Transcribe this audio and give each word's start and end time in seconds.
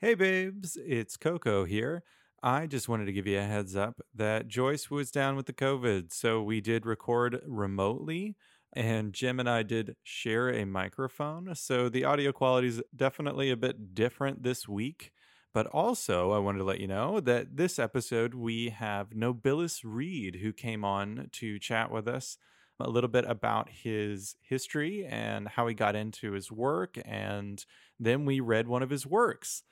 Hey, 0.00 0.14
babes, 0.14 0.78
it's 0.86 1.16
Coco 1.16 1.64
here. 1.64 2.04
I 2.40 2.68
just 2.68 2.88
wanted 2.88 3.06
to 3.06 3.12
give 3.12 3.26
you 3.26 3.40
a 3.40 3.42
heads 3.42 3.74
up 3.74 4.00
that 4.14 4.46
Joyce 4.46 4.88
was 4.92 5.10
down 5.10 5.34
with 5.34 5.46
the 5.46 5.52
COVID, 5.52 6.12
so 6.12 6.40
we 6.40 6.60
did 6.60 6.86
record 6.86 7.42
remotely, 7.44 8.36
and 8.72 9.12
Jem 9.12 9.40
and 9.40 9.50
I 9.50 9.64
did 9.64 9.96
share 10.04 10.50
a 10.50 10.64
microphone. 10.64 11.52
So 11.56 11.88
the 11.88 12.04
audio 12.04 12.30
quality 12.30 12.68
is 12.68 12.82
definitely 12.94 13.50
a 13.50 13.56
bit 13.56 13.92
different 13.96 14.44
this 14.44 14.68
week. 14.68 15.10
But 15.52 15.66
also, 15.66 16.30
I 16.30 16.38
wanted 16.38 16.58
to 16.58 16.64
let 16.64 16.78
you 16.78 16.86
know 16.86 17.18
that 17.18 17.56
this 17.56 17.76
episode 17.80 18.34
we 18.34 18.68
have 18.68 19.10
Nobilis 19.10 19.80
Reed, 19.82 20.36
who 20.36 20.52
came 20.52 20.84
on 20.84 21.28
to 21.32 21.58
chat 21.58 21.90
with 21.90 22.06
us 22.06 22.38
a 22.78 22.88
little 22.88 23.10
bit 23.10 23.24
about 23.26 23.68
his 23.68 24.36
history 24.42 25.04
and 25.04 25.48
how 25.48 25.66
he 25.66 25.74
got 25.74 25.96
into 25.96 26.34
his 26.34 26.52
work. 26.52 26.98
And 27.04 27.64
then 27.98 28.24
we 28.24 28.38
read 28.38 28.68
one 28.68 28.84
of 28.84 28.90
his 28.90 29.04
works. 29.04 29.64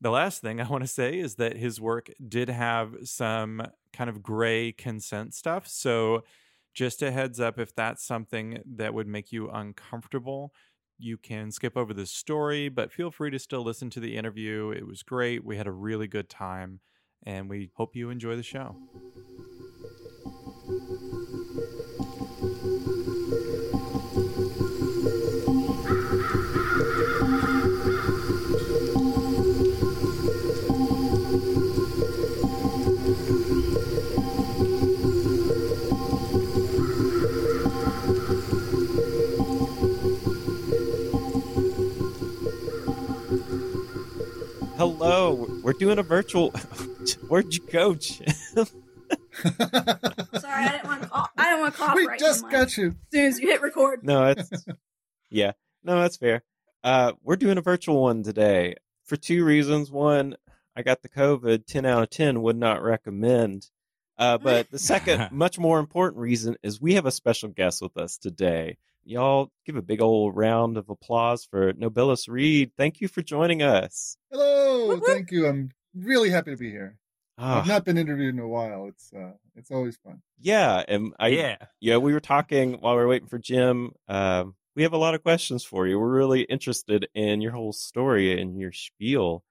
The 0.00 0.10
last 0.10 0.40
thing 0.40 0.60
I 0.60 0.68
want 0.68 0.82
to 0.82 0.88
say 0.88 1.18
is 1.18 1.34
that 1.36 1.56
his 1.56 1.80
work 1.80 2.10
did 2.26 2.48
have 2.48 2.94
some 3.04 3.62
kind 3.92 4.08
of 4.08 4.22
gray 4.22 4.72
consent 4.72 5.34
stuff. 5.34 5.66
So, 5.68 6.24
just 6.72 7.02
a 7.02 7.10
heads 7.10 7.40
up 7.40 7.58
if 7.58 7.74
that's 7.74 8.04
something 8.04 8.62
that 8.76 8.94
would 8.94 9.08
make 9.08 9.32
you 9.32 9.50
uncomfortable, 9.50 10.54
you 10.98 11.16
can 11.16 11.50
skip 11.50 11.76
over 11.76 11.92
the 11.92 12.06
story, 12.06 12.68
but 12.68 12.92
feel 12.92 13.10
free 13.10 13.30
to 13.30 13.38
still 13.38 13.64
listen 13.64 13.90
to 13.90 14.00
the 14.00 14.16
interview. 14.16 14.70
It 14.70 14.86
was 14.86 15.02
great. 15.02 15.44
We 15.44 15.56
had 15.56 15.66
a 15.66 15.72
really 15.72 16.06
good 16.06 16.28
time, 16.28 16.80
and 17.24 17.50
we 17.50 17.70
hope 17.74 17.96
you 17.96 18.10
enjoy 18.10 18.36
the 18.36 18.42
show. 18.42 18.76
Hello, 44.80 45.46
we're 45.62 45.74
doing 45.74 45.98
a 45.98 46.02
virtual. 46.02 46.52
Where'd 47.28 47.54
you 47.54 47.60
go, 47.70 47.92
Jem? 47.96 48.24
Sorry, 48.56 48.74
I 49.44 50.68
didn't 50.72 50.86
want 50.86 51.02
to. 51.02 51.08
Cough. 51.10 51.30
I 51.36 51.50
didn't 51.50 51.60
want 51.60 51.74
to 51.74 51.78
cough 51.78 51.94
we 51.94 52.06
right 52.06 52.18
just 52.18 52.44
in 52.44 52.50
got 52.50 52.74
you. 52.78 52.86
As 52.86 52.94
soon 53.12 53.26
as 53.26 53.38
you 53.40 53.48
hit 53.48 53.60
record. 53.60 54.02
No, 54.02 54.28
it's 54.28 54.64
yeah, 55.28 55.52
no, 55.84 56.00
that's 56.00 56.16
fair. 56.16 56.44
Uh, 56.82 57.12
we're 57.22 57.36
doing 57.36 57.58
a 57.58 57.60
virtual 57.60 58.00
one 58.00 58.22
today 58.22 58.76
for 59.04 59.18
two 59.18 59.44
reasons. 59.44 59.90
One, 59.90 60.36
I 60.74 60.80
got 60.80 61.02
the 61.02 61.10
COVID. 61.10 61.66
Ten 61.66 61.84
out 61.84 62.04
of 62.04 62.08
ten 62.08 62.40
would 62.40 62.56
not 62.56 62.82
recommend. 62.82 63.68
Uh, 64.16 64.38
but 64.38 64.70
the 64.70 64.78
second, 64.78 65.28
much 65.30 65.58
more 65.58 65.78
important 65.78 66.22
reason 66.22 66.56
is 66.62 66.80
we 66.80 66.94
have 66.94 67.04
a 67.04 67.10
special 67.10 67.50
guest 67.50 67.82
with 67.82 67.98
us 67.98 68.16
today. 68.16 68.78
Y'all 69.04 69.50
give 69.66 69.76
a 69.76 69.82
big 69.82 70.00
old 70.00 70.36
round 70.36 70.76
of 70.76 70.88
applause 70.90 71.44
for 71.44 71.72
Nobilis 71.72 72.28
Reed. 72.28 72.72
Thank 72.76 73.00
you 73.00 73.08
for 73.08 73.22
joining 73.22 73.62
us. 73.62 74.16
Hello, 74.30 74.88
Whoop, 74.88 75.00
whoop. 75.00 75.06
thank 75.08 75.30
you. 75.30 75.46
I'm 75.46 75.70
really 75.94 76.30
happy 76.30 76.50
to 76.52 76.56
be 76.56 76.70
here. 76.70 76.96
Ah, 77.38 77.60
I've 77.60 77.66
not 77.66 77.84
been 77.86 77.96
interviewed 77.96 78.34
in 78.34 78.40
a 78.40 78.46
while. 78.48 78.86
It's 78.86 79.10
uh, 79.14 79.32
it's 79.56 79.70
always 79.70 79.96
fun. 79.96 80.20
yeah, 80.38 80.84
and 80.86 81.14
I 81.18 81.28
yeah. 81.28 81.56
yeah, 81.80 81.96
we 81.96 82.12
were 82.12 82.20
talking 82.20 82.74
while 82.74 82.94
we 82.94 83.00
were 83.00 83.08
waiting 83.08 83.28
for 83.28 83.38
Jem. 83.38 83.92
Um, 84.08 84.54
we 84.76 84.82
have 84.82 84.92
a 84.92 84.98
lot 84.98 85.14
of 85.14 85.22
questions 85.22 85.64
for 85.64 85.86
you. 85.86 85.98
We're 85.98 86.08
really 86.08 86.42
interested 86.42 87.08
in 87.14 87.40
your 87.40 87.52
whole 87.52 87.72
story 87.72 88.40
and 88.40 88.58
your 88.58 88.72
spiel. 88.72 89.42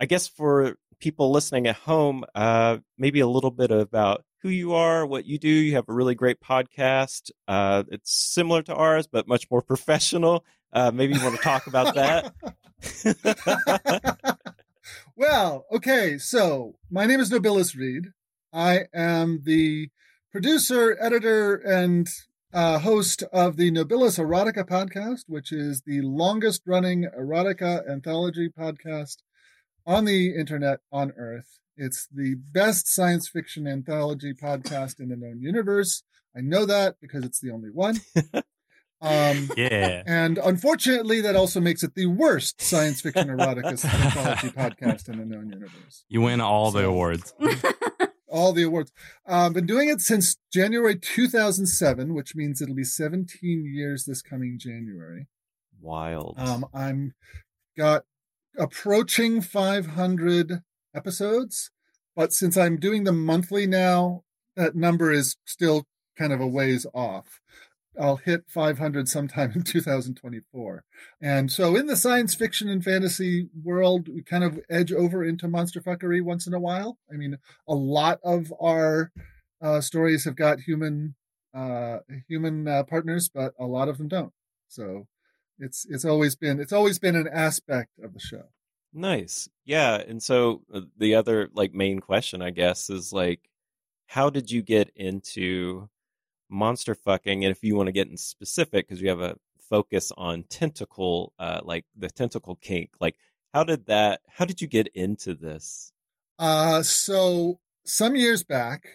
I 0.00 0.06
guess 0.06 0.28
for 0.28 0.76
people 1.00 1.32
listening 1.32 1.66
at 1.66 1.76
home, 1.76 2.24
uh, 2.34 2.78
maybe 2.96 3.20
a 3.20 3.26
little 3.26 3.50
bit 3.50 3.70
about 3.72 4.24
who 4.44 4.50
you 4.50 4.74
are, 4.74 5.06
what 5.06 5.24
you 5.24 5.38
do. 5.38 5.48
You 5.48 5.74
have 5.76 5.88
a 5.88 5.92
really 5.94 6.14
great 6.14 6.38
podcast. 6.38 7.30
Uh, 7.48 7.82
it's 7.90 8.12
similar 8.12 8.60
to 8.64 8.74
ours, 8.74 9.06
but 9.06 9.26
much 9.26 9.50
more 9.50 9.62
professional. 9.72 10.44
Uh, 10.70 10.90
maybe 10.92 11.14
you 11.14 11.24
want 11.24 11.34
to 11.34 11.42
talk 11.42 11.66
about 11.66 11.94
that. 11.94 12.34
well, 15.16 15.64
okay. 15.72 16.18
So 16.18 16.74
my 16.90 17.06
name 17.06 17.20
is 17.20 17.30
Nobilis 17.30 17.74
Reed. 17.74 18.08
I 18.52 18.82
am 18.92 19.40
the 19.44 19.88
producer, 20.30 20.94
editor, 21.00 21.54
and 21.54 22.06
uh, 22.52 22.80
host 22.80 23.22
of 23.32 23.56
the 23.56 23.70
Nobilis 23.70 24.18
Erotica 24.18 24.68
podcast, 24.68 25.22
which 25.26 25.52
is 25.52 25.84
the 25.86 26.02
longest 26.02 26.60
running 26.66 27.08
erotica 27.18 27.90
anthology 27.90 28.50
podcast 28.50 29.16
on 29.86 30.04
the 30.04 30.36
internet 30.36 30.80
on 30.92 31.12
Earth. 31.16 31.60
It's 31.76 32.06
the 32.12 32.36
best 32.36 32.86
science 32.92 33.28
fiction 33.28 33.66
anthology 33.66 34.32
podcast 34.32 35.00
in 35.00 35.08
the 35.08 35.16
known 35.16 35.40
universe. 35.40 36.02
I 36.36 36.40
know 36.40 36.64
that 36.66 36.96
because 37.00 37.24
it's 37.24 37.40
the 37.40 37.50
only 37.50 37.70
one. 37.70 38.00
Um, 39.00 39.50
Yeah. 39.54 40.02
and 40.06 40.38
unfortunately, 40.38 41.20
that 41.20 41.36
also 41.36 41.60
makes 41.60 41.82
it 41.82 41.94
the 41.94 42.06
worst 42.06 42.62
science 42.62 43.02
fiction 43.02 43.28
erotica 43.28 43.84
anthology 44.04 44.48
podcast 44.48 45.10
in 45.10 45.18
the 45.18 45.26
known 45.26 45.50
universe. 45.50 46.04
You 46.08 46.22
win 46.22 46.40
all 46.40 46.70
the 46.70 46.86
awards. 46.86 47.34
All 48.28 48.52
the 48.52 48.62
awards. 48.64 48.90
Um, 49.26 49.52
been 49.52 49.66
doing 49.66 49.88
it 49.88 50.00
since 50.00 50.38
January 50.52 50.98
2007, 50.98 52.14
which 52.14 52.34
means 52.34 52.60
it'll 52.60 52.74
be 52.74 52.82
17 52.82 53.70
years 53.72 54.06
this 54.06 54.22
coming 54.22 54.58
January. 54.58 55.28
Wild. 55.80 56.34
Um, 56.38 56.66
I'm 56.74 57.14
got 57.78 58.04
approaching 58.58 59.40
500 59.40 60.62
episodes, 60.94 61.70
but 62.16 62.32
since 62.32 62.56
I'm 62.56 62.78
doing 62.78 63.04
them 63.04 63.24
monthly 63.24 63.66
now, 63.66 64.22
that 64.56 64.76
number 64.76 65.10
is 65.10 65.36
still 65.44 65.86
kind 66.16 66.32
of 66.32 66.40
a 66.40 66.46
ways 66.46 66.86
off. 66.94 67.40
I'll 68.00 68.16
hit 68.16 68.44
500 68.48 69.08
sometime 69.08 69.52
in 69.54 69.62
2024. 69.64 70.84
And 71.20 71.50
so 71.50 71.76
in 71.76 71.86
the 71.86 71.96
science 71.96 72.34
fiction 72.34 72.68
and 72.68 72.82
fantasy 72.82 73.48
world, 73.62 74.08
we 74.08 74.22
kind 74.22 74.44
of 74.44 74.60
edge 74.68 74.92
over 74.92 75.24
into 75.24 75.48
monster 75.48 75.80
fuckery 75.80 76.22
once 76.22 76.46
in 76.46 76.54
a 76.54 76.60
while. 76.60 76.98
I 77.12 77.16
mean, 77.16 77.38
a 77.68 77.74
lot 77.74 78.18
of 78.24 78.52
our 78.60 79.12
uh, 79.60 79.80
stories 79.80 80.24
have 80.24 80.36
got 80.36 80.60
human 80.60 81.14
uh, 81.54 81.98
human 82.28 82.66
uh, 82.66 82.82
partners, 82.82 83.30
but 83.32 83.54
a 83.60 83.64
lot 83.64 83.88
of 83.88 83.98
them 83.98 84.08
don't. 84.08 84.32
So 84.68 85.06
it's 85.58 85.86
it's 85.88 86.04
always 86.04 86.34
been 86.34 86.58
it's 86.58 86.72
always 86.72 86.98
been 86.98 87.14
an 87.14 87.28
aspect 87.32 87.90
of 88.02 88.12
the 88.12 88.20
show. 88.20 88.48
Nice. 88.94 89.48
Yeah. 89.64 89.96
And 89.96 90.22
so 90.22 90.62
uh, 90.72 90.82
the 90.96 91.16
other 91.16 91.50
like 91.52 91.74
main 91.74 91.98
question, 91.98 92.40
I 92.40 92.50
guess, 92.50 92.88
is 92.88 93.12
like, 93.12 93.40
how 94.06 94.30
did 94.30 94.50
you 94.50 94.62
get 94.62 94.90
into 94.94 95.88
monster 96.48 96.94
fucking? 96.94 97.44
And 97.44 97.50
if 97.50 97.64
you 97.64 97.74
want 97.74 97.88
to 97.88 97.92
get 97.92 98.08
in 98.08 98.16
specific, 98.16 98.86
because 98.86 99.02
you 99.02 99.08
have 99.08 99.20
a 99.20 99.36
focus 99.68 100.12
on 100.16 100.44
tentacle, 100.44 101.32
uh, 101.40 101.60
like 101.64 101.84
the 101.96 102.08
tentacle 102.08 102.56
kink, 102.56 102.90
like 103.00 103.16
how 103.52 103.64
did 103.64 103.86
that, 103.86 104.20
how 104.28 104.44
did 104.44 104.60
you 104.60 104.68
get 104.68 104.86
into 104.94 105.34
this? 105.34 105.92
Uh, 106.38 106.82
so 106.82 107.58
some 107.84 108.14
years 108.14 108.44
back, 108.44 108.86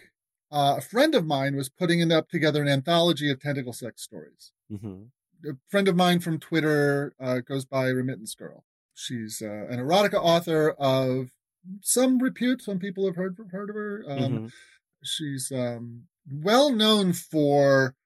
uh, 0.50 0.76
a 0.78 0.80
friend 0.80 1.14
of 1.14 1.26
mine 1.26 1.56
was 1.56 1.68
putting 1.68 2.00
it 2.00 2.10
up 2.10 2.30
together 2.30 2.62
an 2.62 2.68
anthology 2.68 3.30
of 3.30 3.40
tentacle 3.40 3.72
sex 3.74 4.02
stories. 4.02 4.52
hmm 4.70 5.04
A 5.46 5.52
friend 5.68 5.88
of 5.88 5.96
mine 5.96 6.20
from 6.20 6.38
Twitter 6.38 7.14
uh, 7.20 7.40
goes 7.40 7.66
by 7.66 7.88
Remittance 7.88 8.34
Girl. 8.34 8.64
She's 9.00 9.40
uh, 9.42 9.66
an 9.70 9.78
erotica 9.78 10.14
author 10.14 10.70
of 10.72 11.30
some 11.82 12.18
repute. 12.18 12.62
Some 12.62 12.78
people 12.78 13.06
have 13.06 13.16
heard 13.16 13.36
heard 13.50 13.70
of 13.70 13.76
her. 13.76 14.04
Um, 14.08 14.20
Mhm. 14.20 14.52
She's 15.02 15.50
um, 15.50 16.08
well 16.30 16.70
known 16.70 17.14
for 17.14 17.96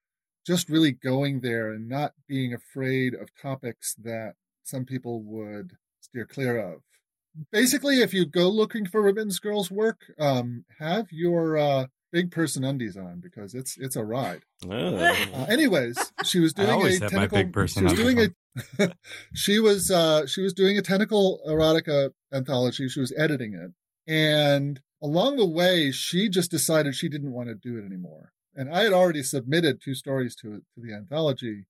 just 0.46 0.68
really 0.68 0.92
going 0.92 1.40
there 1.40 1.72
and 1.72 1.88
not 1.88 2.14
being 2.28 2.54
afraid 2.54 3.14
of 3.14 3.34
topics 3.34 3.94
that 3.96 4.36
some 4.62 4.84
people 4.84 5.22
would 5.24 5.72
steer 6.00 6.26
clear 6.26 6.58
of. 6.58 6.82
Basically, 7.50 8.00
if 8.00 8.14
you 8.14 8.26
go 8.26 8.48
looking 8.48 8.86
for 8.86 9.02
Remittance 9.02 9.40
Girl's 9.40 9.70
work, 9.70 10.02
um, 10.18 10.64
have 10.78 11.10
your 11.10 11.56
uh, 11.56 11.86
big 12.14 12.30
person 12.30 12.62
undies 12.64 12.96
on 12.96 13.18
because 13.20 13.54
it's 13.54 13.76
it's 13.76 13.96
a 13.96 14.04
ride. 14.04 14.42
Uh, 14.68 15.14
anyways, 15.48 15.96
she 16.24 16.38
was 16.38 16.54
I 16.58 16.64
doing 16.66 16.86
a 16.94 16.98
tentacle. 17.00 17.38
big 17.38 17.52
person 17.52 17.88
she 17.88 17.94
was 17.94 18.00
doing 18.00 18.30
a. 18.78 18.92
she 19.34 19.58
was 19.58 19.90
uh, 19.90 20.26
she 20.26 20.40
was 20.40 20.52
doing 20.54 20.78
a 20.78 20.82
tentacle 20.82 21.40
erotica 21.46 22.10
anthology. 22.32 22.88
She 22.88 23.00
was 23.00 23.12
editing 23.18 23.54
it, 23.54 23.72
and 24.10 24.80
along 25.02 25.36
the 25.36 25.46
way, 25.46 25.90
she 25.90 26.28
just 26.28 26.50
decided 26.52 26.94
she 26.94 27.08
didn't 27.08 27.32
want 27.32 27.48
to 27.48 27.54
do 27.56 27.76
it 27.78 27.84
anymore. 27.84 28.32
And 28.54 28.72
I 28.72 28.84
had 28.84 28.92
already 28.92 29.24
submitted 29.24 29.80
two 29.82 29.94
stories 29.94 30.36
to 30.36 30.48
to 30.74 30.80
the 30.80 30.94
anthology, 30.94 31.66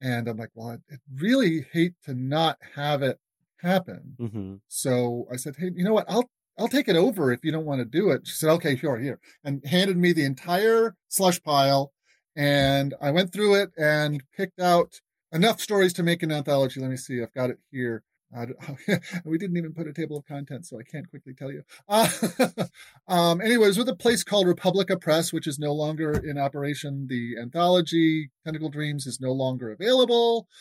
and 0.00 0.26
I'm 0.26 0.36
like, 0.36 0.50
well, 0.54 0.70
I'd 0.70 0.82
I'd 0.92 0.98
really 1.22 1.66
hate 1.72 1.94
to 2.06 2.14
not 2.14 2.58
have 2.74 3.00
it 3.02 3.18
happen. 3.60 4.16
Mhm. 4.20 4.60
So 4.66 5.26
I 5.32 5.36
said, 5.36 5.54
hey, 5.56 5.70
you 5.74 5.84
know 5.84 5.94
what? 5.94 6.06
I'll 6.08 6.28
I'll 6.58 6.68
take 6.68 6.88
it 6.88 6.96
over 6.96 7.32
if 7.32 7.44
you 7.44 7.52
don't 7.52 7.64
want 7.64 7.80
to 7.80 7.84
do 7.84 8.10
it. 8.10 8.26
She 8.26 8.34
said, 8.34 8.50
okay, 8.50 8.76
sure, 8.76 8.98
here, 8.98 9.18
and 9.42 9.64
handed 9.66 9.96
me 9.96 10.12
the 10.12 10.24
entire 10.24 10.96
slush 11.08 11.42
pile. 11.42 11.92
And 12.36 12.94
I 13.00 13.10
went 13.10 13.32
through 13.32 13.54
it 13.56 13.70
and 13.76 14.22
picked 14.36 14.60
out 14.60 15.00
enough 15.32 15.60
stories 15.60 15.92
to 15.94 16.02
make 16.02 16.22
an 16.22 16.32
anthology. 16.32 16.80
Let 16.80 16.90
me 16.90 16.96
see, 16.96 17.22
I've 17.22 17.34
got 17.34 17.50
it 17.50 17.58
here. 17.70 18.02
Don't- 18.34 18.56
we 19.24 19.38
didn't 19.38 19.56
even 19.56 19.72
put 19.72 19.86
a 19.86 19.92
table 19.92 20.16
of 20.16 20.24
contents, 20.26 20.70
so 20.70 20.78
I 20.78 20.82
can't 20.82 21.08
quickly 21.08 21.34
tell 21.34 21.52
you. 21.52 21.62
Uh, 21.88 22.08
um, 23.08 23.40
anyways, 23.40 23.78
with 23.78 23.88
a 23.88 23.94
place 23.94 24.24
called 24.24 24.48
Republica 24.48 24.96
Press, 24.98 25.32
which 25.32 25.46
is 25.46 25.58
no 25.58 25.72
longer 25.72 26.12
in 26.12 26.38
operation, 26.38 27.06
the 27.08 27.36
anthology 27.40 28.30
Tentacle 28.44 28.70
Dreams 28.70 29.06
is 29.06 29.20
no 29.20 29.32
longer 29.32 29.70
available. 29.70 30.48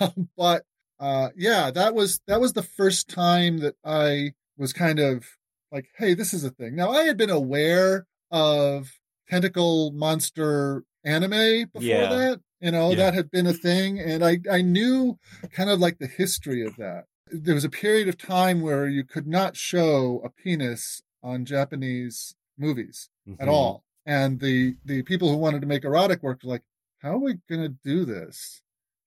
Um, 0.00 0.28
but 0.36 0.64
uh, 1.00 1.30
yeah, 1.36 1.70
that 1.72 1.94
was 1.94 2.20
that 2.28 2.40
was 2.40 2.52
the 2.52 2.62
first 2.62 3.08
time 3.08 3.58
that 3.58 3.74
I 3.84 4.32
was 4.56 4.72
kind 4.72 4.98
of 4.98 5.24
like, 5.70 5.86
hey, 5.96 6.14
this 6.14 6.34
is 6.34 6.44
a 6.44 6.50
thing. 6.50 6.74
Now 6.76 6.90
I 6.90 7.04
had 7.04 7.16
been 7.16 7.30
aware 7.30 8.06
of 8.30 8.90
tentacle 9.28 9.90
monster 9.92 10.84
anime 11.04 11.64
before 11.72 11.82
Yeah. 11.82 12.08
that. 12.08 12.40
You 12.60 12.70
know, 12.70 12.90
Yeah. 12.90 12.96
that 12.96 13.14
had 13.14 13.30
been 13.30 13.46
a 13.46 13.52
thing. 13.52 13.98
And 13.98 14.24
I, 14.24 14.38
I 14.50 14.62
knew 14.62 15.18
kind 15.52 15.70
of 15.70 15.80
like 15.80 15.98
the 15.98 16.06
history 16.06 16.64
of 16.64 16.76
that. 16.76 17.04
There 17.30 17.54
was 17.54 17.64
a 17.64 17.70
period 17.70 18.08
of 18.08 18.18
time 18.18 18.60
where 18.60 18.86
you 18.88 19.04
could 19.04 19.26
not 19.26 19.56
show 19.56 20.20
a 20.24 20.28
penis 20.30 21.02
on 21.22 21.44
Japanese 21.44 22.34
movies 22.58 23.08
at 23.40 23.48
Mhm. 23.48 23.52
all. 23.52 23.84
And 24.04 24.40
the 24.40 24.76
the 24.84 25.02
people 25.02 25.28
who 25.30 25.36
wanted 25.36 25.60
to 25.62 25.66
make 25.66 25.84
erotic 25.84 26.22
work 26.22 26.42
were 26.42 26.50
like, 26.50 26.62
how 26.98 27.12
are 27.14 27.18
we 27.18 27.38
gonna 27.48 27.68
do 27.68 28.04
this? 28.04 28.61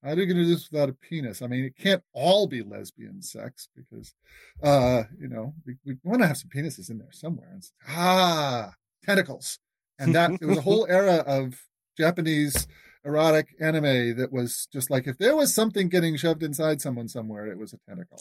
How 0.05 0.11
are 0.11 0.15
we 0.15 0.27
gonna 0.27 0.43
do 0.43 0.49
this 0.49 0.69
without 0.69 0.89
a 0.89 0.93
penis? 0.93 1.41
I 1.41 1.47
mean, 1.47 1.65
it 1.65 1.75
can't 1.75 2.03
all 2.13 2.45
be 2.45 2.61
lesbian 2.61 3.23
sex 3.23 3.67
because 3.75 4.13
uh, 4.61 5.03
you 5.19 5.27
know, 5.27 5.55
we, 5.65 5.77
we 5.83 5.97
want 6.03 6.21
to 6.21 6.27
have 6.27 6.37
some 6.37 6.49
penises 6.55 6.91
in 6.91 6.99
there 6.99 7.11
somewhere. 7.11 7.47
And 7.49 7.57
it's, 7.57 7.73
ah, 7.89 8.73
tentacles. 9.03 9.57
And 9.97 10.13
that 10.13 10.31
it 10.39 10.45
was 10.45 10.59
a 10.59 10.61
whole 10.61 10.85
era 10.87 11.23
of 11.25 11.59
Japanese 11.97 12.67
erotic 13.03 13.55
anime 13.59 14.17
that 14.17 14.31
was 14.31 14.67
just 14.71 14.91
like 14.91 15.07
if 15.07 15.17
there 15.17 15.35
was 15.35 15.55
something 15.55 15.89
getting 15.89 16.17
shoved 16.17 16.43
inside 16.43 16.81
someone 16.81 17.07
somewhere, 17.07 17.47
it 17.47 17.57
was 17.57 17.73
a 17.73 17.79
tentacle. 17.89 18.19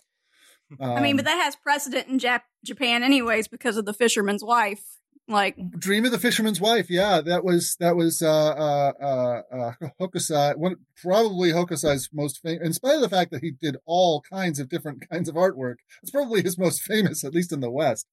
I 0.81 1.03
mean, 1.03 1.17
but 1.17 1.27
Um, 1.27 1.37
that 1.37 1.45
has 1.45 1.57
precedent 1.57 2.09
in 2.09 2.19
Jap- 2.19 2.43
Japan, 2.65 3.03
anyways, 3.03 3.49
because 3.49 3.77
of 3.77 3.85
the 3.85 3.93
fisherman's 3.93 4.43
wife. 4.43 5.01
Like, 5.27 5.57
Dream 5.79 6.05
of 6.05 6.11
the 6.11 6.19
Fisherman's 6.19 6.61
Wife. 6.61 6.91
Yeah, 6.91 7.23
that 7.23 7.45
was 7.45 7.77
that 7.81 7.97
was 7.97 8.21
uh 8.21 8.29
uh 8.29 8.93
uh, 9.01 9.43
uh 9.55 9.89
Hokusai, 10.01 10.57
one 10.57 10.77
probably 11.03 11.51
Hokusai's 11.51 12.11
most 12.13 12.41
famous. 12.43 12.67
In 12.67 12.73
spite 12.75 12.97
of 12.97 13.01
the 13.01 13.09
fact 13.09 13.31
that 13.31 13.43
he 13.43 13.51
did 13.51 13.77
all 13.87 14.23
kinds 14.31 14.59
of 14.59 14.69
different 14.69 15.09
kinds 15.11 15.29
of 15.29 15.35
artwork, 15.35 15.77
it's 16.03 16.11
probably 16.11 16.43
his 16.43 16.59
most 16.59 16.83
famous, 16.83 17.25
at 17.25 17.33
least 17.33 17.53
in 17.53 17.61
the 17.61 17.71
West. 17.71 18.07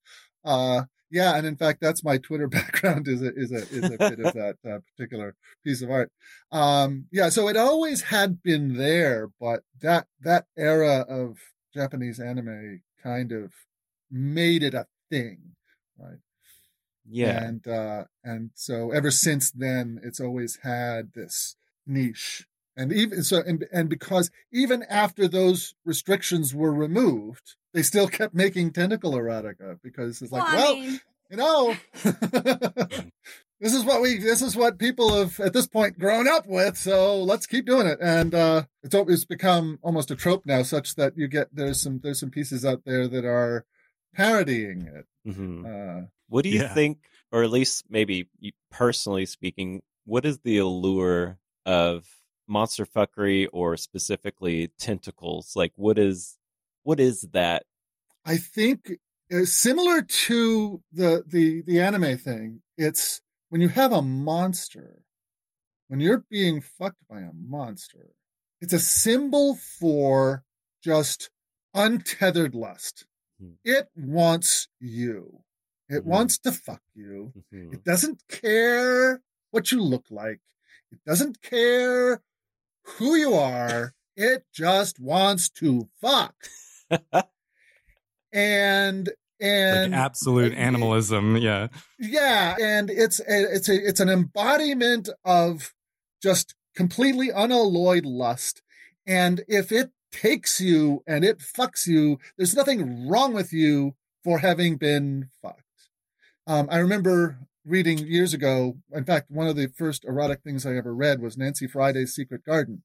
Uh, 0.46 0.84
yeah, 1.10 1.36
and 1.36 1.46
in 1.46 1.58
fact, 1.58 1.82
that's 1.82 2.04
my 2.04 2.18
Twitter 2.18 2.48
background 2.48 3.10
is 3.10 3.22
a 3.22 3.34
is 3.36 3.52
a 3.52 3.58
is 3.58 3.84
a 3.84 3.98
bit 3.98 4.20
of 4.20 4.34
that 4.34 4.56
uh, 4.66 4.80
particular 4.96 5.36
piece 5.66 5.82
of 5.82 5.92
art. 5.92 6.12
Um, 6.52 7.08
yeah, 7.12 7.28
so 7.28 7.50
it 7.50 7.58
always 7.58 8.04
had 8.04 8.42
been 8.42 8.78
there, 8.78 9.30
but 9.40 9.64
that 9.82 10.08
that 10.22 10.46
era 10.58 11.06
of 11.10 11.38
Japanese 11.74 12.22
anime 12.22 12.82
kind 13.04 13.34
of 13.34 13.52
made 14.10 14.64
it 14.64 14.74
a 14.74 14.88
thing, 15.10 15.56
right? 16.00 16.20
Yeah. 17.10 17.44
and 17.44 17.68
uh 17.68 18.04
and 18.24 18.52
so 18.56 18.92
ever 18.92 19.12
since 19.12 19.52
then 19.52 20.00
it's 20.04 20.20
always 20.20 20.60
had 20.64 21.14
this 21.14 21.56
niche 21.88 22.46
and 22.78 22.94
even 22.94 23.24
so 23.24 23.42
and, 23.46 23.66
and 23.74 23.90
because 23.90 24.30
even 24.52 24.84
after 24.84 25.28
those 25.28 25.74
restrictions 25.86 26.54
were 26.56 26.74
removed 26.74 27.56
they 27.74 27.82
still 27.84 28.08
kept 28.08 28.34
making 28.34 28.72
tentacle 28.72 29.14
erotica 29.14 29.80
because 29.84 30.22
it's 30.22 30.32
like 30.32 30.44
well, 30.44 30.56
well, 30.56 30.76
I 30.78 30.80
mean, 30.80 31.00
you 31.32 31.38
know 31.38 31.76
this 33.60 33.74
is 33.74 33.84
what 33.84 34.02
we 34.02 34.18
this 34.18 34.42
is 34.42 34.56
what 34.56 34.78
people 34.80 35.14
have 35.18 35.40
at 35.40 35.54
this 35.54 35.68
point 35.68 35.98
grown 36.00 36.28
up 36.28 36.46
with 36.48 36.78
so 36.78 37.22
let's 37.24 37.46
keep 37.48 37.66
doing 37.66 37.88
it 37.88 38.00
and 38.02 38.34
uh 38.36 38.64
it's 38.84 38.96
always 38.96 39.26
become 39.26 39.80
almost 39.82 40.12
a 40.12 40.16
trope 40.16 40.46
now 40.46 40.64
such 40.64 40.96
that 40.96 41.18
you 41.18 41.28
get 41.28 41.48
there's 41.54 41.82
some 41.82 42.00
there's 42.04 42.20
some 42.20 42.32
pieces 42.32 42.64
out 42.66 42.84
there 42.86 43.08
that 43.08 43.26
are 43.26 43.66
parodying 44.14 44.88
it 44.88 45.06
Mhm. 45.28 45.66
uh 45.66 46.08
What 46.32 46.44
do 46.44 46.50
you 46.50 46.60
Yeah. 46.60 46.74
think, 46.74 47.10
or 47.34 47.44
at 47.44 47.50
least 47.52 47.86
maybe 47.90 48.30
personally 48.72 49.26
speaking, 49.26 49.82
what 50.06 50.26
is 50.26 50.40
the 50.40 50.60
allure 50.60 51.38
of 51.66 52.08
monster 52.48 52.86
fuckery 52.86 53.48
or 53.52 53.76
specifically 53.76 54.70
tentacles? 54.80 55.58
Like, 55.58 55.74
what 55.76 56.00
is 56.00 56.38
what 56.84 57.02
is 57.02 57.22
that? 57.34 57.66
I 58.26 58.38
think 58.38 58.92
uh, 59.34 59.44
similar 59.44 60.02
to 60.02 60.82
the 60.94 61.24
the 61.28 61.64
the 61.64 61.82
anime 61.82 62.18
thing. 62.18 62.62
It's 62.78 63.22
when 63.50 63.60
you 63.60 63.68
have 63.68 63.92
a 63.92 64.02
monster, 64.02 65.02
when 65.90 66.00
you're 66.00 66.26
being 66.30 66.62
fucked 66.62 67.06
by 67.10 67.22
a 67.22 67.34
monster, 67.34 68.14
it's 68.62 68.74
a 68.74 68.80
symbol 68.80 69.56
for 69.56 70.46
just 70.84 71.30
untethered 71.74 72.56
lust. 72.56 73.06
Hmm. 73.40 73.56
It 73.66 73.90
wants 73.96 74.70
you. 74.80 75.44
It 75.92 76.04
Mhm. 76.04 76.06
wants 76.06 76.38
to 76.40 76.52
fuck 76.52 76.82
you. 76.96 77.34
Mhm. 77.54 77.74
It 77.74 77.84
doesn't 77.84 78.28
care 78.28 79.22
what 79.52 79.72
you 79.72 79.82
look 79.82 80.06
like. 80.10 80.40
It 80.92 81.00
doesn't 81.06 81.42
care 81.42 82.22
who 82.84 83.16
you 83.16 83.34
are. 83.34 83.94
It 84.16 84.46
just 84.54 85.00
wants 85.00 85.50
to 85.62 85.90
fuck. 86.00 86.36
And 88.34 89.10
and 89.42 89.92
like 89.92 90.00
absolute 90.00 90.54
animalism. 90.54 91.36
Yeah. 91.38 91.68
yeah, 92.00 92.56
and 92.62 92.90
it's 92.90 93.20
a, 93.20 93.56
it's 93.56 93.68
a 93.70 93.88
it's 93.88 94.00
an 94.00 94.10
embodiment 94.10 95.10
of 95.26 95.74
just 96.22 96.56
completely 96.76 97.30
unalloyed 97.32 98.06
lust. 98.06 98.62
And 99.06 99.44
if 99.48 99.72
it 99.72 99.92
takes 100.12 100.62
you 100.62 101.04
and 101.08 101.26
it 101.26 101.40
fucks 101.40 101.88
you, 101.88 102.20
there's 102.38 102.56
nothing 102.56 103.08
wrong 103.10 103.34
with 103.34 103.52
you 103.52 103.96
for 104.24 104.40
having 104.40 104.78
been 104.78 105.30
fucked. 105.42 105.61
Um, 106.48 106.68
I 106.72 106.78
remember 106.78 107.40
reading 107.66 108.00
years 108.00 108.34
ago. 108.34 108.78
In 108.92 109.06
fact, 109.06 109.30
one 109.30 109.48
of 109.48 109.56
the 109.56 109.68
first 109.68 110.04
erotic 110.06 110.42
things 110.44 110.66
I 110.66 110.76
ever 110.76 110.94
read 110.94 111.22
was 111.22 111.38
Nancy 111.38 111.68
Friday's 111.68 112.14
Secret 112.16 112.44
Garden. 112.44 112.84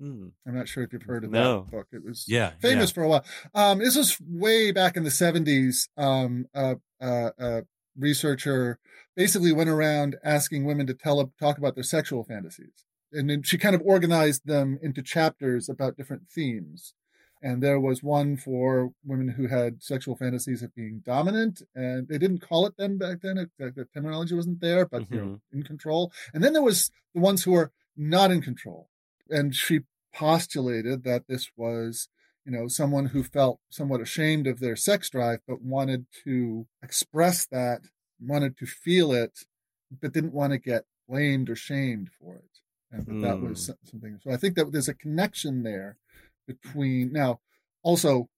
Hmm. 0.00 0.28
I'm 0.46 0.54
not 0.54 0.68
sure 0.68 0.82
if 0.84 0.92
you've 0.92 1.02
heard 1.02 1.24
of 1.24 1.30
No. 1.30 1.62
that 1.62 1.70
book. 1.70 1.88
It 1.92 2.04
was 2.04 2.24
Yeah. 2.28 2.52
famous 2.60 2.90
for 2.90 3.02
a 3.02 3.08
while. 3.08 3.24
Um, 3.54 3.78
this 3.80 3.96
was 3.96 4.18
way 4.20 4.72
back 4.72 4.96
in 4.96 5.04
the 5.04 5.10
seventies. 5.10 5.88
Um, 5.96 6.46
uh, 6.54 6.76
uh, 7.00 7.30
uh, 7.38 7.60
researcher 7.96 8.78
basically 9.16 9.52
went 9.52 9.68
around 9.70 10.16
asking 10.24 10.64
women 10.64 10.86
to 10.86 10.94
tell, 10.94 11.32
talk 11.38 11.58
about 11.58 11.74
their 11.74 11.84
sexual 11.84 12.24
fantasies. 12.24 12.84
And 13.12 13.28
then 13.28 13.42
she 13.42 13.58
kind 13.58 13.74
of 13.74 13.82
organized 13.84 14.46
them 14.46 14.78
into 14.82 15.02
chapters 15.02 15.68
about 15.68 15.96
different 15.96 16.28
themes. 16.30 16.94
And 17.42 17.62
there 17.62 17.80
was 17.80 18.02
one 18.02 18.36
for 18.36 18.92
women 19.04 19.28
who 19.28 19.48
had 19.48 19.82
sexual 19.82 20.16
fantasies 20.16 20.62
of 20.62 20.74
being 20.74 21.02
dominant, 21.04 21.60
and 21.74 22.06
they 22.06 22.16
didn't 22.18 22.38
call 22.38 22.66
it 22.66 22.74
then 22.78 22.98
back 22.98 23.20
then. 23.20 23.36
It, 23.36 23.50
the, 23.58 23.86
terminology 23.92 24.34
wasn't 24.34 24.60
there, 24.60 24.86
but 24.86 25.10
you 25.10 25.16
know, 25.16 25.40
in 25.52 25.62
control. 25.64 26.12
And 26.32 26.42
then 26.44 26.52
there 26.52 26.62
was 26.62 26.90
the 27.14 27.20
ones 27.20 27.42
who 27.42 27.52
were 27.52 27.72
not 27.96 28.30
in 28.30 28.42
control. 28.42 28.88
And 29.28 29.54
she 29.54 29.80
postulated 30.14 31.04
that 31.04 31.26
this 31.26 31.50
was 31.56 32.08
you 32.44 32.52
know, 32.52 32.66
someone 32.68 33.06
who 33.06 33.22
felt 33.22 33.60
somewhat 33.70 34.00
ashamed 34.00 34.46
of 34.46 34.58
their 34.58 34.76
sex 34.76 35.08
drive, 35.08 35.40
but 35.46 35.62
wanted 35.62 36.06
to 36.24 36.66
express 36.82 37.46
that, 37.46 37.82
wanted 38.20 38.56
to 38.58 38.66
feel 38.66 39.12
it, 39.12 39.44
but 40.00 40.12
didn't 40.12 40.32
want 40.32 40.52
to 40.52 40.58
get 40.58 40.84
blamed 41.08 41.48
or 41.48 41.56
shamed 41.56 42.10
for 42.20 42.36
it. 42.36 42.58
And 42.90 43.06
that, 43.06 43.26
that 43.26 43.40
was 43.40 43.66
Hmm. 43.66 43.86
something. 43.86 44.18
So 44.22 44.32
I 44.32 44.36
think 44.36 44.56
that 44.56 44.72
there's 44.72 44.88
a 44.88 44.94
connection 44.94 45.62
there 45.62 45.98
between 46.60 47.12
now, 47.12 47.40
also 47.82 48.28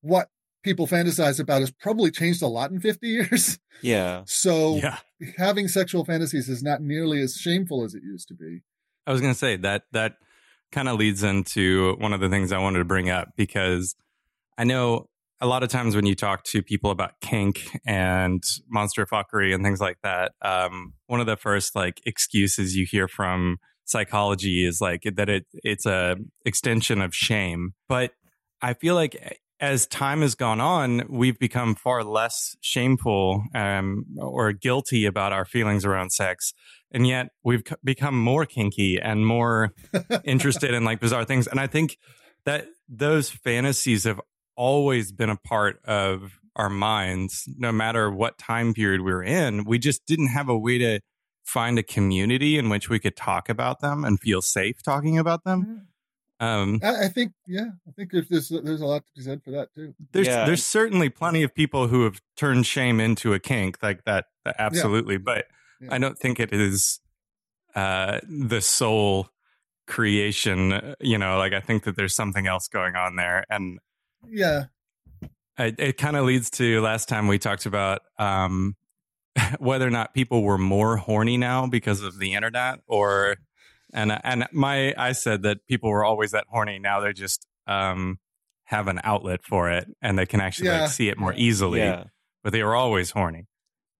what 0.00 0.28
people 0.64 0.86
fantasize 0.86 1.40
about 1.40 1.60
has 1.60 1.70
probably 1.70 2.10
changed 2.10 2.42
a 2.42 2.46
lot 2.46 2.70
in 2.70 2.80
50 2.80 3.06
years. 3.08 3.58
Yeah. 3.80 4.22
So 4.26 4.76
Yeah. 4.76 4.98
having 5.36 5.68
sexual 5.68 6.04
fantasies 6.04 6.48
is 6.48 6.62
not 6.64 6.82
nearly 6.82 7.20
as 7.20 7.36
shameful 7.36 7.84
as 7.84 7.94
it 7.94 8.02
used 8.02 8.26
to 8.28 8.34
be. 8.34 8.62
I 9.06 9.12
was 9.12 9.20
going 9.20 9.32
to 9.32 9.38
say 9.38 9.56
that 9.58 9.84
that 9.92 10.16
kind 10.72 10.88
of 10.88 10.98
leads 10.98 11.22
into 11.22 11.94
one 11.98 12.12
of 12.12 12.20
the 12.20 12.28
things 12.28 12.50
I 12.52 12.58
wanted 12.58 12.80
to 12.80 12.84
bring 12.84 13.08
up 13.08 13.34
because 13.36 13.94
I 14.58 14.64
know 14.64 15.08
a 15.40 15.46
lot 15.46 15.62
of 15.62 15.68
times 15.68 15.94
when 15.94 16.04
you 16.06 16.16
talk 16.16 16.42
to 16.46 16.62
people 16.62 16.90
about 16.90 17.20
kink 17.20 17.70
and 17.86 18.42
monster 18.68 19.06
fuckery 19.06 19.54
and 19.54 19.64
things 19.64 19.80
like 19.80 19.98
that, 20.02 20.32
um, 20.42 20.94
one 21.06 21.20
of 21.20 21.26
the 21.26 21.36
first 21.36 21.76
like 21.76 22.00
excuses 22.04 22.74
you 22.74 22.84
hear 22.84 23.06
from 23.06 23.58
psychology 23.88 24.66
is 24.66 24.80
like 24.80 25.02
that 25.16 25.28
it 25.28 25.46
it's 25.52 25.86
a 25.86 26.16
extension 26.44 27.00
of 27.00 27.14
shame. 27.14 27.74
But 27.88 28.12
I 28.60 28.74
feel 28.74 28.94
like 28.94 29.40
as 29.60 29.86
time 29.86 30.20
has 30.20 30.34
gone 30.34 30.60
on, 30.60 31.02
we've 31.08 31.38
become 31.38 31.74
far 31.74 32.04
less 32.04 32.56
shameful 32.60 33.42
um, 33.54 34.04
or 34.18 34.52
guilty 34.52 35.04
about 35.04 35.32
our 35.32 35.44
feelings 35.44 35.84
around 35.84 36.10
sex. 36.10 36.52
And 36.92 37.06
yet 37.06 37.28
we've 37.42 37.62
c- 37.68 37.74
become 37.82 38.18
more 38.18 38.46
kinky 38.46 39.00
and 39.00 39.26
more 39.26 39.74
interested 40.24 40.74
in 40.74 40.84
like 40.84 41.00
bizarre 41.00 41.24
things. 41.24 41.46
And 41.46 41.60
i 41.60 41.66
think 41.66 41.98
that 42.44 42.66
those 42.88 43.30
fantasies 43.30 44.04
have 44.04 44.20
always 44.56 45.12
been 45.12 45.28
a 45.28 45.36
part 45.36 45.80
of 45.84 46.38
our 46.56 46.70
minds. 46.70 47.44
No 47.58 47.70
matter 47.70 48.10
what 48.10 48.38
time 48.38 48.74
period 48.74 49.00
we 49.00 49.12
we're 49.12 49.22
in 49.22 49.64
we 49.64 49.78
just 49.78 50.06
didn't 50.06 50.28
have 50.28 50.48
a 50.48 50.58
way 50.58 50.78
to 50.78 51.00
find 51.48 51.78
a 51.78 51.82
community 51.82 52.58
in 52.58 52.68
which 52.68 52.88
we 52.90 52.98
could 52.98 53.16
talk 53.16 53.48
about 53.48 53.80
them 53.80 54.04
and 54.04 54.20
feel 54.20 54.42
safe 54.42 54.82
talking 54.82 55.18
about 55.18 55.44
them 55.44 55.86
Um, 56.40 56.78
I, 56.84 57.06
I 57.06 57.08
think, 57.08 57.32
yeah, 57.48 57.70
I 57.88 57.90
think 57.96 58.12
there's, 58.12 58.28
there's 58.28 58.48
there's 58.62 58.80
a 58.80 58.86
lot 58.86 59.02
to 59.06 59.12
be 59.16 59.22
said 59.22 59.42
for 59.42 59.50
that 59.52 59.74
too. 59.74 59.94
there's 60.12 60.26
Yeah. 60.28 60.44
there's 60.46 60.62
certainly 60.64 61.08
plenty 61.08 61.42
of 61.42 61.52
people 61.54 61.88
who 61.88 62.04
have 62.04 62.20
turned 62.36 62.64
shame 62.66 63.00
into 63.00 63.32
a 63.34 63.40
kink 63.40 63.78
like 63.82 64.04
that, 64.04 64.26
that 64.44 64.54
absolutely 64.58 65.16
but 65.18 65.46
Yeah. 65.80 65.94
i 65.94 65.98
don't 65.98 66.18
think 66.18 66.38
it 66.38 66.52
is 66.52 67.00
uh 67.74 68.20
the 68.28 68.60
sole 68.60 69.30
creation 69.86 70.72
uh, 70.72 70.94
you 71.00 71.18
know 71.18 71.38
like 71.38 71.52
i 71.54 71.60
think 71.60 71.84
that 71.84 71.96
there's 71.96 72.14
something 72.14 72.46
else 72.46 72.68
going 72.68 72.94
on 72.94 73.16
there 73.16 73.44
and 73.50 73.78
Yeah, 74.28 74.64
it, 75.58 75.74
it 75.78 75.96
kind 75.96 76.16
of 76.16 76.24
leads 76.24 76.50
to 76.50 76.80
last 76.82 77.08
time 77.08 77.26
we 77.26 77.38
talked 77.38 77.66
about 77.66 78.00
um 78.18 78.76
whether 79.58 79.86
or 79.86 79.90
not 79.90 80.14
people 80.14 80.42
were 80.42 80.58
more 80.58 80.96
horny 80.96 81.36
now 81.36 81.66
because 81.66 82.02
of 82.02 82.18
the 82.18 82.34
internet 82.34 82.80
or 82.86 83.36
and 83.92 84.18
and 84.24 84.46
my 84.52 84.94
I 84.96 85.12
said 85.12 85.42
that 85.42 85.66
people 85.66 85.90
were 85.90 86.04
always 86.04 86.30
that 86.32 86.44
horny 86.48 86.78
now 86.78 87.00
they 87.00 87.12
just 87.12 87.46
um 87.66 88.18
have 88.64 88.88
an 88.88 89.00
outlet 89.04 89.40
for 89.42 89.70
it 89.70 89.88
and 90.02 90.18
they 90.18 90.26
can 90.26 90.40
actually 90.40 90.68
Yeah. 90.68 90.82
like 90.82 90.90
see 90.90 91.08
it 91.08 91.18
more 91.18 91.34
easily 91.36 91.80
Yeah. 91.80 92.04
but 92.42 92.52
they 92.52 92.62
were 92.62 92.74
always 92.76 93.10
horny 93.12 93.46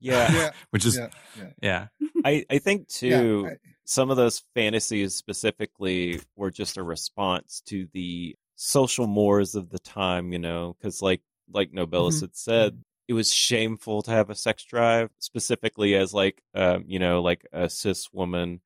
Yeah. 0.00 0.30
yeah, 0.38 0.50
which 0.70 0.84
is 0.84 0.96
yeah, 0.98 1.46
yeah 1.62 1.86
I, 2.24 2.44
I 2.50 2.58
think 2.58 2.88
too, 2.88 3.42
yeah. 3.46 3.50
I- 3.52 3.56
some 3.84 4.10
of 4.10 4.18
those 4.18 4.42
fantasies 4.54 5.14
specifically 5.14 6.20
were 6.36 6.50
just 6.50 6.76
a 6.76 6.82
response 6.82 7.62
to 7.68 7.88
the 7.94 8.36
social 8.56 9.06
mores 9.06 9.54
of 9.54 9.70
the 9.70 9.78
time, 9.78 10.30
you 10.34 10.38
know, 10.38 10.76
because 10.78 11.00
like 11.00 11.22
like 11.50 11.72
Nobilis 11.72 12.16
Mhm. 12.18 12.20
had 12.20 12.36
said, 12.36 12.84
it 13.08 13.14
was 13.14 13.32
shameful 13.32 14.02
to 14.02 14.10
have 14.12 14.30
a 14.30 14.34
sex 14.34 14.62
drive, 14.64 15.10
specifically 15.18 15.94
as 15.96 16.12
like 16.14 16.42
um, 16.54 16.84
you 16.86 16.98
know, 16.98 17.22
like 17.22 17.46
a 17.52 17.68
cis 17.68 18.12
woman 18.12 18.60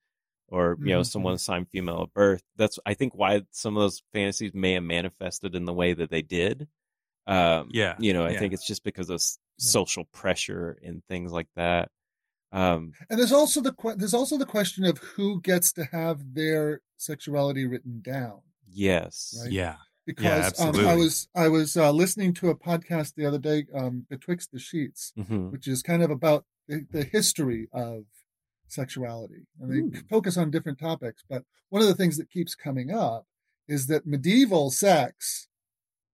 or 0.49 0.77
you 0.81 0.87
know, 0.93 1.01
Mhm. 1.01 1.07
someone 1.07 1.35
assigned 1.35 1.69
female 1.71 2.03
at 2.03 2.13
birth. 2.13 2.43
That's 2.57 2.79
I 2.85 2.95
think 2.95 3.15
why 3.15 3.43
some 3.53 3.77
of 3.77 3.83
those 3.83 4.03
fantasies 4.13 4.53
may 4.55 4.73
have 4.75 4.83
manifested 4.83 5.55
in 5.55 5.65
the 5.65 5.73
way 5.73 5.95
that 5.95 6.11
they 6.11 6.23
did. 6.23 6.69
Um, 7.27 7.71
Yeah, 7.73 7.97
you 8.01 8.13
know, 8.13 8.25
I 8.27 8.31
yeah. 8.33 8.39
think 8.41 8.53
it's 8.53 8.67
just 8.67 8.83
because 8.85 9.09
of 9.09 9.15
s- 9.17 9.39
Yeah. 9.59 9.65
social 9.71 10.05
pressure 10.07 10.79
and 10.83 11.03
things 11.07 11.31
like 11.33 11.49
that. 11.57 11.91
Um, 12.51 12.93
And 13.09 13.19
there's 13.19 13.33
also 13.33 13.61
the 13.63 13.73
que- 13.73 13.95
there's 13.97 14.13
also 14.13 14.37
the 14.37 14.45
question 14.45 14.85
of 14.85 14.99
who 14.99 15.41
gets 15.41 15.73
to 15.75 15.85
have 15.87 16.35
their 16.35 16.81
sexuality 16.99 17.65
written 17.67 18.01
down. 18.03 18.41
yes, 18.75 19.35
Right. 19.43 19.53
yeah 19.53 19.77
Because 20.05 20.59
um, 20.61 20.75
I 20.87 20.97
was 20.97 21.29
I 21.35 21.49
was 21.49 21.77
uh, 21.77 21.93
listening 21.93 22.35
to 22.35 22.51
a 22.51 22.57
podcast 22.57 23.15
the 23.15 23.27
other 23.27 23.39
day, 23.39 23.67
um, 23.75 24.07
Betwixt 24.11 24.51
the 24.53 24.59
Sheets, 24.59 25.13
hmm 25.17 25.51
which 25.51 25.69
is 25.69 25.83
kind 25.83 26.03
of 26.03 26.11
about 26.11 26.45
the, 26.67 26.87
the 26.91 27.05
history 27.05 27.69
of 27.73 28.05
sexuality, 28.67 29.47
and 29.61 29.93
they 29.93 30.01
focus 30.11 30.37
on 30.37 30.51
different 30.51 30.79
topics. 30.79 31.23
But 31.29 31.45
one 31.69 31.83
of 31.83 31.89
the 31.89 31.95
things 31.95 32.17
that 32.17 32.31
keeps 32.31 32.55
coming 32.55 32.91
up 32.91 33.27
is 33.69 33.87
that 33.87 34.07
medieval 34.07 34.71
sex 34.71 35.49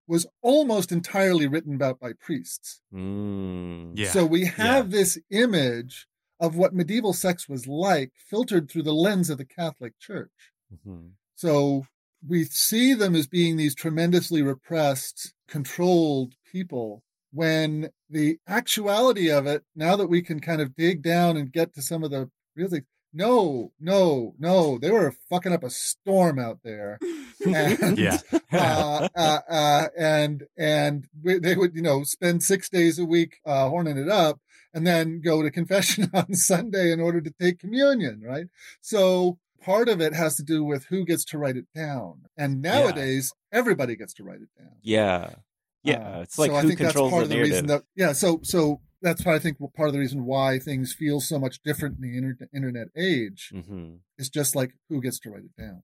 was 0.07 0.25
almost 0.41 0.91
entirely 0.91 1.47
written 1.47 1.75
about 1.75 1.99
by 1.99 2.13
priests. 2.13 2.81
Mm. 2.93 3.91
yeah 3.95 4.11
So 4.11 4.25
we 4.25 4.45
have 4.45 4.89
this 4.91 5.19
image 5.29 6.07
of 6.39 6.55
what 6.55 6.73
medieval 6.73 7.13
sex 7.13 7.47
was 7.47 7.67
like 7.67 8.11
filtered 8.29 8.69
through 8.69 8.83
the 8.83 8.93
lens 8.93 9.29
of 9.29 9.37
the 9.37 9.45
Catholic 9.45 9.99
Church. 9.99 10.51
Mhm. 10.73 11.11
So 11.35 11.85
we 12.27 12.43
see 12.43 12.93
them 12.93 13.15
as 13.15 13.27
being 13.27 13.57
these 13.57 13.75
tremendously 13.75 14.41
repressed, 14.41 15.33
controlled 15.47 16.33
people 16.51 17.03
when 17.31 17.89
the 18.09 18.37
actuality 18.47 19.29
of 19.29 19.45
it, 19.45 19.63
now 19.75 19.95
that 19.95 20.07
we 20.07 20.21
can 20.21 20.39
kind 20.39 20.61
of 20.61 20.75
dig 20.75 21.01
down 21.01 21.37
and 21.37 21.51
get 21.51 21.73
to 21.75 21.81
some 21.81 22.03
of 22.03 22.11
the 22.11 22.29
real 22.55 22.69
things, 22.69 22.85
no, 23.13 23.71
no, 23.79 24.35
no, 24.39 24.77
they 24.77 24.91
were 24.91 25.15
fucking 25.29 25.53
up 25.53 25.63
a 25.63 25.69
storm 25.69 26.39
out 26.39 26.59
there. 26.63 26.99
And, 27.45 27.97
yeah 27.97 28.17
uh, 28.51 29.07
uh, 29.15 29.39
uh, 29.49 29.87
and 29.97 30.43
and 30.57 31.07
we, 31.21 31.39
they 31.39 31.55
would 31.55 31.75
you 31.75 31.81
know 31.81 32.03
spend 32.03 32.43
six 32.43 32.69
days 32.69 32.99
a 32.99 33.05
week 33.05 33.37
uh, 33.45 33.69
horning 33.69 33.97
it 33.97 34.09
up, 34.09 34.39
and 34.73 34.85
then 34.85 35.21
go 35.21 35.41
to 35.41 35.51
confession 35.51 36.09
on 36.13 36.33
Sunday 36.33 36.91
in 36.91 36.99
order 36.99 37.21
to 37.21 37.31
take 37.39 37.59
communion. 37.59 38.21
Right. 38.25 38.47
So 38.81 39.37
part 39.61 39.89
of 39.89 40.01
it 40.01 40.13
has 40.13 40.35
to 40.35 40.43
do 40.43 40.63
with 40.63 40.85
who 40.89 41.05
gets 41.05 41.25
to 41.25 41.37
write 41.37 41.57
it 41.57 41.65
down, 41.75 42.23
and 42.37 42.61
nowadays 42.61 43.33
everybody 43.51 43.95
gets 43.95 44.13
to 44.15 44.23
write 44.23 44.41
it 44.41 44.49
down. 44.57 44.75
Yeah. 44.81 45.35
Yeah. 45.83 46.17
Uh, 46.17 46.21
it's 46.21 46.37
like 46.37 46.51
so 46.51 46.57
I 46.57 46.61
think 46.63 46.79
that's 46.79 46.93
part 46.93 47.09
the 47.11 47.17
of 47.21 47.29
the 47.29 47.35
narrative. 47.35 47.51
reason 47.53 47.67
that 47.67 47.83
yeah. 47.95 48.11
So 48.13 48.39
so 48.43 48.81
that's 49.01 49.25
why 49.25 49.35
I 49.35 49.39
think 49.39 49.57
part 49.75 49.87
of 49.87 49.93
the 49.93 49.99
reason 49.99 50.25
why 50.25 50.59
things 50.59 50.93
feel 50.93 51.21
so 51.21 51.39
much 51.39 51.59
different 51.63 51.97
in 51.97 52.01
the 52.01 52.17
inter- 52.17 52.49
internet 52.53 52.87
age 52.97 53.51
hmm 53.53 53.95
is 54.17 54.29
just 54.29 54.55
like 54.55 54.73
who 54.89 55.01
gets 55.01 55.19
to 55.21 55.29
write 55.29 55.43
it 55.45 55.61
down. 55.61 55.83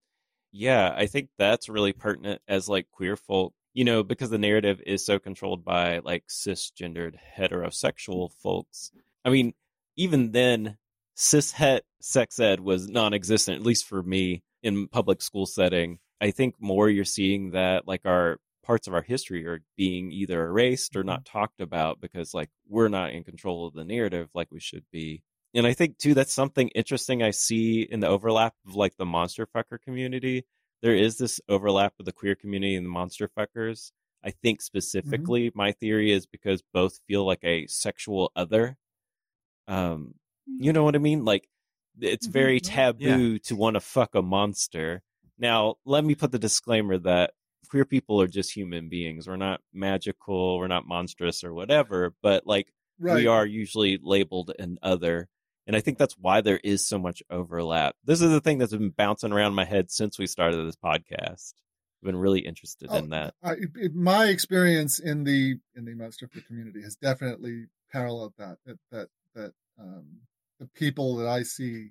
Yeah, 0.51 0.93
I 0.95 1.05
think 1.05 1.29
that's 1.37 1.69
really 1.69 1.93
pertinent 1.93 2.41
as 2.47 2.67
like 2.69 2.89
queer 2.91 3.15
folk, 3.15 3.53
you 3.73 3.83
know, 3.83 4.03
because 4.03 4.29
the 4.29 4.37
narrative 4.37 4.81
is 4.85 5.05
so 5.05 5.19
controlled 5.19 5.63
by 5.65 5.99
like 5.99 6.25
cisgendered 6.27 7.15
heterosexual 7.37 8.31
folks. 8.41 8.91
I 9.23 9.29
mean, 9.29 9.53
even 9.97 10.31
then, 10.31 10.77
cis 11.15 11.51
het 11.51 11.83
sex 12.01 12.39
ed 12.39 12.59
was 12.59 12.87
non 12.87 13.13
existent, 13.13 13.57
at 13.57 13.65
least 13.65 13.85
for 13.85 14.03
me 14.03 14.43
in 14.61 14.87
public 14.87 15.21
school 15.21 15.45
setting. 15.45 15.99
I 16.21 16.31
think 16.31 16.55
more 16.59 16.89
you're 16.89 17.05
seeing 17.05 17.51
that 17.51 17.87
like 17.87 18.05
our 18.05 18.37
parts 18.63 18.87
of 18.87 18.93
our 18.93 19.01
history 19.01 19.45
are 19.45 19.61
being 19.77 20.11
either 20.11 20.43
erased 20.43 20.95
or 20.95 21.03
not 21.03 21.25
talked 21.25 21.61
about 21.61 22.01
because 22.01 22.33
like 22.33 22.49
we're 22.67 22.87
not 22.87 23.11
in 23.11 23.23
control 23.23 23.67
of 23.67 23.73
the 23.73 23.85
narrative 23.85 24.29
like 24.33 24.47
we 24.51 24.59
should 24.59 24.83
be. 24.91 25.21
And 25.53 25.65
I 25.65 25.73
think 25.73 25.97
too 25.97 26.13
that's 26.13 26.33
something 26.33 26.69
interesting 26.69 27.21
I 27.23 27.31
see 27.31 27.81
in 27.81 27.99
the 27.99 28.07
overlap 28.07 28.53
of 28.67 28.75
like 28.75 28.97
the 28.97 29.05
monster 29.05 29.47
fucker 29.47 29.79
community. 29.81 30.45
There 30.81 30.95
is 30.95 31.17
this 31.17 31.39
overlap 31.47 31.93
with 31.97 32.05
the 32.05 32.11
queer 32.11 32.35
community 32.35 32.75
and 32.75 32.85
the 32.85 32.89
monster 32.89 33.29
fuckers. 33.37 33.91
I 34.23 34.31
think 34.31 34.61
specifically 34.61 35.51
my 35.53 35.71
theory 35.71 36.11
is 36.11 36.25
because 36.25 36.63
both 36.73 36.99
feel 37.07 37.25
like 37.25 37.43
a 37.43 37.67
sexual 37.67 38.31
other. 38.35 38.77
Um 39.67 40.15
you 40.47 40.73
know 40.73 40.83
what 40.83 40.95
I 40.95 40.99
mean? 40.99 41.25
Like 41.25 41.47
it's 41.99 42.27
very 42.27 42.55
Yeah. 42.55 42.91
taboo 42.91 43.39
to 43.39 43.55
want 43.55 43.75
to 43.75 43.79
fuck 43.79 44.15
a 44.15 44.21
monster. 44.21 45.01
Now, 45.37 45.75
let 45.85 46.03
me 46.05 46.15
put 46.15 46.31
the 46.31 46.39
disclaimer 46.39 46.97
that 46.99 47.31
queer 47.69 47.85
people 47.85 48.21
are 48.21 48.27
just 48.27 48.55
human 48.55 48.89
beings. 48.89 49.27
We're 49.27 49.35
not 49.37 49.61
magical, 49.73 50.57
we're 50.57 50.67
not 50.67 50.87
monstrous 50.87 51.43
or 51.43 51.53
whatever, 51.53 52.13
but 52.21 52.45
like 52.45 52.71
Right. 52.99 53.15
we 53.15 53.27
are 53.27 53.45
usually 53.45 53.99
labeled 54.01 54.51
an 54.59 54.77
other. 54.81 55.27
And 55.67 55.75
I 55.75 55.81
think 55.81 55.97
that's 55.97 56.17
why 56.17 56.41
there 56.41 56.59
is 56.63 56.87
so 56.87 56.97
much 56.99 57.23
overlap. 57.29 57.95
This 58.05 58.21
is 58.21 58.29
the 58.29 58.39
thing 58.39 58.57
that's 58.59 58.71
been 58.71 58.91
bouncing 58.91 59.31
around 59.33 59.55
my 59.55 59.65
head 59.65 59.89
since 59.91 60.17
we 60.19 60.27
started 60.27 60.65
this 60.65 60.75
podcast. 60.77 61.53
I've 62.01 62.05
been 62.05 62.15
really 62.17 62.41
interested 62.41 62.89
Oh, 62.91 62.97
in 62.97 63.09
that. 63.09 63.33
I, 63.43 63.55
my 63.93 64.27
experience 64.27 64.99
in 64.99 65.23
the 65.23 65.59
in 65.75 65.85
the 65.85 65.95
monster 65.95 66.29
community 66.47 66.81
has 66.83 66.95
definitely 66.95 67.65
paralleled 67.91 68.33
that. 68.37 68.57
That 68.65 68.77
that 68.91 69.07
that 69.33 69.51
um, 69.79 70.05
the 70.59 70.67
people 70.75 71.17
that 71.17 71.27
I 71.27 71.43
see 71.43 71.89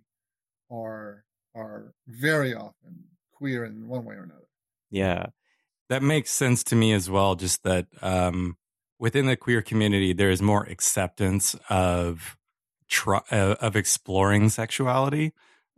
are 0.70 1.24
are 1.54 1.94
very 2.08 2.54
often 2.54 3.04
queer 3.32 3.64
in 3.64 3.88
one 3.88 4.04
way 4.04 4.14
or 4.16 4.24
another. 4.24 4.48
Yeah. 4.90 5.26
that 5.90 6.02
makes 6.02 6.30
sense 6.30 6.64
to 6.64 6.76
me 6.76 6.92
as 6.92 7.10
well 7.10 7.34
just 7.36 7.62
that 7.64 7.86
um 8.02 8.56
within 8.98 9.26
the 9.26 9.36
queer 9.36 9.62
community 9.62 10.12
there 10.12 10.30
is 10.30 10.42
more 10.42 10.64
acceptance 10.64 11.56
of 11.68 12.36
tr- 12.88 13.16
uh, 13.30 13.56
of 13.60 13.76
exploring 13.76 14.48
sexuality 14.50 15.32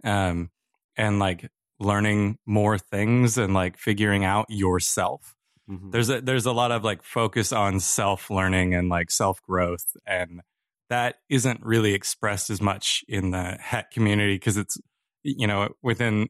um 0.04 0.50
and 0.96 1.18
like 1.18 1.50
learning 1.80 2.38
more 2.46 2.78
things 2.78 3.38
and 3.38 3.54
like 3.54 3.76
figuring 3.78 4.24
out 4.24 4.46
yourself 4.48 5.34
Mhm. 5.68 5.90
there's 5.92 6.10
a 6.10 6.20
there's 6.20 6.46
a 6.46 6.52
lot 6.52 6.70
of 6.72 6.84
like 6.84 7.02
focus 7.02 7.52
on 7.52 7.80
self 7.80 8.30
learning 8.30 8.74
and 8.74 8.88
like 8.88 9.10
self 9.10 9.42
growth 9.42 9.96
and 10.06 10.42
that 10.88 11.16
isn't 11.28 11.60
really 11.62 11.94
expressed 11.94 12.48
as 12.50 12.60
much 12.60 13.02
in 13.08 13.30
the 13.30 13.56
het 13.60 13.90
community 13.90 14.34
because 14.36 14.56
it's 14.56 14.78
you 15.22 15.46
know 15.46 15.68
within 15.82 16.28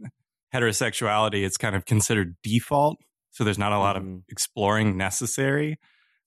heterosexuality 0.55 1.45
it's 1.45 1.57
kind 1.57 1.77
of 1.77 1.85
considered 1.85 2.37
default 2.43 2.97
so 3.31 3.45
there's 3.45 3.59
not 3.59 3.73
a 3.73 3.79
lot 3.79 3.97
Mhm. 3.97 4.19
of 4.19 4.23
exploring 4.31 4.97
necessary. 4.97 5.79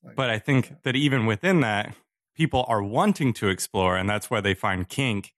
Like, 0.04 0.16
but 0.16 0.30
i 0.30 0.38
think 0.40 0.74
that 0.84 0.96
even 0.96 1.26
within 1.26 1.62
that 1.62 1.96
people 2.36 2.66
are 2.68 2.84
wanting 2.84 3.34
to 3.34 3.50
explore 3.50 3.98
and 3.98 4.08
that's 4.10 4.30
why 4.30 4.40
they 4.42 4.54
find 4.54 4.88
kink 4.88 5.34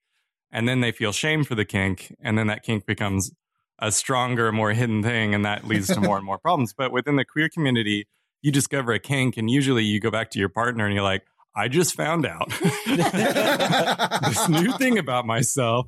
and 0.52 0.68
then 0.68 0.80
they 0.80 0.92
feel 0.92 1.12
shame 1.12 1.44
for 1.44 1.54
the 1.54 1.64
kink 1.64 2.14
and 2.20 2.36
then 2.38 2.46
that 2.48 2.62
kink 2.62 2.84
becomes 2.86 3.32
a 3.78 3.90
stronger 3.90 4.52
more 4.52 4.72
hidden 4.72 5.02
thing 5.02 5.34
and 5.34 5.44
that 5.44 5.66
leads 5.66 5.88
to 5.88 6.00
more 6.00 6.16
and 6.18 6.26
more 6.30 6.38
problems. 6.38 6.72
But 6.76 6.92
within 6.92 7.16
the 7.16 7.24
queer 7.24 7.48
community 7.48 8.06
you 8.42 8.52
discover 8.52 8.92
a 8.92 8.98
kink 9.00 9.36
and 9.36 9.50
usually 9.50 9.82
you 9.82 9.98
go 9.98 10.10
back 10.10 10.30
to 10.32 10.38
your 10.38 10.48
partner 10.48 10.84
and 10.84 10.94
you're 10.94 11.02
like 11.02 11.22
i 11.54 11.68
just 11.68 11.94
found 11.94 12.26
out 12.26 12.48
this 12.86 14.48
new 14.48 14.72
thing 14.78 14.98
about 14.98 15.26
myself 15.26 15.86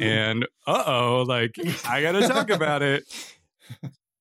and 0.00 0.46
uh-oh 0.66 1.24
like 1.26 1.54
i 1.86 2.00
gotta 2.02 2.26
talk 2.28 2.50
about 2.50 2.82
it 2.82 3.04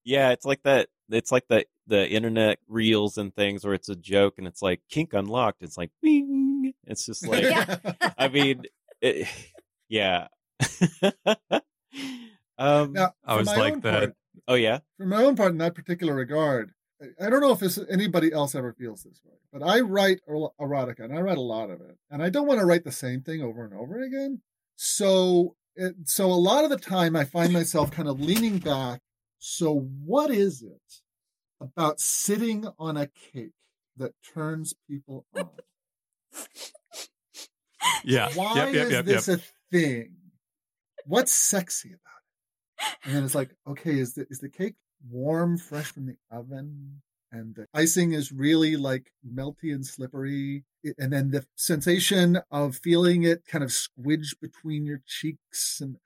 Yeah, 0.08 0.32
it's 0.32 0.46
like 0.46 0.62
that. 0.64 0.88
It's 1.10 1.32
like 1.32 1.48
the 1.48 1.66
the 1.88 2.08
internet 2.08 2.60
reels 2.68 3.18
and 3.18 3.34
things 3.36 3.66
where 3.66 3.74
it's 3.74 3.90
a 3.90 3.96
joke 3.96 4.36
and 4.38 4.46
it's 4.46 4.62
like 4.62 4.82
kink 4.90 5.14
unlocked. 5.14 5.64
It's 5.64 5.78
like 5.80 5.90
bing. 6.02 6.74
It's 6.84 7.08
just 7.08 7.28
like 7.32 7.42
Yeah. 7.44 7.78
I 8.16 8.28
mean, 8.28 8.64
it, 9.02 9.28
yeah. 9.90 10.28
um, 12.58 12.94
now, 12.94 13.14
I 13.26 13.36
was 13.36 13.48
like 13.48 13.82
that. 13.82 14.00
part- 14.00 14.16
Oh 14.48 14.54
yeah. 14.54 14.80
for 14.98 15.08
my 15.08 15.24
own 15.24 15.36
part, 15.36 15.54
in 15.54 15.58
that 15.58 15.74
particular 15.74 16.14
regard, 16.14 16.72
I- 17.02 17.30
don't 17.30 17.42
know 17.42 17.52
if 17.52 17.60
this, 17.60 17.80
anybody 17.90 18.32
else 18.32 18.56
ever 18.56 18.74
feels 18.74 19.04
this 19.04 19.22
way, 19.26 19.36
but 19.52 19.64
I 19.64 19.82
write 19.82 20.22
er- 20.30 20.50
erotica 20.60 21.02
and 21.02 21.14
I 21.14 21.22
write 21.22 21.38
a 21.38 21.42
lot 21.42 21.70
of 21.70 21.82
it, 21.82 21.98
and 22.10 22.24
I 22.24 22.30
don't 22.30 22.48
want 22.48 22.60
to 22.60 22.66
write 22.66 22.84
the 22.84 22.92
same 22.92 23.22
thing 23.22 23.42
over 23.42 23.64
and 23.66 23.74
over 23.74 24.02
again. 24.02 24.42
So, 24.76 25.56
it, 25.76 25.96
so 26.06 26.32
a 26.32 26.34
lot 26.34 26.64
of 26.64 26.70
the 26.70 26.78
time, 26.78 27.16
I 27.16 27.26
find 27.26 27.52
myself 27.52 27.92
kind 27.92 28.08
of 28.08 28.20
leaning 28.20 28.60
back. 28.60 29.02
So, 29.40 29.90
what 30.06 30.32
is 30.32 30.64
it 30.64 31.02
about 31.62 32.00
sitting 32.00 32.68
on 32.80 32.98
a 32.98 33.08
cake 33.34 33.52
that 33.98 34.14
turns 34.34 34.74
people 34.90 35.26
on? 35.36 35.50
Yeah. 38.04 38.30
Why 38.36 38.56
Yep, 38.56 38.74
yep, 38.74 38.86
is 38.86 38.92
yep, 38.92 39.06
this 39.06 39.28
a 39.28 39.40
thing? 39.72 40.16
What's 41.06 41.34
sexy 41.34 41.90
about 41.90 42.00
it? 42.00 43.06
And 43.06 43.16
then 43.16 43.24
it's 43.24 43.36
like, 43.36 43.56
okay, 43.68 44.00
is 44.00 44.14
the 44.14 44.28
is 44.30 44.40
the 44.40 44.50
cake 44.50 44.76
warm, 45.10 45.58
fresh 45.58 45.92
from 45.92 46.06
the 46.08 46.18
oven? 46.32 47.02
And 47.32 47.56
the 47.56 47.68
icing 47.74 48.14
is 48.14 48.32
really 48.32 48.78
like 48.78 49.12
melty 49.28 49.74
and 49.74 49.86
slippery. 49.86 50.64
It- 50.84 50.96
And 50.98 51.12
then 51.12 51.32
the 51.32 51.46
sensation 51.56 52.40
of 52.52 52.78
feeling 52.78 53.24
it 53.24 53.46
kind 53.46 53.64
of 53.64 53.72
squidge 53.72 54.40
between 54.42 54.86
your 54.86 55.02
cheeks. 55.06 55.82
And 55.82 55.98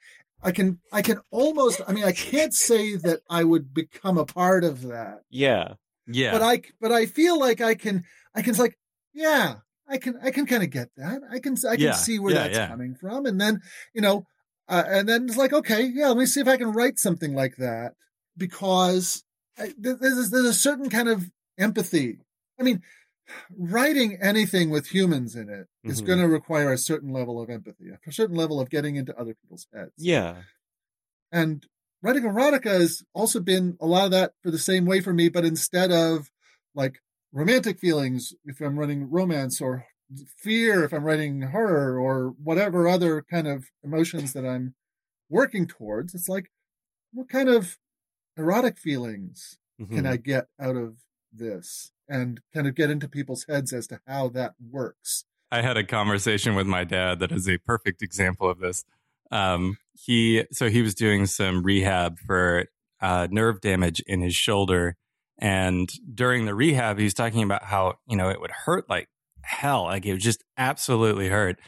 I 0.41 0.51
can, 0.51 0.79
I 0.91 1.01
can 1.01 1.19
almost, 1.31 1.81
I 1.87 1.91
mean, 1.93 2.05
I 2.05 2.13
can't 2.13 2.53
say 2.53 2.95
that 2.95 3.21
I 3.29 3.43
would 3.43 3.73
become 3.73 4.17
a 4.17 4.25
part 4.25 4.63
of 4.63 4.81
that 4.83 5.19
Yeah. 5.29 5.75
Yeah. 6.07 6.31
but 6.31 6.41
I 6.41 6.61
but 6.81 6.91
I 6.91 7.05
feel 7.05 7.39
like 7.39 7.61
I 7.61 7.75
can 7.75 8.03
I 8.33 8.41
can 8.41 8.55
like 8.55 8.77
yeah 9.13 9.57
I 9.87 9.97
can 9.97 10.17
I 10.23 10.31
can 10.31 10.45
kind 10.47 10.63
of 10.63 10.69
get 10.71 10.89
that 10.97 11.21
I 11.29 11.39
can 11.39 11.55
I 11.67 11.75
can 11.75 11.85
Yeah, 11.85 11.91
see 11.93 12.17
where 12.19 12.33
yeah, 12.33 12.43
that's 12.43 12.57
yeah. 12.57 12.67
coming 12.67 12.95
from 12.95 13.25
and 13.27 13.39
then 13.39 13.61
you 13.93 14.01
know 14.01 14.25
uh, 14.67 14.83
and 14.87 15.07
then 15.07 15.25
it's 15.25 15.37
like 15.37 15.53
okay 15.53 15.83
yeah 15.93 16.07
let 16.07 16.17
me 16.17 16.25
see 16.25 16.41
if 16.41 16.47
I 16.47 16.57
can 16.57 16.71
write 16.71 16.97
something 16.97 17.33
like 17.35 17.57
that 17.57 17.93
because 18.39 19.23
there's 19.77 20.31
there's 20.31 20.45
a 20.45 20.53
certain 20.53 20.89
kind 20.89 21.09
of 21.09 21.29
empathy 21.59 22.19
I 22.59 22.63
mean 22.63 22.81
writing 23.57 24.17
anything 24.21 24.69
with 24.71 24.87
humans 24.87 25.35
in 25.35 25.49
it 25.49 25.67
is 25.83 26.01
Mhm. 26.01 26.07
going 26.07 26.19
to 26.19 26.27
require 26.27 26.73
a 26.73 26.77
certain 26.77 27.11
level 27.13 27.41
of 27.41 27.49
empathy 27.49 27.89
a 28.07 28.11
certain 28.11 28.35
level 28.37 28.59
of 28.59 28.69
getting 28.71 28.95
into 28.95 29.17
other 29.19 29.35
people's 29.35 29.67
heads 29.73 29.93
Yeah. 29.97 30.43
and 31.31 31.65
writing 32.01 32.23
erotica 32.23 32.65
has 32.79 33.03
also 33.13 33.39
been 33.39 33.77
a 33.81 33.85
lot 33.85 34.05
of 34.05 34.11
that 34.11 34.33
for 34.41 34.51
the 34.51 34.57
same 34.59 34.85
way 34.85 35.01
for 35.01 35.13
me, 35.13 35.29
but 35.29 35.45
instead 35.45 35.91
of 35.91 36.31
like 36.75 36.99
romantic 37.31 37.79
feelings, 37.79 38.33
if 38.45 38.61
I'm 38.61 38.79
writing 38.79 39.09
romance 39.09 39.61
or 39.61 39.85
fear, 40.37 40.83
if 40.83 40.93
I'm 40.93 41.03
writing 41.03 41.41
horror 41.41 41.99
or 41.99 42.29
whatever 42.29 42.87
other 42.87 43.21
kind 43.21 43.47
of 43.47 43.65
emotions 43.83 44.33
that 44.33 44.45
I'm 44.45 44.75
working 45.29 45.67
towards, 45.67 46.15
it's 46.15 46.29
like, 46.29 46.49
what 47.13 47.29
kind 47.29 47.49
of 47.49 47.77
erotic 48.39 48.77
feelings 48.77 49.57
can 49.77 50.03
Mhm. 50.03 50.09
I 50.09 50.17
get 50.17 50.47
out 50.59 50.75
of 50.75 50.97
this? 51.31 51.91
And 52.07 52.41
kind 52.53 52.67
of 52.67 52.73
get 52.73 52.89
into 52.89 53.07
people's 53.07 53.45
heads 53.47 53.71
as 53.71 53.85
to 53.87 54.01
how 54.07 54.29
that 54.29 54.55
works. 54.59 55.25
I 55.51 55.61
had 55.61 55.77
a 55.77 55.83
conversation 55.83 56.55
with 56.55 56.65
my 56.65 56.83
dad 56.83 57.19
that 57.19 57.31
is 57.31 57.47
a 57.47 57.59
perfect 57.59 58.01
example 58.01 58.49
of 58.49 58.59
this. 58.59 58.83
Um, 59.31 59.77
he 59.93 60.45
so 60.51 60.69
he 60.69 60.81
was 60.81 60.95
doing 60.95 61.27
some 61.27 61.61
rehab 61.61 62.17
for 62.19 62.65
uh, 62.99 63.27
nerve 63.29 63.61
damage 63.61 63.99
in 64.07 64.21
his 64.21 64.35
shoulder, 64.35 64.95
and 65.37 65.87
during 66.13 66.45
the 66.45 66.55
rehab, 66.55 66.97
he 66.97 67.03
was 67.03 67.13
talking 67.13 67.43
about 67.43 67.63
how 67.63 67.95
you 68.07 68.17
know 68.17 68.29
it 68.29 68.41
would 68.41 68.51
hurt 68.51 68.89
like 68.89 69.07
hell, 69.43 69.83
like 69.83 70.05
it 70.05 70.13
would 70.13 70.21
just 70.21 70.43
absolutely 70.57 71.29
hurt. 71.29 71.59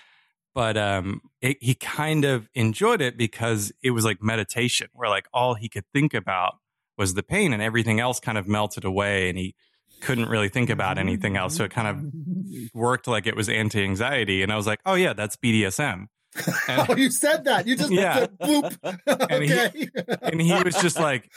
But 0.53 0.75
um, 0.75 1.21
it, 1.39 1.57
he 1.61 1.75
kind 1.75 2.25
of 2.25 2.49
enjoyed 2.55 2.99
it 3.01 3.15
because 3.17 3.71
it 3.83 3.91
was 3.91 4.03
like 4.05 4.21
meditation, 4.23 4.87
where 4.93 5.07
like 5.09 5.27
all 5.33 5.53
he 5.53 5.69
could 5.69 5.85
think 5.93 6.13
about 6.15 6.55
was 7.01 7.13
the 7.15 7.23
pain, 7.23 7.51
and 7.51 7.61
everything 7.61 7.99
else 7.99 8.19
kind 8.21 8.37
of 8.37 8.47
melted 8.47 8.85
away, 8.85 9.27
and 9.27 9.37
he 9.37 9.55
couldn't 10.01 10.29
really 10.29 10.49
think 10.49 10.69
about 10.69 10.97
anything 10.97 11.35
else. 11.37 11.55
So 11.57 11.63
it 11.65 11.71
kind 11.71 11.87
of 11.87 12.71
worked 12.73 13.07
like 13.07 13.27
it 13.27 13.35
was 13.35 13.49
anti 13.49 13.83
anxiety. 13.83 14.41
And 14.43 14.51
I 14.51 14.55
was 14.55 14.65
like, 14.67 14.79
oh, 14.85 14.93
yeah, 14.95 15.13
that's 15.13 15.35
BDSM. 15.35 16.05
And- 16.69 16.89
oh, 16.89 16.95
you 16.95 17.11
said 17.11 17.43
that. 17.45 17.67
You 17.67 17.75
just 17.75 17.91
Yeah. 17.91 18.15
said 18.19 18.39
boop. 18.39 18.77
And 19.29 19.43
he- 19.43 19.53
okay. 19.53 20.15
And 20.21 20.41
he 20.41 20.53
was 20.63 20.75
just 20.75 20.97
like, 20.97 21.29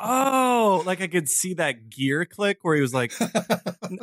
oh, 0.00 0.82
like 0.86 1.00
I 1.00 1.06
could 1.06 1.28
see 1.28 1.54
that 1.54 1.88
gear 1.90 2.24
click 2.24 2.58
where 2.62 2.74
he 2.74 2.80
was 2.82 2.92
like, 2.94 3.12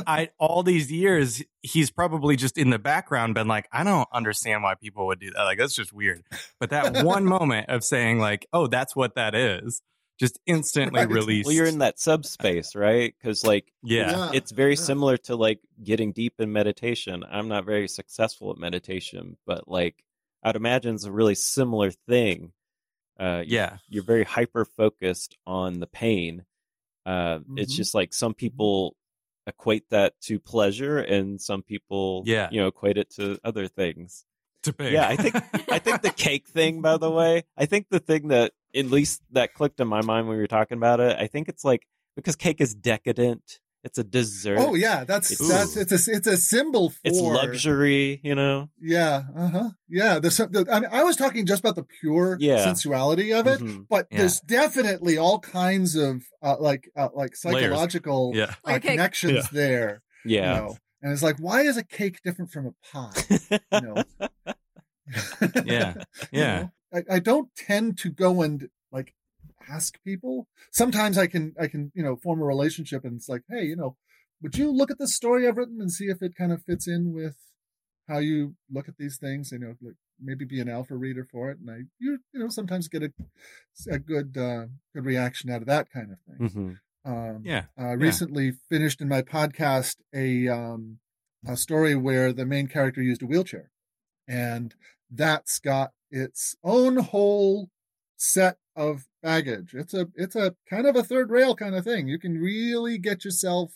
I, 0.08 0.30
all 0.39 0.63
these 0.63 0.91
years, 0.91 1.43
he's 1.62 1.91
probably 1.91 2.36
just 2.36 2.58
in 2.58 2.69
the 2.69 2.80
background 2.80 3.34
been 3.36 3.47
like, 3.47 3.67
I 3.71 3.84
don't 3.84 4.08
understand 4.13 4.63
why 4.63 4.75
people 4.75 5.06
would 5.08 5.19
do 5.19 5.32
that. 5.32 5.43
Like, 5.43 5.58
that's 5.58 5.75
just 5.75 5.91
weird. 5.93 6.23
But 6.60 6.69
that 6.69 7.04
one 7.04 7.25
moment 7.25 7.69
of 7.69 7.84
saying, 7.84 8.19
like, 8.19 8.47
oh, 8.54 8.67
that's 8.67 8.95
what 8.95 9.15
that 9.15 9.36
is, 9.36 9.82
just 10.21 10.39
instantly 10.45 10.99
Right. 11.01 11.10
released. 11.10 11.47
Well, 11.47 11.55
you're 11.55 11.65
in 11.65 11.79
that 11.79 11.99
subspace, 11.99 12.75
right? 12.75 13.13
Because 13.17 13.43
like 13.43 13.73
yeah. 13.84 14.12
Yeah. 14.12 14.31
it's 14.34 14.51
very 14.51 14.75
yeah. 14.75 14.81
similar 14.84 15.17
to 15.17 15.36
like 15.36 15.60
getting 15.84 16.12
deep 16.13 16.36
in 16.39 16.51
meditation. 16.53 17.23
I'm 17.29 17.47
not 17.47 17.65
very 17.65 17.88
successful 17.88 18.51
at 18.51 18.57
meditation, 18.57 19.38
but 19.47 19.67
like 19.67 20.03
I'd 20.43 20.55
imagine 20.55 20.93
it's 20.95 21.05
a 21.05 21.12
really 21.12 21.34
similar 21.36 21.89
thing. 21.91 22.53
Uh, 23.19 23.43
you- 23.45 23.55
Yeah. 23.57 23.77
you're 23.89 24.03
very 24.03 24.23
hyper 24.23 24.63
focused 24.63 25.36
on 25.47 25.79
the 25.79 25.88
pain. 25.88 26.45
Uh, 27.05 27.39
It's 27.57 27.73
Mhm. 27.73 27.77
just 27.77 27.95
like 27.95 28.13
some 28.13 28.36
people 28.36 28.95
equate 29.47 29.89
that 29.89 30.13
to 30.21 30.39
pleasure, 30.39 30.99
and 30.99 31.41
some 31.41 31.63
people, 31.63 32.21
Yeah. 32.27 32.47
you 32.51 32.62
know, 32.62 32.67
equate 32.67 32.97
it 32.99 33.10
to 33.15 33.39
other 33.43 33.67
things. 33.67 34.23
To 34.63 34.74
pay. 34.74 34.93
Yeah, 34.93 35.08
I 35.08 35.15
think 35.15 35.36
I 35.71 35.80
think 35.80 36.02
the 36.04 36.12
cake 36.12 36.47
thing, 36.47 36.82
by 36.82 36.97
the 36.97 37.10
way, 37.10 37.43
I 37.58 37.65
think 37.65 37.88
the 37.89 38.00
thing 38.00 38.28
that 38.28 38.52
at 38.76 38.86
least 38.86 39.21
that 39.32 39.54
clicked 39.56 39.80
in 39.80 39.88
my 39.88 40.02
mind 40.02 40.28
when 40.28 40.38
we 40.38 40.41
were 40.41 40.47
talking 40.47 40.78
about 40.78 41.00
it, 41.00 41.17
I 41.19 41.28
think 41.28 41.50
it's 41.50 41.65
like 41.65 41.88
because 42.15 42.36
cake 42.36 42.62
is 42.62 42.76
decadent. 42.76 43.60
It's 43.84 43.97
a 43.97 44.04
dessert. 44.04 44.60
Oh 44.60 44.76
yeah, 44.76 45.04
that's 45.04 45.32
It's- 45.32 45.50
that's 45.50 45.76
it's 45.76 46.08
a 46.08 46.12
it's 46.12 46.28
a 46.28 46.38
symbol 46.38 46.91
for 46.91 46.97
It's 47.04 47.19
luxury, 47.19 48.21
you 48.24 48.36
know. 48.36 48.69
Yeah, 48.80 49.24
uh 49.36 49.47
huh. 49.47 49.69
Yeah, 49.89 50.19
there's 50.19 50.36
some, 50.36 50.52
the, 50.52 50.67
I 50.71 50.80
mean, 50.82 50.89
I 50.91 51.04
was 51.04 51.15
talking 51.15 51.47
just 51.47 51.62
about 51.62 51.76
the 51.76 51.86
pure 52.00 52.38
Yeah. 52.39 52.63
sensuality 52.63 53.34
of 53.34 53.47
it, 53.47 53.60
Mhm. 53.60 53.88
but 53.89 54.06
Yeah. 54.12 54.19
there's 54.19 54.39
definitely 54.41 55.17
all 55.17 55.39
kinds 55.39 55.95
of 55.95 56.21
uh, 56.43 56.58
like 56.60 56.88
uh, 56.95 57.10
like 57.15 57.36
psychological 57.36 58.34
Yeah. 58.36 58.43
uh, 58.43 58.54
Like 58.65 58.76
a 58.76 58.80
cake. 58.82 58.91
connections 58.91 59.34
Yeah. 59.34 59.47
there. 59.52 60.02
You 60.24 60.36
Yeah. 60.36 60.54
know? 60.60 60.78
And 61.01 61.11
it's 61.11 61.23
like, 61.23 61.37
why 61.37 61.61
is 61.61 61.77
a 61.77 61.83
cake 61.83 62.21
different 62.23 62.51
from 62.51 62.67
a 62.67 62.73
pie? 62.91 63.39
You 63.71 63.81
know? 63.81 64.03
Yeah. 65.65 65.93
You 66.31 66.39
Yeah. 66.39 66.59
know? 66.59 66.71
I, 66.93 67.15
I 67.15 67.19
don't 67.19 67.49
tend 67.55 67.97
to 67.99 68.09
go 68.09 68.41
and 68.41 68.69
like 68.91 69.13
ask 69.69 70.01
people. 70.03 70.47
Sometimes 70.71 71.17
I 71.17 71.27
can 71.27 71.53
I 71.59 71.67
can 71.67 71.91
you 71.95 72.03
know 72.03 72.15
form 72.17 72.41
a 72.41 72.45
relationship 72.45 73.03
and 73.05 73.15
it's 73.15 73.29
like, 73.29 73.43
hey, 73.49 73.63
you 73.63 73.75
know, 73.75 73.97
would 74.41 74.57
you 74.57 74.71
look 74.71 74.91
at 74.91 74.99
this 74.99 75.15
story 75.15 75.47
I've 75.47 75.57
written 75.57 75.79
and 75.81 75.91
see 75.91 76.05
if 76.05 76.21
it 76.21 76.35
kind 76.35 76.51
of 76.51 76.63
fits 76.63 76.87
in 76.87 77.13
with 77.13 77.37
how 78.07 78.17
you 78.19 78.55
look 78.69 78.87
at 78.89 78.97
these 78.97 79.17
things? 79.17 79.51
You 79.51 79.59
know, 79.59 79.75
like 79.81 79.95
maybe 80.19 80.45
be 80.45 80.59
an 80.59 80.69
alpha 80.69 80.95
reader 80.95 81.25
for 81.29 81.49
it, 81.51 81.59
and 81.59 81.69
I 81.69 81.77
you 81.99 82.19
you 82.33 82.39
know 82.39 82.49
sometimes 82.49 82.87
get 82.87 83.03
a 83.03 83.13
a 83.89 83.99
good 83.99 84.37
uh, 84.37 84.65
good 84.93 85.05
reaction 85.05 85.49
out 85.49 85.61
of 85.61 85.67
that 85.67 85.89
kind 85.91 86.11
of 86.11 86.19
thing. 86.27 86.49
Mhm. 86.49 86.79
Um, 87.03 87.41
Yeah. 87.43 87.65
uh, 87.79 87.95
recently 87.97 88.51
finished 88.69 89.01
in 89.01 89.07
my 89.07 89.21
podcast 89.21 89.97
a 90.13 90.47
um, 90.47 90.99
a 91.47 91.57
story 91.57 91.95
where 91.95 92.31
the 92.31 92.45
main 92.45 92.67
character 92.67 93.01
used 93.01 93.23
a 93.23 93.25
wheelchair, 93.25 93.71
and 94.27 94.75
that's 95.09 95.59
got 95.59 95.91
its 96.11 96.55
own 96.63 96.97
whole 96.97 97.69
set 98.17 98.57
of 98.75 99.07
baggage. 99.23 99.73
It's 99.73 99.93
a 99.93 100.09
it's 100.15 100.35
a 100.35 100.55
kind 100.69 100.85
of 100.85 100.95
a 100.95 101.03
third 101.03 101.31
rail 101.31 101.55
kind 101.55 101.75
of 101.75 101.83
thing. 101.83 102.07
You 102.07 102.19
can 102.19 102.37
really 102.37 102.97
get 102.99 103.25
yourself 103.25 103.73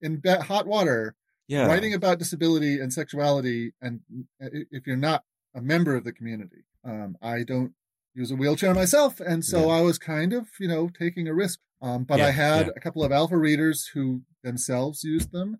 in 0.00 0.22
hot 0.24 0.66
water 0.66 1.16
Yeah. 1.48 1.66
writing 1.66 1.92
about 1.92 2.18
disability 2.20 2.78
and 2.78 2.92
sexuality, 2.92 3.72
and 3.80 4.00
if 4.38 4.86
you're 4.86 4.96
not 4.96 5.24
a 5.54 5.60
member 5.60 5.96
of 5.96 6.04
the 6.04 6.12
community, 6.12 6.64
um, 6.84 7.16
I 7.20 7.42
don't 7.42 7.74
use 8.14 8.30
a 8.30 8.36
wheelchair 8.36 8.74
myself, 8.74 9.18
and 9.18 9.44
so 9.44 9.66
Yeah. 9.66 9.74
I 9.78 9.80
was 9.80 9.98
kind 9.98 10.32
of 10.32 10.48
you 10.60 10.68
know 10.68 10.88
taking 10.88 11.26
a 11.26 11.34
risk. 11.34 11.58
Um, 11.82 12.04
but 12.04 12.18
Yeah, 12.18 12.26
I 12.26 12.30
had 12.30 12.66
yeah. 12.66 12.72
a 12.76 12.80
couple 12.80 13.04
of 13.04 13.12
alpha 13.12 13.36
readers 13.36 13.86
who 13.86 14.22
themselves 14.42 15.02
used 15.04 15.32
them. 15.32 15.58